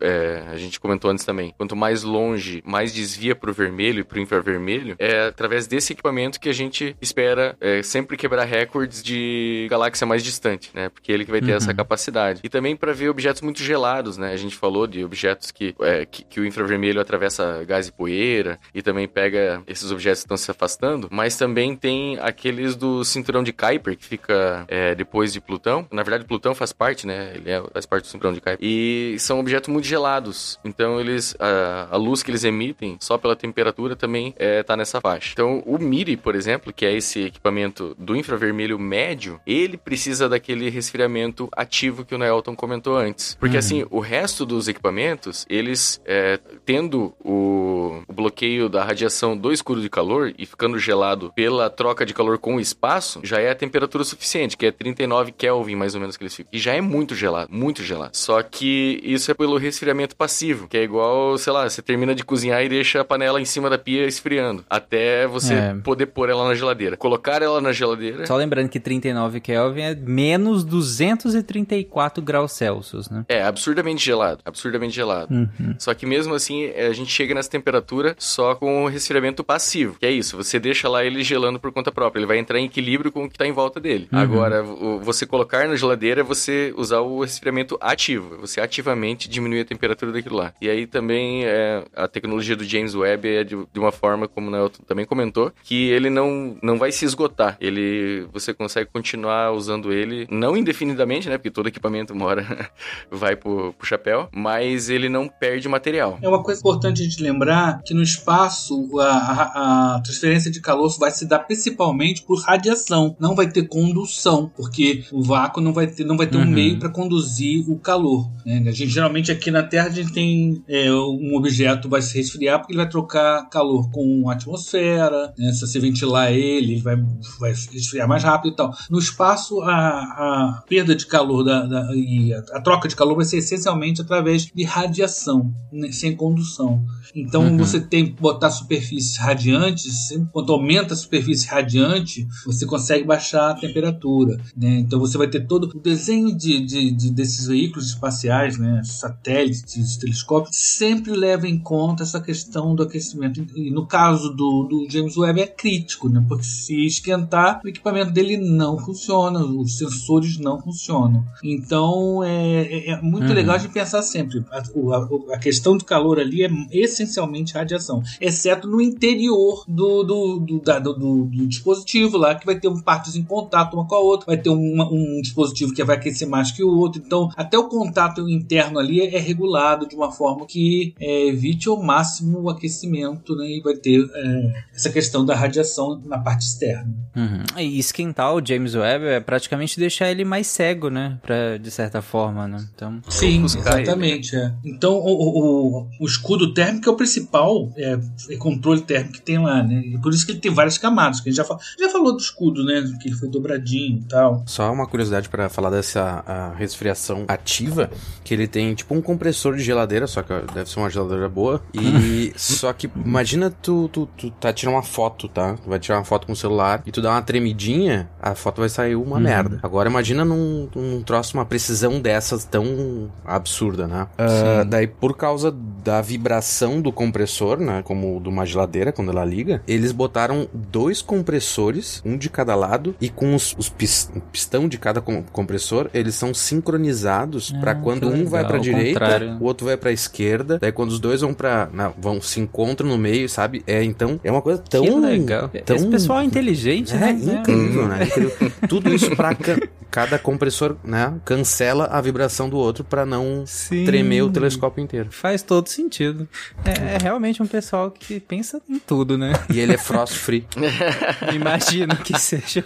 [0.00, 4.20] é, a gente comentou antes também, quanto mais longe, mais desvia pro vermelho e pro
[4.20, 10.06] infravermelho, é através desse equipamento que a gente espera é, sempre quebrar recordes de galáxia
[10.06, 10.88] mais distante, né?
[10.88, 11.56] Porque ele que vai ter Uhum.
[11.58, 12.40] essa capacidade.
[12.42, 14.32] E também para ver objetos muito gelados, né?
[14.32, 18.58] A gente falou de objetos que, é, que, que o infravermelho atravessa gás e poeira
[18.74, 20.63] e também pega esses objetos que estão se afastando,
[21.10, 25.86] mas também tem aqueles do cinturão de Kuiper que fica é, depois de Plutão.
[25.90, 27.32] Na verdade, Plutão faz parte, né?
[27.34, 28.58] Ele é, faz parte do cinturão de Kuiper.
[28.60, 30.58] E são objetos muito gelados.
[30.64, 35.00] Então, eles a, a luz que eles emitem, só pela temperatura, também é, tá nessa
[35.00, 35.30] faixa.
[35.32, 40.68] Então, o MIRI, por exemplo, que é esse equipamento do infravermelho médio, ele precisa daquele
[40.70, 43.34] resfriamento ativo que o Nelton comentou antes.
[43.38, 43.58] Porque, Uhum.
[43.58, 49.80] assim, o resto dos equipamentos, eles, é, tendo o, o bloqueio da radiação do escudo
[49.80, 53.54] de calor e ficando gelado pela troca de calor com o espaço, já é a
[53.54, 56.48] temperatura suficiente, que é 39 Kelvin, mais ou menos, que eles ficam.
[56.52, 58.10] E já é muito gelado, muito gelado.
[58.16, 62.24] Só que isso é pelo resfriamento passivo, que é igual, sei lá, você termina de
[62.24, 65.74] cozinhar e deixa a panela em cima da pia esfriando, até você É.
[65.82, 66.96] poder pôr ela na geladeira.
[66.96, 68.26] Colocar ela na geladeira...
[68.26, 73.24] Só lembrando que 39 Kelvin é menos 234 graus Celsius, né?
[73.28, 74.40] É, absurdamente gelado.
[74.44, 75.34] Absurdamente gelado.
[75.34, 75.74] Uhum.
[75.78, 79.96] Só que mesmo assim, é, a gente chega nessa temperatura só com o resfriamento passivo.
[79.98, 82.20] Que é isso, você deixa lá ele gelando por conta própria.
[82.20, 84.08] Ele vai entrar em equilíbrio com o que tá em volta dele.
[84.12, 84.18] Uhum.
[84.18, 88.36] Agora, o- você colocar na geladeira é você usar o resfriamento ativo.
[88.40, 90.52] Você ativamente diminui a temperatura daquilo lá.
[90.60, 94.48] E aí também é, a tecnologia do James Webb é de, de uma forma, como
[94.48, 97.56] o Nelton também comentou, que ele não, não vai se esgotar.
[97.60, 101.36] Ele, você consegue continuar usando ele, não indefinidamente, né?
[101.38, 102.70] Porque todo equipamento uma hora
[103.10, 106.18] vai pro, pro chapéu, mas ele não perde material.
[106.22, 110.60] É uma coisa importante a gente lembrar que no espaço a, a- a transferência de
[110.60, 115.72] calor vai se dar principalmente por radiação, não vai ter condução, porque o vácuo não
[115.72, 116.46] vai ter, não vai ter um Uhum.
[116.50, 118.28] meio para conduzir o calor.
[118.46, 118.58] né?
[118.66, 122.58] A gente, geralmente aqui na Terra a gente tem é, um objeto vai se resfriar
[122.58, 125.52] porque ele vai trocar calor com a atmosfera, né?
[125.52, 126.96] se você ventilar ele, ele vai,
[127.38, 128.72] vai resfriar mais rápido e tal.
[128.90, 133.16] No espaço a, a perda de calor da, da- e a, a troca de calor
[133.16, 135.90] vai ser essencialmente através de radiação, né?
[135.92, 136.84] sem condução.
[137.14, 137.56] Então Uhum.
[137.58, 143.54] você tem que botar superfícies radiantes, quanto aumenta a superfície radiante, você consegue baixar a
[143.54, 144.36] temperatura.
[144.56, 144.78] Né?
[144.80, 148.80] Então você vai ter todo o desenho de, de- de- desses veículos espaciais, né?
[148.84, 153.44] satélites, telescópios, sempre leva em conta essa questão do aquecimento.
[153.56, 156.24] E no caso do, do James Webb é crítico, né?
[156.28, 161.24] porque se esquentar, o equipamento dele não funciona, os sensores não funcionam.
[161.42, 163.34] Então é, é- é muito Uhum.
[163.34, 164.44] legal de pensar sempre.
[164.50, 170.38] A, a- a questão do calor ali é essencialmente radiação, exceto no interior do, do,
[170.38, 173.94] do, da- do- do- do dispositivo lá, que vai ter partes em contato uma com
[173.94, 177.02] a outra, vai ter uma- um dispositivo que vai aquecer mais que o outro.
[177.04, 181.82] Então, até o contato interno ali é regulado de uma forma que é, evite ao
[181.82, 183.46] máximo o aquecimento, né?
[183.48, 186.92] E vai ter é, essa questão da radiação na parte externa.
[187.16, 187.60] Uhum.
[187.60, 191.18] E esquentar o James Webb é praticamente deixar ele mais cego, né?
[191.22, 192.64] Pra, de certa forma, né?
[192.74, 193.00] Então.
[193.08, 194.36] Sim, exatamente.
[194.36, 194.52] É.
[194.64, 197.98] Então, o, o, o- o escudo térmico é o principal é,
[198.30, 199.82] é controle térmico que tem lá, né?
[200.02, 201.20] Por isso que ele tem várias camadas.
[201.20, 202.82] Que a gente já, já falou do escudo, né?
[203.00, 204.42] Que ele foi dobradinho e tal.
[204.46, 207.90] Só uma curiosidade pra falar dessa resfriação ativa,
[208.22, 211.62] que ele tem tipo um compressor de geladeira, só que deve ser uma geladeira boa.
[211.72, 215.54] E só que imagina tu, tu, tu tá tirando uma foto, tá?
[215.62, 218.60] Tu vai tirar uma foto com o celular e tu dá uma tremidinha, a foto
[218.60, 219.22] vai sair uma Uhum.
[219.22, 219.60] merda.
[219.62, 224.06] Agora imagina num, num troço, uma precisão dessas tão absurda, né?
[224.18, 225.50] Ah, daí por causa
[225.84, 227.82] da vibração do compressor, né?
[227.82, 232.54] Como de uma geladeira, quando ela liga, ele eles botaram dois compressores, um de cada
[232.54, 237.60] lado, e com os, os pis- pistão de cada com- compressor, eles são sincronizados Ah,
[237.60, 239.36] pra quando um vai legal, pra ao direita, contrário.
[239.40, 240.58] o outro vai pra esquerda.
[240.58, 241.68] Daí quando os dois vão pra.
[241.72, 243.62] Não, vão se encontram no meio, sabe?
[243.66, 245.50] É então é uma coisa tão que legal.
[245.64, 247.10] tão Esse pessoal é inteligente, é né?
[247.12, 248.04] incrível, né?
[248.04, 248.52] Incrível.
[248.68, 249.58] Tudo isso pra ca-
[249.90, 251.14] cada compressor, né?
[251.24, 253.84] Cancela a vibração do outro pra não Sim.
[253.84, 255.08] tremer o telescópio inteiro.
[255.10, 256.28] Faz todo sentido.
[256.64, 259.32] É, é realmente um pessoal que pensa em tudo, né?
[259.52, 260.46] E ele é frost free.
[261.34, 262.64] Imagino que seja.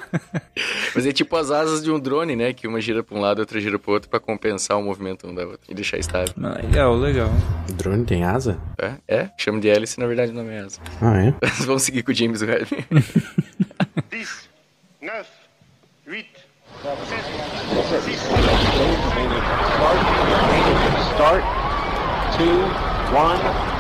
[0.95, 2.53] Mas é tipo as asas de um drone, né?
[2.53, 5.35] Que uma gira pra um lado, outra gira pro outro pra compensar o movimento um
[5.35, 6.35] da outra e deixar estável.
[6.43, 7.31] Ah, legal, legal.
[7.69, 8.59] O drone tem asa?
[8.79, 9.31] É, é.
[9.39, 10.81] Chama de hélice, na verdade não é asa.
[11.01, 11.35] Ah, é?
[11.43, 12.67] Mas vamos seguir com o James Webb.
[14.11, 14.49] 10,
[15.03, 15.27] 9,
[16.09, 16.27] 8,
[16.83, 18.33] 7, 6, 5,
[19.79, 19.99] 4,
[21.17, 21.43] 3,
[22.39, 23.78] 2, 1...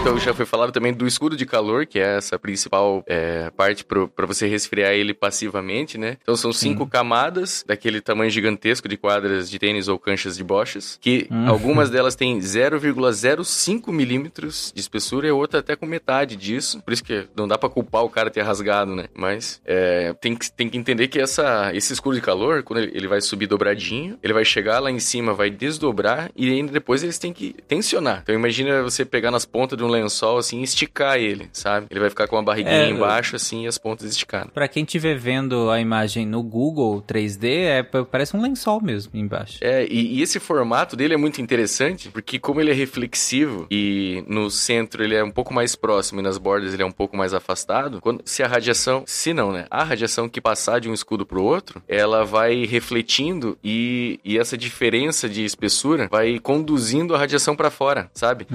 [0.00, 3.84] Então já foi falado também do escudo de calor, que é essa principal é, parte
[3.84, 6.16] para você resfriar ele passivamente, né?
[6.22, 10.98] Então são cinco camadas daquele tamanho gigantesco de quadras de tênis ou canchas de bochas,
[11.00, 11.48] que Hum.
[11.48, 16.80] algumas delas têm 0,05 milímetros de espessura e a outra até com metade disso.
[16.82, 19.06] Por isso que não dá para culpar o cara ter rasgado, né?
[19.14, 22.92] Mas é, tem, que, tem que entender que essa, esse escudo de calor, quando ele,
[22.94, 27.02] ele vai subir dobradinho, ele vai chegar lá em cima, vai desdobrar e ainda depois
[27.02, 28.20] eles têm que tensionar.
[28.22, 31.86] Então imagina você pegar nas pontas de um lençol assim e esticar ele, sabe?
[31.90, 34.50] Ele vai ficar com a barriguinha É, embaixo assim e as pontas esticadas.
[34.52, 39.58] Pra quem estiver vendo a imagem no Google 3D, é, parece um lençol mesmo embaixo.
[39.60, 44.22] É, e, e esse formato dele é muito interessante, porque como ele é reflexivo e
[44.26, 47.16] no centro ele é um pouco mais próximo e nas bordas ele é um pouco
[47.16, 49.66] mais afastado, quando, se a radiação, se não, né?
[49.70, 54.56] A radiação que passar de um escudo pro outro, ela vai refletindo e, e essa
[54.68, 58.46] diferença de espessura vai conduzindo a radiação para fora, sabe?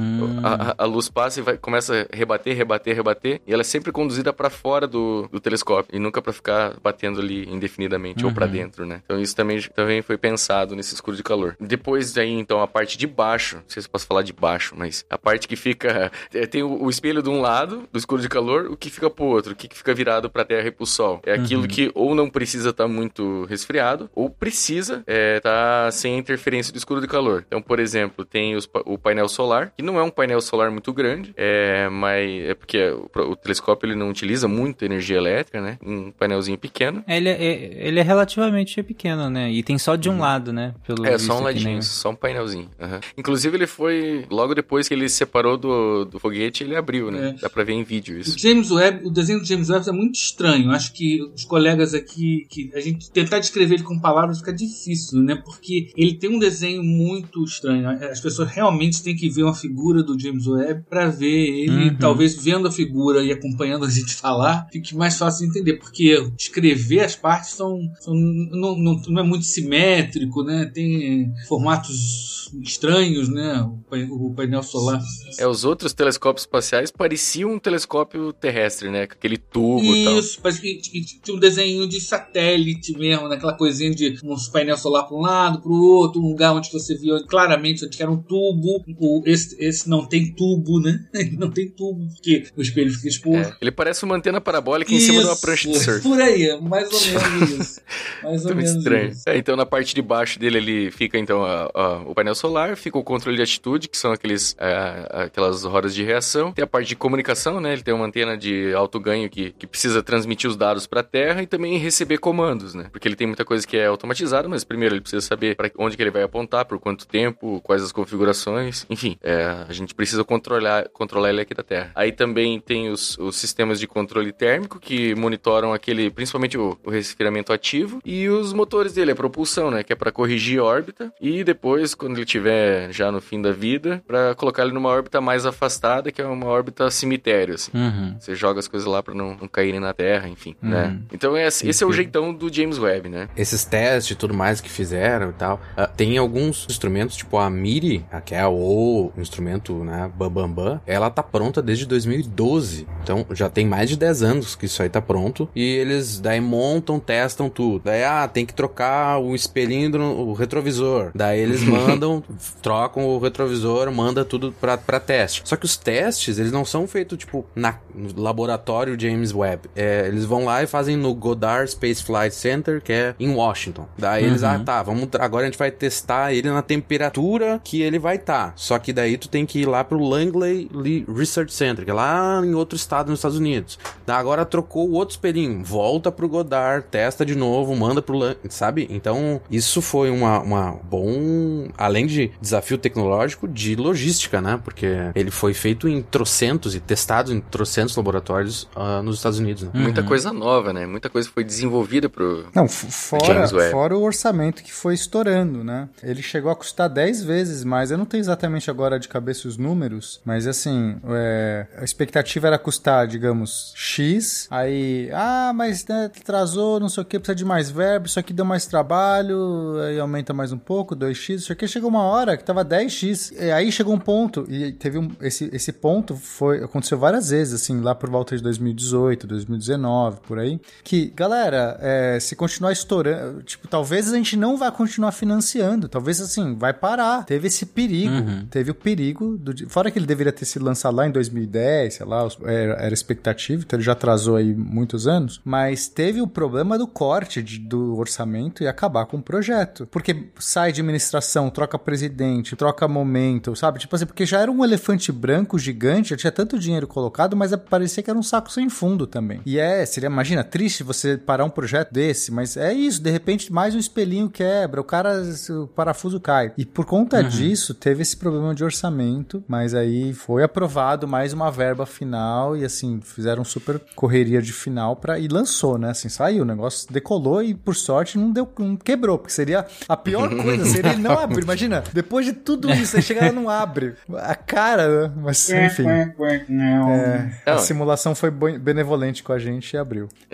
[0.44, 3.64] A, a- a luz passa e vai, começa a rebater, rebater, rebater, e ela é
[3.64, 8.32] sempre conduzida para fora do, do telescópio, e nunca para ficar batendo ali indefinidamente ou
[8.32, 8.52] para Uhum.
[8.52, 9.02] dentro, né?
[9.04, 11.56] Então isso também, também foi pensado nesse escudo de calor.
[11.60, 14.76] Depois daí, então, a parte de baixo, não sei se eu posso falar de baixo,
[14.78, 16.12] mas a parte que fica.
[16.34, 19.10] é, Tem o, o espelho de um lado do escudo de calor, o que fica
[19.10, 21.22] pro outro, o que fica virado pra terra e pro sol.
[21.26, 21.68] É aquilo Uhum.
[21.68, 27.00] que ou não precisa estar muito resfriado, ou precisa estar sem a interferência do escudo
[27.02, 27.46] de calor.
[27.48, 30.92] Então, por exemplo, tem os o painel solar, que não é um painel solar muito
[30.92, 35.78] grande, é, mas é porque o, o telescópio ele não utiliza muita energia elétrica, né?
[35.82, 37.04] Um painelzinho pequeno.
[37.08, 39.52] Ele é, ele é relativamente pequeno, né?
[39.52, 40.74] E tem só de um lado, né?
[40.86, 41.82] Pelo É, só um aqui, ladinho, né?
[41.82, 42.70] só um painelzinho.
[42.80, 43.00] aham.
[43.18, 44.26] Inclusive, ele foi.
[44.30, 47.30] Logo depois que ele se separou do, do foguete, ele abriu, né?
[47.30, 47.42] É.
[47.42, 48.38] Dá pra ver em vídeo O isso.
[48.38, 50.72] James Webb, o desenho do James Webb é muito estranho.
[50.72, 55.22] Acho que os colegas aqui, que a gente tentar descrever ele com palavras fica difícil,
[55.22, 55.36] né?
[55.46, 57.88] Porque ele tem um desenho muito estranho.
[57.90, 61.28] As pessoas realmente têm que ver uma figura do James Webb para ver
[61.64, 61.98] ele, Uhum.
[61.98, 65.74] talvez vendo a figura e acompanhando a gente falar, fique mais fácil de entender.
[65.80, 70.70] Porque descrever as partes são, são- não, não, não é muito simétrico, né?
[70.74, 73.62] Tem formatos estranhos, né?
[73.62, 75.02] O, pai- o painel solar.
[75.40, 79.08] É, os outros telescópios espaciais pareciam um telescópio terrestre, né?
[79.08, 80.20] Com aquele tubo e tal.
[80.20, 80.80] Isso, parece que
[81.22, 85.62] tinha um desenho de satélite mesmo, naquela coisinha de um painel solar para um lado,
[85.62, 88.84] para o outro, um lugar onde você via claramente onde era um tubo.
[89.00, 91.00] O, esse, esse não tem tubo, né?
[91.14, 93.54] Ele não tem tubo, porque o espelho fica exposto.
[93.54, 96.02] É, ele parece uma antena parabólica em cima de uma Isso, prancha de surf.
[96.02, 97.00] Por aí, é mais ou
[97.40, 97.82] menos isso.
[98.24, 99.10] Mais ou Muito menos estranho.
[99.10, 99.24] isso.
[99.30, 102.76] É, então, na parte de baixo dele, ele fica, então, a- a- o painel solar,
[102.76, 106.52] fica o controle de atitude, que são aqueles, a- aquelas rodas de reação.
[106.52, 107.74] Tem a parte de comunicação, né?
[107.74, 111.04] Ele tem uma antena de alto ganho que, que precisa transmitir os dados para a
[111.04, 112.88] Terra e também receber comandos, né?
[112.92, 115.96] Porque ele tem muita coisa que é automatizada, mas primeiro ele precisa saber para onde
[115.96, 118.86] que ele vai apontar, por quanto tempo, quais as configurações.
[118.90, 121.92] Enfim, é, a gente precisa controlar, controlar ele aqui da Terra.
[121.96, 126.90] Aí também tem os, os sistemas de controle térmico que monitoram aquele, principalmente o, o
[126.90, 131.12] resfriamento ativo e os motores dele, a propulsão, né, que é para corrigir a órbita
[131.20, 135.20] e depois quando ele tiver já no fim da vida, para colocar ele numa órbita
[135.22, 137.72] mais afastada, que é uma órbita cemitério, assim.
[137.74, 138.16] Uhum.
[138.20, 140.70] Você joga as coisas lá para não, não caírem na Terra, enfim, Uhum.
[140.70, 141.00] né?
[141.12, 143.28] Então esse, esse é o jeitão do James Webb, né?
[143.36, 147.50] Esses testes e tudo mais que fizeram e tal, ah, tem alguns instrumentos, tipo a
[147.50, 152.88] MIRI, que é o instrumento né, Bambambam, ela tá pronta desde 2012.
[153.04, 155.50] Então já tem mais de 10 anos que isso aí tá pronto.
[155.56, 157.82] E eles daí montam, testam tudo.
[157.86, 161.12] Daí, ah, tem que trocar o espelhinho do o retrovisor.
[161.16, 162.24] Daí eles mandam,
[162.62, 165.42] trocam o retrovisor, manda tudo pra, pra teste.
[165.46, 169.70] Só que os testes, eles não são feitos, tipo, na, no laboratório James Webb.
[169.76, 173.86] É, eles vão lá e fazem no Goddard Space Flight Center, que é em Washington.
[173.98, 174.50] Daí eles, Uhum.
[174.50, 178.16] ah, tá, vamos, tra- agora a gente vai testar ele na temperatura que ele vai
[178.16, 178.34] estar.
[178.34, 178.54] Tá.
[178.56, 180.70] Só que daí tu tem que ir lá pro Langley
[181.08, 183.78] Research Center, que é lá em outro estado nos Estados Unidos.
[184.08, 188.88] Agora trocou o outro espelhinho, volta pro Goddard, testa de novo, manda pro Lang, sabe?
[188.90, 194.60] Então, isso foi uma, uma bom, além de desafio tecnológico, de logística, né?
[194.64, 199.64] Porque ele foi feito em trocentos e testado em trocentos laboratórios ah, nos Estados Unidos,
[199.64, 199.72] né?
[199.74, 200.86] Muita coisa nova, né?
[200.86, 202.46] Muita coisa foi desenvolvida pro.
[202.54, 203.72] Não, fora, James Webb.
[203.72, 205.33] fora o orçamento que foi estourando,
[205.64, 205.90] né?
[206.02, 207.92] Ele chegou a custar 10 vezes mais.
[207.92, 212.60] Eu não tenho exatamente agora de cabeça os números, mas assim, é, a expectativa era
[212.60, 214.48] custar, digamos, X.
[214.52, 218.34] Aí, ah, mas né, atrasou, não sei o que, precisa de mais verbo, isso aqui
[218.34, 222.44] deu mais trabalho, aí aumenta mais um pouco, 2x, isso aqui chegou uma hora que
[222.44, 223.34] tava 10x.
[223.40, 227.62] E aí chegou um ponto, e teve um, esse, esse ponto foi aconteceu várias vezes,
[227.62, 233.44] assim, lá por volta de 2018, 2019, por aí, que, galera, é, se continuar estourando,
[233.44, 237.26] tipo, talvez a gente não vá continuar financiando, talvez, assim, vai parar.
[237.26, 238.46] Teve esse perigo, Uhum.
[238.50, 242.06] teve o perigo, do, fora que ele deveria ter sido lançado lá em 2010, sei
[242.06, 246.78] lá, era, era expectativa, então ele já atrasou aí muitos anos, mas teve o problema
[246.78, 249.88] do corte de- do orçamento e acabar com o projeto.
[249.90, 253.80] Porque sai de administração, troca presidente, troca momento, sabe?
[253.80, 257.56] Tipo assim, porque já era um elefante branco gigante, já tinha tanto dinheiro colocado, mas
[257.56, 259.42] parecia que era um saco sem fundo também.
[259.46, 263.52] E é, seria, imagina, triste você parar um projeto desse, mas é isso, de repente
[263.54, 265.13] mais um espelhinho quebra, o cara,
[265.52, 266.52] o parafuso cai.
[266.58, 267.28] E por conta Uhum.
[267.30, 272.64] disso, teve esse problema de orçamento, mas aí foi aprovado mais uma verba final e
[272.66, 275.90] assim, fizeram super correria de final para e lançou, né?
[275.92, 279.98] Assim, saiu, o negócio decolou e por sorte não deu, não quebrou, porque seria a
[279.98, 281.44] pior coisa, seria ele não abrir.
[281.44, 283.96] Imagina, depois de tudo isso, aí chega lá e não abre.
[284.18, 285.14] A cara, né?
[285.18, 285.86] Mas enfim.
[285.88, 290.08] É, a simulação foi benevolente com a gente e abriu.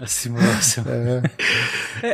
[0.00, 0.84] A simulação.
[0.88, 1.22] É,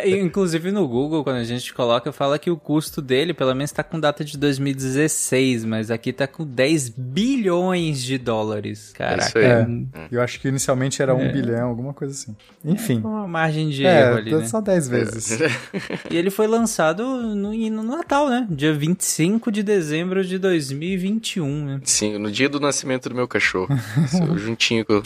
[0.04, 3.70] e, inclusive no Google, quando a gente coloca, fala que o custo dele, pelo menos,
[3.72, 8.92] tá com data de 2016, mas aqui tá com 10 bilhões de dólares.
[8.94, 9.28] Caraca.
[9.28, 9.44] isso aí.
[9.44, 12.36] É, um- eu acho que inicialmente era um bilhão, alguma coisa assim.
[12.64, 13.00] Enfim.
[13.00, 14.46] Uma margem de É, erro ali, né?
[14.46, 15.38] só 10 vezes.
[16.10, 18.46] E ele foi lançado no, no Natal, né?
[18.50, 21.80] Dia 25 de dezembro de 2021, né?
[21.84, 23.68] Sim, no dia do nascimento do meu cachorro.
[24.28, 25.00] Eu juntinho com.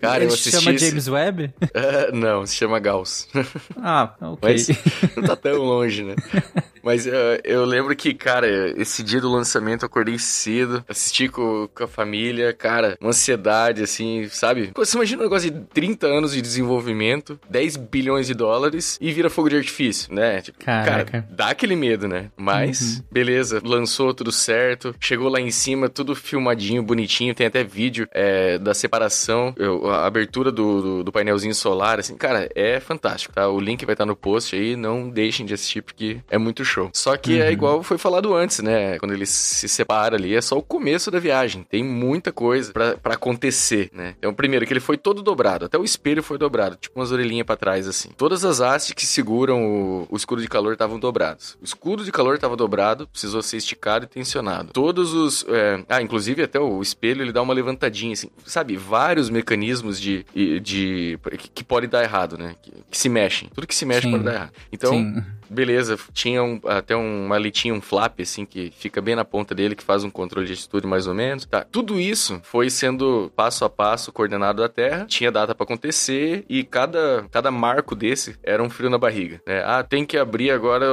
[0.00, 0.50] Cara, eu ele assisti.
[0.52, 1.54] se chama James Webb?
[1.74, 3.28] É, não, se chama Gauss.
[3.76, 4.38] Ah, ok.
[4.42, 4.68] Mas
[5.16, 6.14] não tá tão longe, né?
[6.86, 8.46] Mas eh, eu lembro que, cara,
[8.80, 13.82] esse dia do lançamento eu acordei cedo, assisti com, com a família, cara, uma ansiedade,
[13.82, 14.70] assim, sabe?
[14.76, 19.28] Você imagina um negócio de 30 anos de desenvolvimento, 10 bilhões de dólares e vira
[19.28, 20.40] fogo de artifício, né?
[20.42, 21.10] Tipo, Caraca.
[21.10, 22.30] cara, dá aquele medo, né?
[22.36, 28.06] Mas, beleza, lançou tudo certo, chegou lá em cima, tudo filmadinho, bonitinho, tem até vídeo
[28.12, 33.34] é, da separação, eu- a abertura do, do, do painelzinho solar, assim, cara, é fantástico,
[33.34, 33.48] tá?
[33.48, 36.75] O link vai estar no post aí, não deixem de assistir porque é muito show.
[36.92, 38.98] Só que é igual foi falado antes, né?
[38.98, 42.96] Quando ele se separa ali, é só o começo da viagem, tem muita coisa pra,
[42.96, 44.14] pra acontecer, né?
[44.18, 47.46] Então, primeiro, que ele foi todo dobrado, até o espelho foi dobrado, tipo umas orelhinhas
[47.46, 48.10] pra trás, assim.
[48.16, 51.56] Todas as hastes que seguram o, o escudo de calor estavam dobrados.
[51.60, 54.72] O escudo de calor estava dobrado, precisou ser esticado e tensionado.
[54.72, 55.44] Todos os.
[55.48, 58.28] é, Ah, inclusive até o espelho ele dá uma levantadinha, assim.
[58.44, 60.24] Sabe, vários mecanismos de.
[60.34, 62.54] de, de- que, que podem dar errado, né?
[62.62, 63.48] Que, que se mexem.
[63.54, 64.10] Tudo que se mexe Sim.
[64.12, 64.52] pode dar errado.
[64.72, 64.92] Então.
[64.92, 65.22] Sim.
[65.48, 69.74] Beleza, tinha um- até uma litinha, um flap, assim, que fica bem na ponta dele,
[69.76, 71.44] que faz um controle de atitude mais ou menos.
[71.46, 76.44] Tá, tudo isso foi sendo passo a passo coordenado da Terra, tinha data pra acontecer
[76.48, 79.40] e cada, cada marco desse era um frio na barriga.
[79.46, 79.62] né?
[79.64, 80.86] Ah, tem que abrir agora,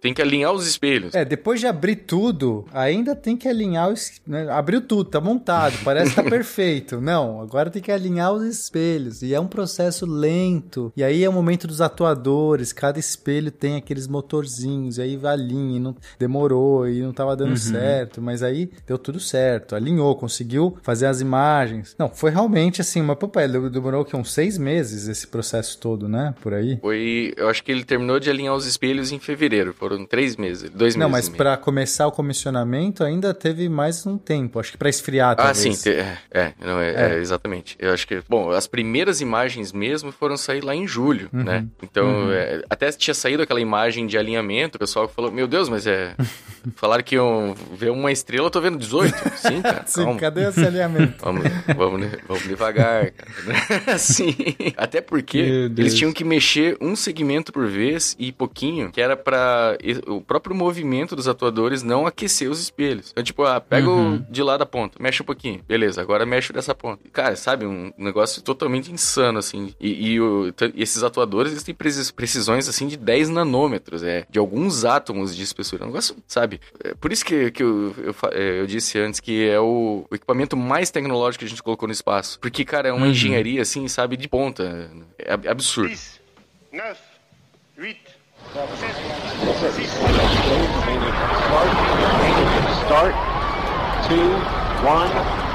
[0.00, 1.14] tem que alinhar os espelhos.
[1.14, 4.20] É, depois de abrir tudo, ainda tem que alinhar os.
[4.26, 4.48] Né?
[4.50, 7.00] Abriu tudo, tá montado, parece que tá perfeito.
[7.00, 9.22] Não, agora tem que alinhar os espelhos.
[9.22, 10.92] E é um processo lento.
[10.96, 12.72] E aí é o momento dos atuadores.
[12.72, 14.98] Cada espelho tem aqueles motorzinhos.
[14.98, 18.20] E aí alinha, e não demorou e não tava dando certo.
[18.20, 19.74] Mas aí deu tudo certo.
[19.74, 21.94] Alinhou, conseguiu fazer as imagens.
[21.98, 23.70] Não, foi realmente assim, uma papel.
[23.70, 26.34] Demorou que uns seis meses esse processo todo, né?
[26.42, 26.78] Por aí.
[26.80, 30.70] Foi, eu acho que ele terminou de alinhar os espelhos em fevereiro, foram três meses,
[30.70, 31.12] dois Não, meses.
[31.12, 31.36] mas e meio.
[31.38, 34.58] pra começar o comissionamento ainda teve mais um tempo.
[34.60, 35.58] Acho que pra esfriar, Ah, talvez.
[35.58, 37.14] sim, te- é, é, não, é, É.
[37.14, 37.76] é, exatamente.
[37.78, 41.44] Eu acho que, bom, as primeiras imagens mesmo foram sair lá em julho, Uhum.
[41.44, 41.66] né?
[41.82, 42.32] Então, Uhum.
[42.32, 43.65] é, até tinha saído aquela imagem
[44.06, 46.14] de alinhamento, o pessoal falou, meu Deus, mas é...
[46.74, 49.14] Falaram que iam ver uma estrela, eu tô vendo 18.
[49.36, 50.18] Sim, cara, Sim, calma.
[50.18, 51.14] cadê esse alinhamento?
[51.22, 51.44] Vamos,
[51.76, 53.98] vamos, vamos devagar, cara.
[53.98, 54.34] Sim.
[54.76, 59.76] Até porque eles tinham que mexer um segmento por vez e pouquinho, que era pra
[59.80, 63.10] e- o próprio movimento dos atuadores não aquecer os espelhos.
[63.12, 64.16] Então, tipo, ah, pega Uhum.
[64.16, 65.60] o de lá da ponta, mexe um pouquinho.
[65.68, 67.00] Beleza, agora mexe dessa ponta.
[67.12, 69.72] Cara, sabe, um negócio totalmente insano, assim.
[69.80, 74.02] E, e o- e esses atuadores, eles têm precis- precisões, assim, de 10 nanômetros, nanômetros,
[74.02, 75.84] é de alguns átomos de espessura.
[75.84, 76.60] É um negócio, sabe?
[76.84, 80.14] É por isso que, que eu, eu, é, eu, disse antes que é o, o,
[80.14, 82.38] equipamento mais tecnológico que a gente colocou no espaço.
[82.40, 83.12] Porque, cara, é uma uhum.
[83.12, 84.90] engenharia, assim, sabe, de ponta.
[85.18, 85.88] É absurdo.
[85.88, 86.20] 10,
[86.72, 86.98] 9,
[87.78, 87.96] 8,
[88.52, 88.68] 7,
[89.74, 90.06] 6, 5,
[91.48, 91.76] 4,
[94.08, 94.20] 3,
[94.90, 95.45] 2, 1.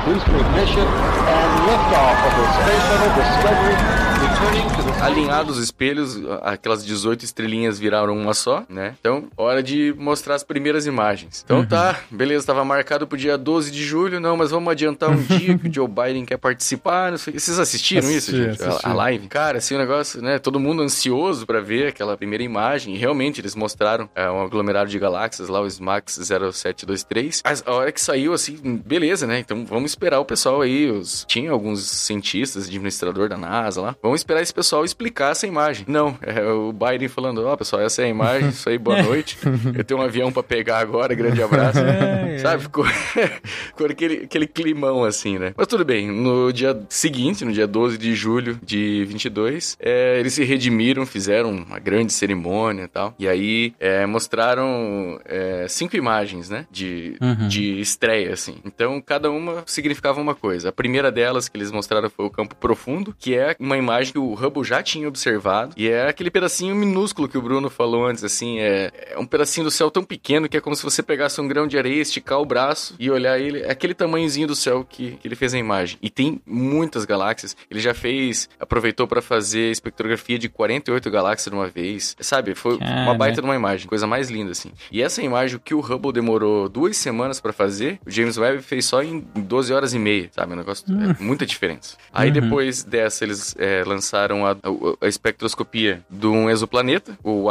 [5.02, 8.94] Alinhados os espelhos, aquelas 18 estrelinhas viraram uma só, né?
[9.00, 11.42] Então, hora de mostrar as primeiras imagens.
[11.44, 15.18] Então tá, beleza, tava marcado pro dia 12 de julho, não, mas vamos adiantar um
[15.22, 17.34] dia que o Joe Biden quer participar, não sei.
[17.40, 18.64] Vocês assistiram isso, Assisti, gente?
[18.64, 18.88] A- assisti.
[18.88, 19.28] A live?
[19.28, 20.38] Cara, assim, o negócio, né?
[20.40, 22.94] Todo mundo ansioso pra ver aquela primeira imagem.
[22.96, 27.42] E realmente, eles mostraram é, um aglomerado de galáxias lá, o SMAX 0723.
[27.44, 28.56] Mas a hora que saiu, assim,
[28.86, 29.40] beleza, né?
[29.40, 30.90] Então vamos esperar o pessoal aí.
[30.90, 31.26] Os...
[31.28, 33.96] Tinha alguns cientistas, administrador da NASA lá.
[34.02, 35.86] Vamos esperar esse pessoal explicar essa imagem.
[35.88, 39.38] Não, é o Biden falando: Ó, pessoal, essa é a imagem, isso aí, boa noite.
[39.76, 41.80] Eu tenho um avião pra pegar agora, grande abraço.
[41.92, 42.38] É, é.
[42.40, 42.64] Sabe?
[42.64, 42.86] Ficou,
[43.66, 45.54] ficou aquele, aquele climão assim, né?
[45.58, 50.34] Mas tudo bem, no dia seguinte, no dia 12 de julho de 22, é, eles
[50.34, 53.14] se redimiram, fizeram uma grande cerimônia e tal.
[53.20, 56.66] E aí é, mostraram é, cinco imagens, né?
[56.72, 57.48] De, Uhum.
[57.48, 58.56] de estreia, assim.
[58.66, 60.70] Então, cada uma significava uma coisa.
[60.70, 64.20] A primeira delas que eles mostraram foi o campo profundo, que é uma imagem que
[64.20, 65.74] o Hubble já tinha observado.
[65.76, 68.60] E é aquele pedacinho minúsculo que o Bruno falou antes, assim.
[68.60, 71.48] É, é um pedacinho do céu tão pequeno que é como se você pegasse um
[71.48, 73.62] grão de areia, esticar o braço e olhar ele.
[73.62, 75.98] É aquele tamanhozinho do céu que, que ele fez a imagem.
[76.02, 77.56] E tem muitas galáxias.
[77.70, 82.16] Ele já fez, aproveitou para fazer espectrografia de 48 galáxias de uma vez.
[82.20, 82.56] Sabe?
[82.56, 83.14] Foi uma Caraca.
[83.16, 83.88] baita de uma imagem.
[83.88, 84.72] Coisa mais linda, assim.
[84.92, 88.86] E essa imagem, que o Hubble demorou duas semanas para fazer, o James Webb fez
[88.86, 90.54] só em 12 horas e meia, sabe?
[90.54, 91.98] Um negócio, é muita diferença.
[92.14, 92.34] Aí Uhum.
[92.42, 97.44] depois dessa, eles é, lançaram a, a- espectroscopia de um exoplaneta, o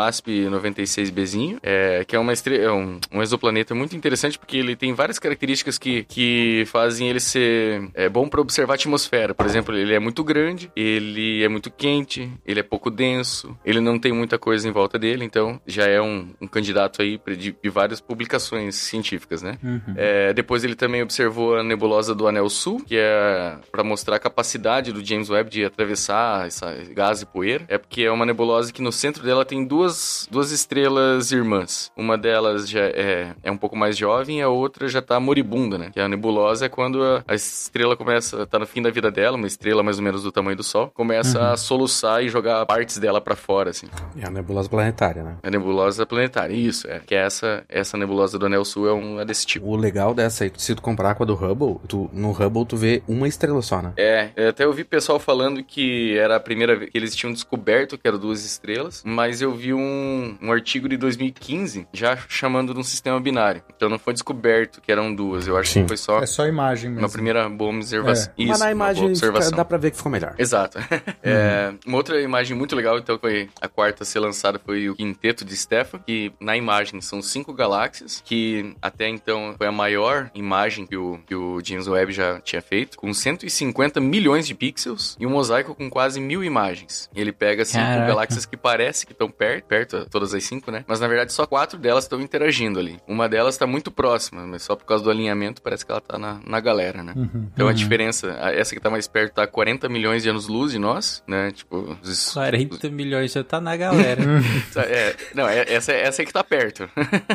[0.61, 5.19] WASP-96Bzinho, é, que é, uma é um, um exoplaneta muito interessante porque ele tem várias
[5.19, 9.35] características que, que fazem ele ser é, bom para observar a atmosfera.
[9.35, 13.81] Por exemplo, ele é muito grande, ele é muito quente, ele é pouco denso, ele
[13.81, 17.55] não tem muita coisa em volta dele, então já é um, um candidato aí de,
[17.63, 19.59] de várias publicações científicas, né?
[19.97, 24.19] É, depois ele também observou a nebulosa do Anel Sul, que é para mostrar a
[24.19, 27.65] capacidade do James Webb de atravessar essa gás e poeira.
[27.69, 31.91] É porque é uma nebulosa que no centro dela tem duas, duas estrelas irmãs.
[31.97, 35.79] Uma delas já é, é um pouco mais jovem e a outra já tá moribunda,
[35.79, 35.91] né?
[35.93, 39.37] Que a nebulosa é quando a, a estrela começa, tá no fim da vida dela,
[39.37, 42.99] uma estrela mais ou menos do tamanho do Sol, começa a soluçar e jogar partes
[42.99, 43.87] dela para fora, assim.
[44.17, 45.37] É a nebulosa planetária, né?
[45.43, 47.01] A nebulosa planetária, isso, é.
[47.01, 49.67] Que é essa, essa nebulosa do Anel Sul é uma desse tipo.
[49.67, 52.77] O legal dessa aí, se tu comparar com a do Hubble, tu, no Hubble tu
[52.77, 53.93] vê uma estrela só, né?
[53.97, 57.99] É, eu até ouvi pessoal falando que era a primeira vez que eles tinham descoberto
[57.99, 62.81] que eram duas estrelas, mas eu vi um, um artigo de 2015 já chamando de
[62.81, 63.63] um sistema binário.
[63.77, 65.83] Então não foi descoberto que eram duas, eu acho Sim.
[65.83, 67.05] que foi só É só imagem mesmo.
[67.05, 68.33] uma primeira boa observação.
[68.39, 69.57] Isso, Mas na uma imagem boa observação.
[69.57, 70.35] dá pra ver que ficou melhor.
[70.39, 70.79] Exato.
[71.23, 74.95] É, uma outra imagem muito legal, então, foi a quarta a ser lançada foi o
[74.95, 80.31] quinteto de Stefan, que na imagem são cinco galáxias, que até então foi a maior
[80.35, 85.17] imagem que o, que o James Webb já tinha feito, com 150 milhões de pixels
[85.19, 87.09] e um mosaico com quase mil imagens.
[87.15, 88.07] Ele pega cinco Caraca.
[88.07, 90.85] galáxias que parece que estão perto, perto, todas as cinco, né?
[90.87, 92.99] Mas na verdade só quatro delas estão interagindo ali.
[93.07, 96.19] Uma delas está muito próxima, mas só por causa do alinhamento parece que ela tá
[96.19, 97.15] na, na galera, né?
[97.53, 100.79] Então a diferença, essa que tá mais perto tá a 40 milhões de anos-luz de
[100.79, 101.51] nós, né?
[101.53, 104.23] Tipo, os, 40 milhões já tá na galera.
[104.89, 106.89] é, não, é- essa, essa é que tá perto.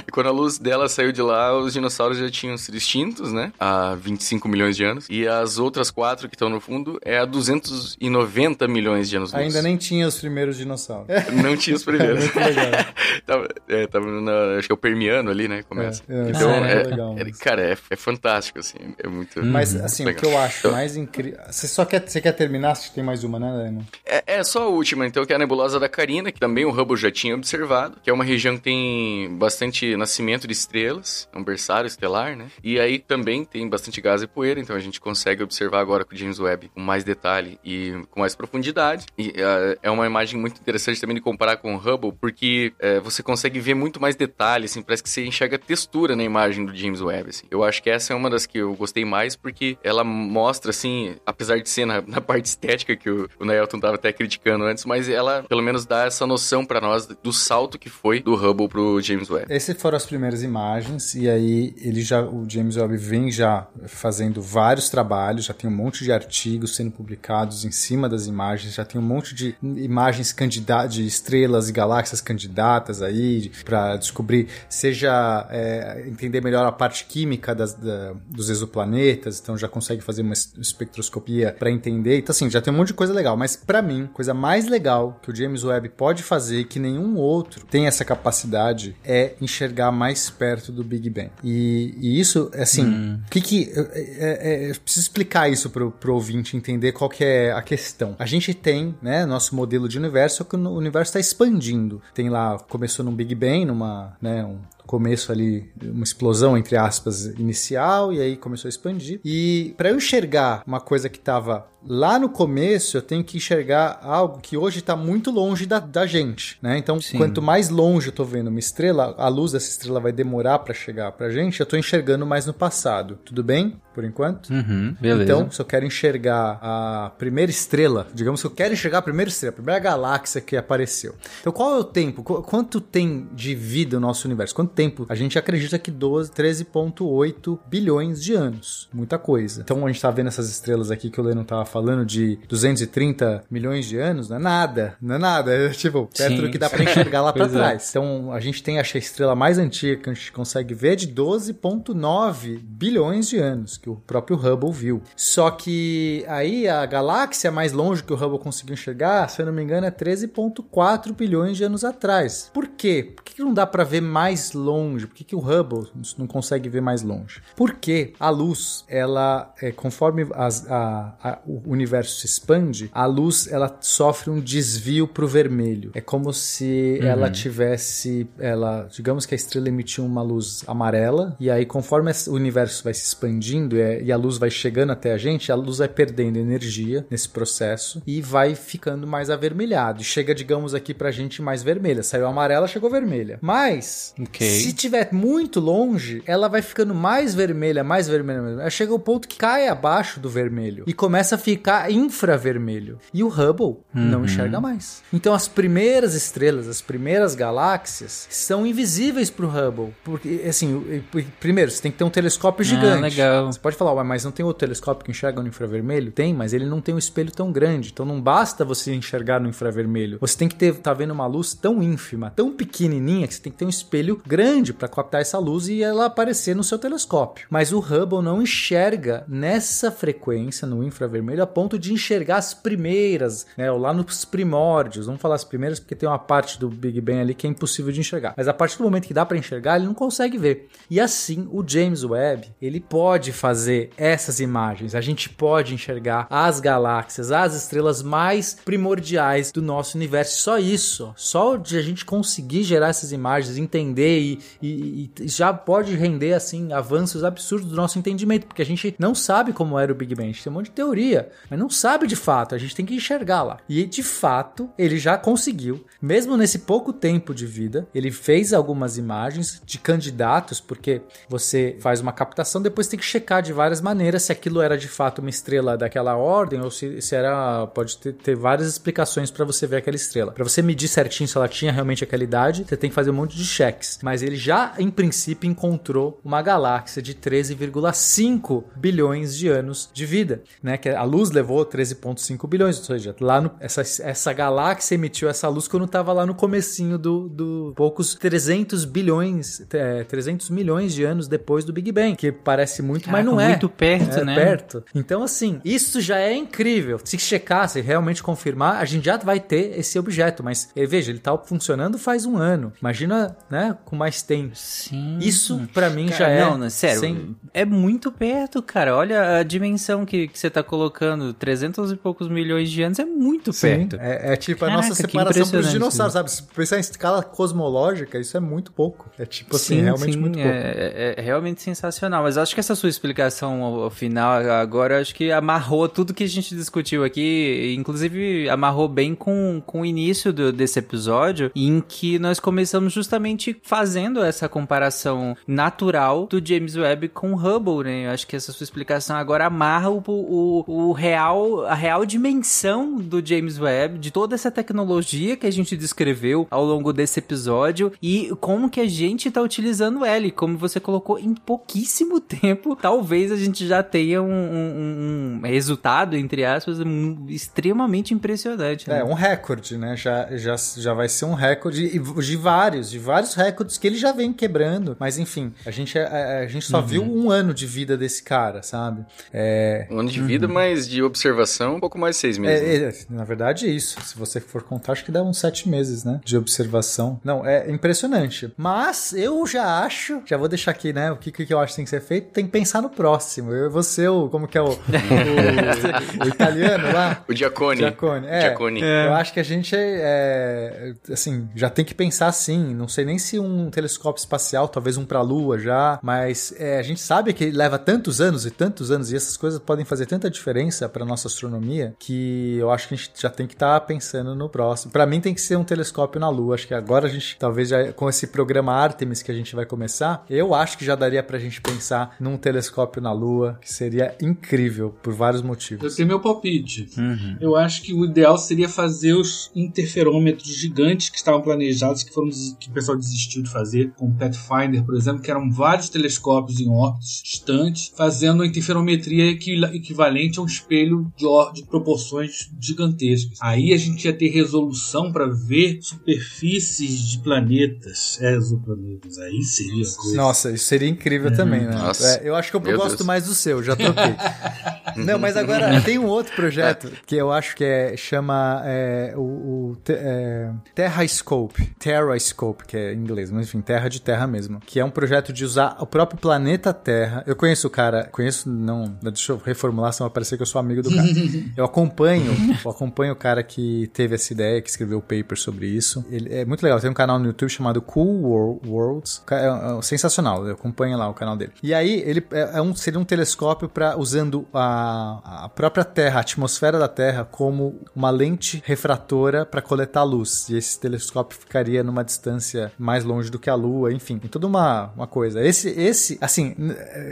[0.08, 3.52] e quando a luz dela saiu de lá, os dinossauros já tinham sido extintos, né?
[3.60, 5.08] Há 25 milhões de anos.
[5.10, 9.44] E as outras quatro que estão no fundo é há 290 milhões de anos-luz.
[9.44, 11.08] Ainda nem tinha os primeiros dinossauros.
[11.32, 12.24] Não tinha os primeiros.
[12.34, 12.86] Muito legal.
[13.26, 15.64] tava, é, tava na, acho que é o Permiano ali, né?
[15.64, 16.04] Começa.
[16.08, 18.78] É, é, então, ah, é, é legal é- cara, é, é fantástico, assim.
[18.98, 19.44] É muito.
[19.46, 20.22] Mas, assim, o legal.
[20.22, 21.40] que eu acho Então, mais incrível...
[21.50, 22.72] Você só quer, você quer terminar?
[22.72, 23.84] Acho que tem mais uma, né, Daniel?
[24.06, 26.72] É, é só a última, então, que é a nebulosa da Carina, que também o
[26.72, 31.38] Hubble já tinha observado, que é uma região que tem bastante nascimento de estrelas, é
[31.38, 32.48] um berçário estelar, né?
[32.64, 36.14] E aí também tem bastante gás fazer poeira, então a gente consegue observar agora com
[36.14, 39.06] o James Webb com mais detalhe e com mais profundidade.
[39.18, 43.02] E uh, é uma imagem muito interessante também de comparar com o Hubble, porque uh,
[43.02, 46.76] você consegue ver muito mais detalhe, assim, parece que você enxerga textura na imagem do
[46.76, 47.30] James Webb.
[47.30, 47.46] Assim.
[47.50, 51.16] Eu acho que essa é uma das que eu gostei mais, porque ela mostra, assim,
[51.26, 54.86] apesar de ser na, na parte estética que o, o Nailton tava até criticando antes,
[54.86, 58.68] mas ela pelo menos dá essa noção para nós do salto que foi do Hubble
[58.68, 59.54] pro James Webb.
[59.54, 64.15] Essas foram as primeiras imagens, e aí ele já, o James Webb vem já fazendo
[64.42, 68.86] vários trabalhos, já tem um monte de artigos sendo publicados em cima das imagens, já
[68.86, 75.48] tem um monte de imagens candidatas, de estrelas e galáxias candidatas aí, para descobrir, seja
[75.50, 80.34] é, entender melhor a parte química das, da, dos exoplanetas, então já consegue fazer uma
[80.34, 82.18] espectroscopia para entender.
[82.18, 85.20] Então, assim, já tem um monte de coisa legal, mas para mim, coisa mais legal
[85.22, 90.30] que o James Webb pode fazer, que nenhum outro tem essa capacidade, é enxergar mais
[90.30, 91.32] perto do Big Bang.
[91.44, 93.20] E, e isso, assim, hum.
[93.30, 93.72] que que.
[94.18, 98.16] É, é, é, preciso explicar isso pro, pro ouvinte entender qual que é a questão.
[98.20, 102.02] A gente tem, né, nosso modelo de universo, que o universo está expandindo.
[102.14, 107.26] Tem lá, começou num Big Bang, numa, né, um, começo ali, uma explosão, entre aspas,
[107.26, 109.20] inicial, e aí começou a expandir.
[109.26, 114.00] E para eu enxergar uma coisa que estava lá no começo, eu tenho que enxergar
[114.02, 116.78] algo que hoje está muito longe da, da gente, né?
[116.78, 117.18] Então, Sim.
[117.18, 120.74] quanto mais longe eu estou vendo uma estrela, a luz dessa estrela vai demorar para
[120.74, 123.18] chegar pra gente, eu estou enxergando mais no passado.
[123.24, 123.76] Tudo bem?
[123.94, 124.50] Por enquanto?
[124.50, 125.24] Uhum, beleza.
[125.24, 129.30] Então, se eu quero enxergar a primeira estrela, digamos que eu quero enxergar a primeira
[129.30, 131.16] estrela, a primeira galáxia que apareceu.
[131.40, 132.22] Então, qual é o tempo?
[132.24, 134.54] Quanto tem de vida o nosso universo?
[134.54, 135.06] Quanto tempo?
[135.08, 138.90] A gente acredita que 12, 13,8 bilhões de anos.
[138.94, 139.62] Muita coisa.
[139.62, 143.44] Então a gente tá vendo essas estrelas aqui que o Leno tava falando de 230
[143.52, 144.96] milhões de anos, não é nada.
[145.02, 145.54] Não é nada.
[145.54, 146.42] É tipo, perto Sim.
[146.42, 147.50] do que dá para enxergar lá para é.
[147.50, 147.84] trás.
[147.84, 147.90] É.
[147.90, 152.60] Então a gente tem a estrela mais antiga que a gente consegue ver de 12,9
[152.62, 155.02] bilhões de anos, que o próprio Hubble viu.
[155.16, 159.54] Só que aí a galáxia mais longe que o Hubble conseguiu enxergar, se eu não
[159.54, 162.50] me engano, é 13,4 bilhões de anos atrás.
[162.54, 163.12] Por quê?
[163.16, 164.86] Por que não dá para ver mais longe?
[164.96, 165.08] longe?
[165.08, 165.88] Por que, que o Hubble
[166.18, 167.42] não consegue ver mais longe?
[167.56, 173.48] Porque a luz, ela, é, conforme as, a, a, o universo se expande, a luz
[173.52, 175.92] ela sofre um desvio para o vermelho.
[175.94, 177.08] É como se uhum.
[177.08, 182.32] ela tivesse, ela, digamos que a estrela emitiu uma luz amarela e aí conforme o
[182.34, 185.80] universo vai se expandindo e, e a luz vai chegando até a gente, a luz
[185.80, 190.02] vai perdendo energia nesse processo e vai ficando mais avermelhado.
[190.02, 192.04] E chega, digamos aqui pra gente mais vermelha.
[192.04, 193.40] Saiu amarela, chegou vermelha.
[193.42, 194.48] Mas okay.
[194.48, 198.70] se estiver muito longe, ela vai ficando mais vermelha, mais vermelha, mais vermelha.
[198.70, 202.98] Chega o ponto que cai abaixo do vermelho e começa a ficar infravermelho.
[203.14, 204.02] E o Hubble uhum.
[204.10, 205.04] não enxerga mais.
[205.14, 209.94] Então as primeiras estrelas, as primeiras galáxias são invisíveis pro Hubble.
[210.04, 211.04] Porque, assim,
[211.40, 212.98] primeiro, você tem que ter um telescópio ah, gigante.
[212.98, 213.54] Ah, legal.
[213.54, 216.12] Você pode falar, mas não tem outro telescópio que enxerga no infravermelho?
[216.12, 217.92] Tem, mas ele não tem um espelho tão grande.
[217.94, 220.18] Então não basta você enxergar no infravermelho.
[220.20, 223.52] Você tem que ter, tá vendo uma luz tão ínfima, tão pequenininha, que você tem
[223.52, 227.46] que ter um espelho grande para captar essa luz e ela aparecer no seu telescópio.
[227.52, 233.46] Mas o Hubble não enxerga nessa frequência, no infravermelho, a ponto de enxergar as primeiras,
[233.58, 235.06] né, lá nos primórdios.
[235.06, 237.92] Vamos falar as primeiras porque tem uma parte do Big Bang ali que é impossível
[237.92, 238.34] de enxergar.
[238.36, 240.68] Mas a partir do momento que dá para enxergar, ele não consegue ver.
[240.90, 244.96] E assim, o James Webb, ele pode fazer essas imagens.
[244.96, 250.42] A gente pode enxergar as galáxias, as estrelas mais primordiais do nosso universo.
[250.42, 255.54] Só isso, só de a gente conseguir gerar essas imagens, entender e, e, e, já
[255.54, 259.92] pode render assim avanços absurdos do nosso entendimento, porque a gente não sabe como era
[259.92, 262.56] o Big Bang, a gente tem um monte de teoria, mas não sabe de fato,
[262.56, 263.58] a gente tem que enxergar lá.
[263.68, 268.98] E de fato, ele já conseguiu, mesmo nesse pouco tempo de vida, ele fez algumas
[268.98, 274.24] imagens de candidatos, porque você faz uma captação, depois tem que checar de várias maneiras
[274.24, 278.14] se aquilo era de fato uma estrela daquela ordem ou se, se era pode ter,
[278.14, 280.32] ter várias explicações para você ver aquela estrela.
[280.32, 283.14] Para você medir certinho se ela tinha realmente aquela idade, você tem que fazer um
[283.14, 289.48] monte de cheques, mas ele já em princípio, encontrou uma galáxia de 13,5 bilhões de
[289.48, 290.78] anos de vida, né?
[290.78, 295.48] Que a luz levou 13,5 bilhões, ou seja, lá no, essa, essa galáxia emitiu essa
[295.48, 301.04] luz quando estava lá no comecinho do, do poucos 300 bilhões, é, 300 milhões de
[301.04, 303.50] anos depois do Big Bang, que parece muito, Caraca, mas não é.
[303.50, 304.36] Muito perto, é, né?
[304.36, 304.84] perto.
[304.94, 307.00] Então, assim, isso já é incrível.
[307.04, 311.20] Se checar, se realmente confirmar, a gente já vai ter esse objeto, mas veja, ele
[311.20, 312.74] está funcionando faz um ano.
[312.82, 314.52] Imagina, né, com mais mais tem.
[314.54, 315.18] Sim.
[315.20, 316.42] Isso, pra mim, Cara, já é.
[316.42, 317.00] Não, não, sério.
[317.00, 318.96] sem- É muito perto, cara.
[318.96, 321.05] Olha a dimensão que, que você tá colocando.
[321.40, 323.98] 300 e poucos milhões de anos é muito Sim, perto.
[324.00, 326.32] é, é tipo a Caraca, nossa que separação impressionante dinossauros, sabe?
[326.32, 329.10] Se pensar em escala cosmológica, isso é muito pouco.
[329.18, 330.48] É tipo assim, Sim, realmente sim, muito pouco.
[330.48, 330.62] é,
[330.96, 332.24] é- é realmente sensacional.
[332.24, 336.24] Mas acho que essa sua explicação ao, ao final, agora, acho que amarrou tudo que
[336.24, 337.74] a gente discutiu aqui.
[337.78, 343.58] Inclusive, amarrou bem com, com o início do- desse episódio, em que nós começamos justamente
[343.64, 348.06] fazendo essa comparação natural do James Webb com o Hubble, né?
[348.08, 352.96] Eu acho que essa sua explicação agora amarra o, o, o real, a real dimensão
[352.98, 357.92] do James Webb, de toda essa tecnologia que a gente descreveu ao longo desse episódio
[358.02, 360.26] e como que a gente tá utilizando ela.
[360.26, 365.48] E como você colocou, em pouquíssimo tempo, talvez a gente já tenha um, um- um
[365.48, 368.90] resultado, entre aspas, um- extremamente impressionante.
[368.90, 369.00] né?
[369.00, 369.96] É, um recorde, né?
[369.96, 374.12] Já, já, já vai ser um recorde de vários, de vários recordes que ele já
[374.12, 374.96] vem quebrando.
[375.00, 376.86] Mas enfim, a gente, a, a gente só Uhum.
[376.86, 379.06] viu um ano de vida desse cara, sabe?
[379.34, 382.62] É, Um ano de vida, mas de observação, um pouco mais de seis meses.
[382.82, 382.88] né?
[382.88, 384.00] É, é, na verdade é isso.
[384.02, 386.20] Se você for contar, acho que dá uns sete meses, né?
[386.24, 387.20] De observação.
[387.24, 388.52] Não, é impressionante.
[388.58, 391.12] Mas eu já acho, já vou deixar aqui, né?
[391.12, 392.32] O que, que eu acho que tem que ser feito?
[392.32, 393.52] Tem que pensar no próximo.
[393.52, 397.24] Eu, você, o, como que é o, o, o italiano lá?
[397.28, 397.80] O Giacone.
[397.80, 398.42] Giacone, é.
[398.42, 398.82] Giacone.
[398.82, 402.74] Eu acho que a gente, é, assim, já tem que pensar assim.
[402.74, 406.84] Não sei nem se um telescópio espacial, talvez um pra Lua já, mas é, a
[406.84, 410.30] gente sabe que leva tantos anos e tantos anos e essas coisas podem fazer tanta
[410.30, 414.36] diferença pra nossa astronomia que eu acho que a gente já tem que estar pensando
[414.36, 414.92] no próximo.
[414.92, 416.56] Pra mim tem que ser um telescópio na Lua.
[416.56, 419.66] Acho que agora a gente, talvez já com esse programa Artemis que a gente vai
[419.66, 424.16] começar, eu acho que já daria pra gente pensar num telescópio na Lua, que seria
[424.22, 425.96] incrível por vários Eu motivos.
[425.96, 426.90] tenho meu palpite.
[426.98, 427.38] Uhum.
[427.40, 432.30] Eu acho que o ideal seria fazer os interferômetros gigantes que estavam planejados, que foram
[432.60, 436.60] que o pessoal desistiu de fazer, com o Pathfinder, por exemplo, que eram vários telescópios
[436.60, 443.38] em órbitas distantes, fazendo uma interferometria equi- equivalente a um espelho de, de proporções gigantescas.
[443.42, 449.18] Aí a gente ia ter resolução para ver superfícies de planetas, exoplanetas.
[449.20, 450.16] Aí seria coisa.
[450.16, 451.76] Nossa, isso seria incrível também, né?
[452.02, 453.08] É, eu acho que eu Meu gosto Deus.
[453.08, 454.16] mais do seu, já troquei.
[454.96, 459.22] Não, mas agora tem um outro projeto que eu acho que é, chama é, o,
[459.22, 461.74] o é, Terrascope.
[461.80, 464.60] Terrascope, que é em inglês, mas enfim, Terra de Terra mesmo.
[464.66, 467.24] Que é um projeto de usar o próprio planeta Terra.
[467.28, 470.60] Eu conheço o cara, conheço, não, deixa eu reformular, senão vai parecer que eu sou
[470.60, 471.08] amigo do cara.
[471.56, 472.32] Eu acompanho,
[472.64, 476.04] eu acompanho o cara que teve essa ideia, que escreveu o paper sobre isso.
[476.10, 479.22] Ele é muito legal, tem um canal no YouTube chamado Cool Wor- Worlds.
[479.32, 479.46] É,
[479.78, 481.52] é sensacional, eu acompanho lá o canal dele.
[481.64, 486.18] E aí, ele é, é um, seria um telescópio para usando a, a própria Terra,
[486.18, 490.48] a atmosfera da Terra, como uma lente refratora para coletar luz.
[490.50, 494.48] E esse telescópio ficaria numa distância mais longe do que a Lua, enfim, tem toda
[494.48, 495.44] uma, uma coisa.
[495.44, 496.56] Esse, esse, assim,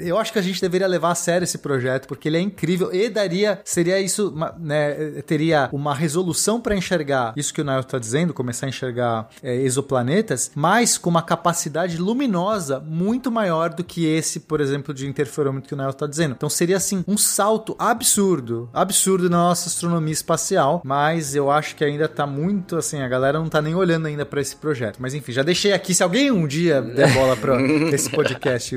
[0.04, 2.94] eu acho que a gente deveria levar a sério esse projeto, porque ele é incrível
[2.94, 7.98] e daria, seria isso, né, teria uma resolução para enxergar isso que o Nail tá
[7.98, 14.06] dizendo, começar a enxergar é, exoplanetas, mas com uma capacidade luminosa muito maior do que
[14.06, 16.34] esse, por exemplo, de interferômetro que o Nail tá dizendo.
[16.36, 21.84] Então seria, assim, um salto absurdo, absurdo na nossa astronomia espacial, mas eu acho que
[21.84, 24.98] ainda tá muito, assim, a galera não tá nem olhando ainda para esse projeto.
[25.00, 27.62] Mas enfim, já deixei aqui, se alguém um dia der bola pra
[27.94, 28.76] esse podcast,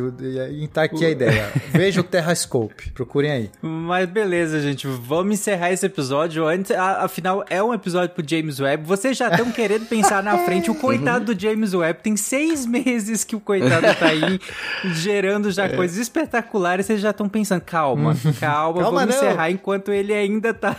[0.73, 1.53] tá aqui a ideia.
[1.73, 3.51] Veja o Terrascope, procurem aí.
[3.61, 4.87] Mas beleza, gente.
[4.87, 6.47] Vamos encerrar esse episódio.
[6.47, 8.85] Antes, afinal, é um episódio pro James Webb.
[8.85, 10.71] Vocês já estão querendo pensar na frente.
[10.71, 14.41] O coitado do James Webb tem seis meses que o coitado tá aí
[14.95, 16.87] gerando já coisas espetaculares.
[16.87, 19.09] Vocês já estão pensando, calma, calma, Calma, vamos não.
[19.09, 20.77] encerrar enquanto ele ainda tá.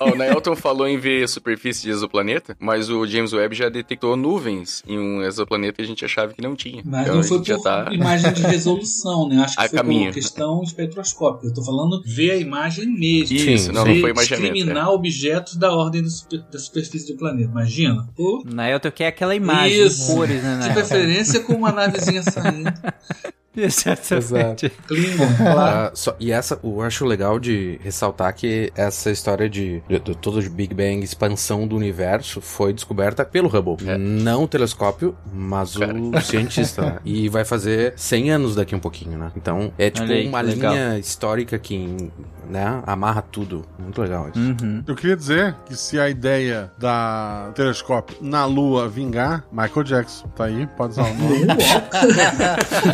[0.00, 4.16] Ó, o Nelton falou em ver superfície de exoplaneta, mas o James Webb já detectou
[4.16, 6.82] nuvens em um exoplaneta que a gente achava que não tinha.
[6.84, 7.88] Mas Então não foi por tá...
[7.92, 9.42] imagem de resolução, né?
[9.44, 10.06] Acho que A foi caminho.
[10.06, 11.46] por questão espectroscópica.
[11.48, 13.36] Eu tô falando ver a imagem mesmo.
[13.36, 14.52] Isso, não, ver, não foi imaginamento.
[14.54, 17.50] discriminar objetos da ordem super- da superfície do planeta.
[17.50, 18.08] Imagina.
[18.16, 20.06] Pô, Naelton quer aquela imagem Isso.
[20.08, 22.72] de cores, né, de preferência com uma navezinha saindo.
[23.56, 24.70] Exatamente.
[24.86, 25.60] Clima, claro.
[25.60, 30.14] Ah, só- e essa, eu acho legal de ressaltar que essa história de, de, de
[30.16, 33.76] todo de Big Bang, expansão do universo, foi descoberta pelo Hubble.
[33.98, 35.94] Não o telescópio, mas Cara.
[35.94, 36.82] o cientista.
[36.82, 36.98] né?
[37.04, 39.30] E vai fazer 100 anos daqui um pouquinho, né?
[39.36, 40.72] Então, é tipo Olha aí, uma legal.
[40.72, 42.10] linha histórica que,
[42.48, 43.64] né, amarra tudo.
[43.78, 44.38] Muito legal isso.
[44.38, 44.82] Uhum.
[44.86, 50.26] Eu queria dizer que se a ideia da do telescópio na Lua vingar, Michael Jackson
[50.28, 51.46] tá aí, pode usar o nome.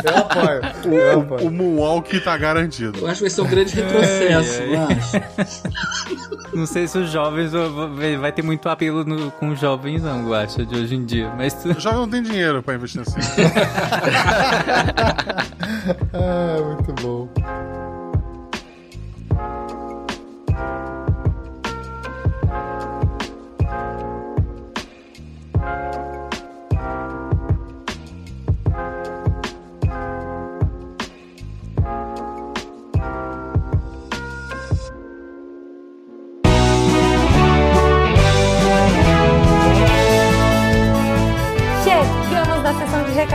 [0.05, 0.48] Eu apoio.
[1.41, 2.99] O, o Moonwalk tá garantido.
[2.99, 5.69] Eu acho que vai ser um grande retrocesso, eu acho.
[6.51, 7.51] Não sei se os jovens
[8.19, 11.31] vai ter muito apelo no- com os jovens, não, eu acho, de hoje em dia.
[11.37, 13.19] Mas tu- O jovem não tem dinheiro pra investir assim.
[16.13, 17.29] Ah, muito bom.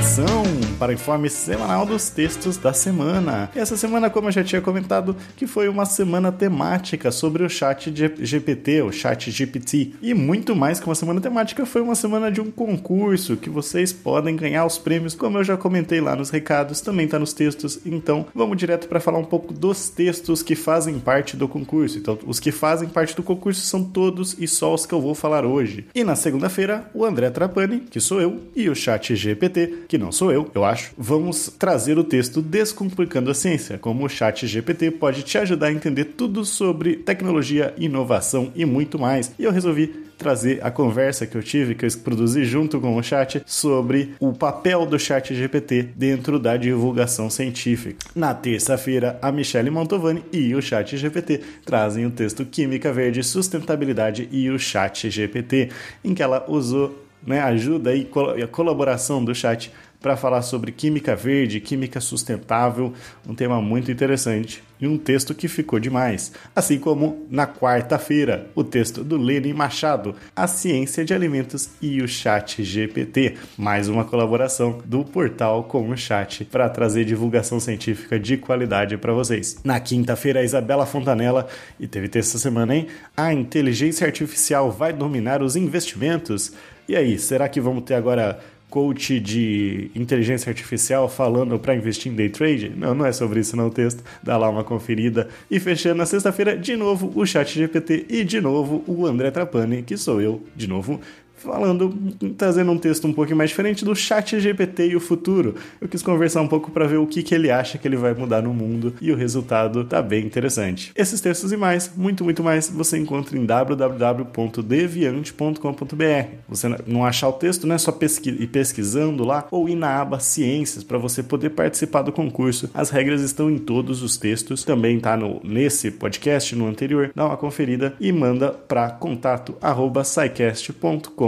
[0.00, 3.50] Atenção para o informe semanal dos textos da semana.
[3.54, 7.50] E essa semana, como eu já tinha comentado, que foi uma semana temática sobre o
[7.50, 9.92] chat GPT, o chat GPT.
[10.00, 13.92] E muito mais que uma semana temática, foi uma semana de um concurso que vocês
[13.92, 17.80] podem ganhar os prêmios, como eu já comentei lá nos recados, também tá nos textos.
[17.84, 21.98] Então, vamos direto para falar um pouco dos textos que fazem parte do concurso.
[21.98, 25.14] Então, os que fazem parte do concurso são todos e só os que eu vou
[25.14, 25.84] falar hoje.
[25.94, 30.10] E na segunda-feira, o André Trapani, que sou eu, e o chat GPT, que não
[30.10, 34.92] sou eu, eu acho, vamos trazer o texto Descomplicando a Ciência, como o chat GPT
[34.92, 39.32] pode te ajudar a entender tudo sobre tecnologia, inovação e muito mais.
[39.38, 43.02] E eu resolvi trazer a conversa que eu tive, que eu produzi junto com o
[43.02, 48.06] chat, sobre o papel do chat GPT dentro da divulgação científica.
[48.14, 54.28] Na terça-feira, a Michelle Montovani e o chat GPT trazem o texto Química Verde, Sustentabilidade
[54.30, 55.70] e o chat GPT,
[56.04, 58.08] em que ela usou né, ajuda e
[58.42, 62.92] a colaboração do chat para falar sobre química verde, química sustentável,
[63.28, 66.32] um tema muito interessante e um texto que ficou demais.
[66.56, 72.08] Assim como na quarta-feira, o texto do Lenin Machado, A Ciência de Alimentos e o
[72.08, 78.38] Chat GPT, mais uma colaboração do portal com o chat para trazer divulgação científica de
[78.38, 79.60] qualidade para vocês.
[79.62, 81.46] Na quinta-feira, a Isabela Fontanella,
[81.78, 82.86] e teve texto essa semana, hein?
[83.16, 86.52] A inteligência artificial vai dominar os investimentos?
[86.88, 88.40] E aí, será que vamos ter agora
[88.70, 92.72] coach de inteligência artificial falando para investir em day trade?
[92.74, 94.02] Não, não é sobre isso não o texto.
[94.22, 95.28] Dá lá uma conferida.
[95.50, 99.82] E fechando na sexta-feira, de novo o chat GPT e de novo o André Trapani,
[99.82, 101.00] que sou eu, de novo,
[101.40, 101.92] falando,
[102.36, 105.54] trazendo um texto um pouquinho mais diferente do chat GPT e o futuro.
[105.80, 108.12] Eu quis conversar um pouco para ver o que, que ele acha que ele vai
[108.14, 110.92] mudar no mundo e o resultado tá bem interessante.
[110.94, 116.34] Esses textos e mais, muito, muito mais, você encontra em www.deviante.com.br.
[116.48, 120.00] Você não achar o texto, não é só pesqui ir pesquisando lá ou ir na
[120.00, 122.70] aba Ciências para você poder participar do concurso.
[122.74, 127.10] As regras estão em todos os textos, também tá no, nesse podcast, no anterior.
[127.14, 128.90] Dá uma conferida e manda para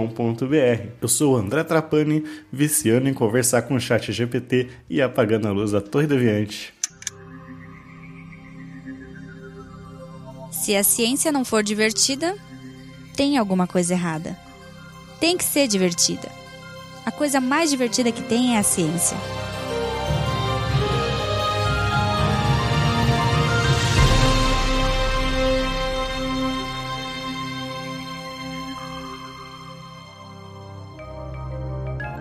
[0.08, 0.88] contato@scicast.com.br.
[1.00, 5.72] Eu sou André Trapani, viciando em conversar com o chat GPT e apagando a luz
[5.72, 6.74] da Torre Deviante.
[10.50, 12.36] Se a ciência não for divertida,
[13.16, 14.38] tem alguma coisa errada.
[15.18, 16.28] Tem que ser divertida.
[17.04, 19.16] A coisa mais divertida que tem é a ciência.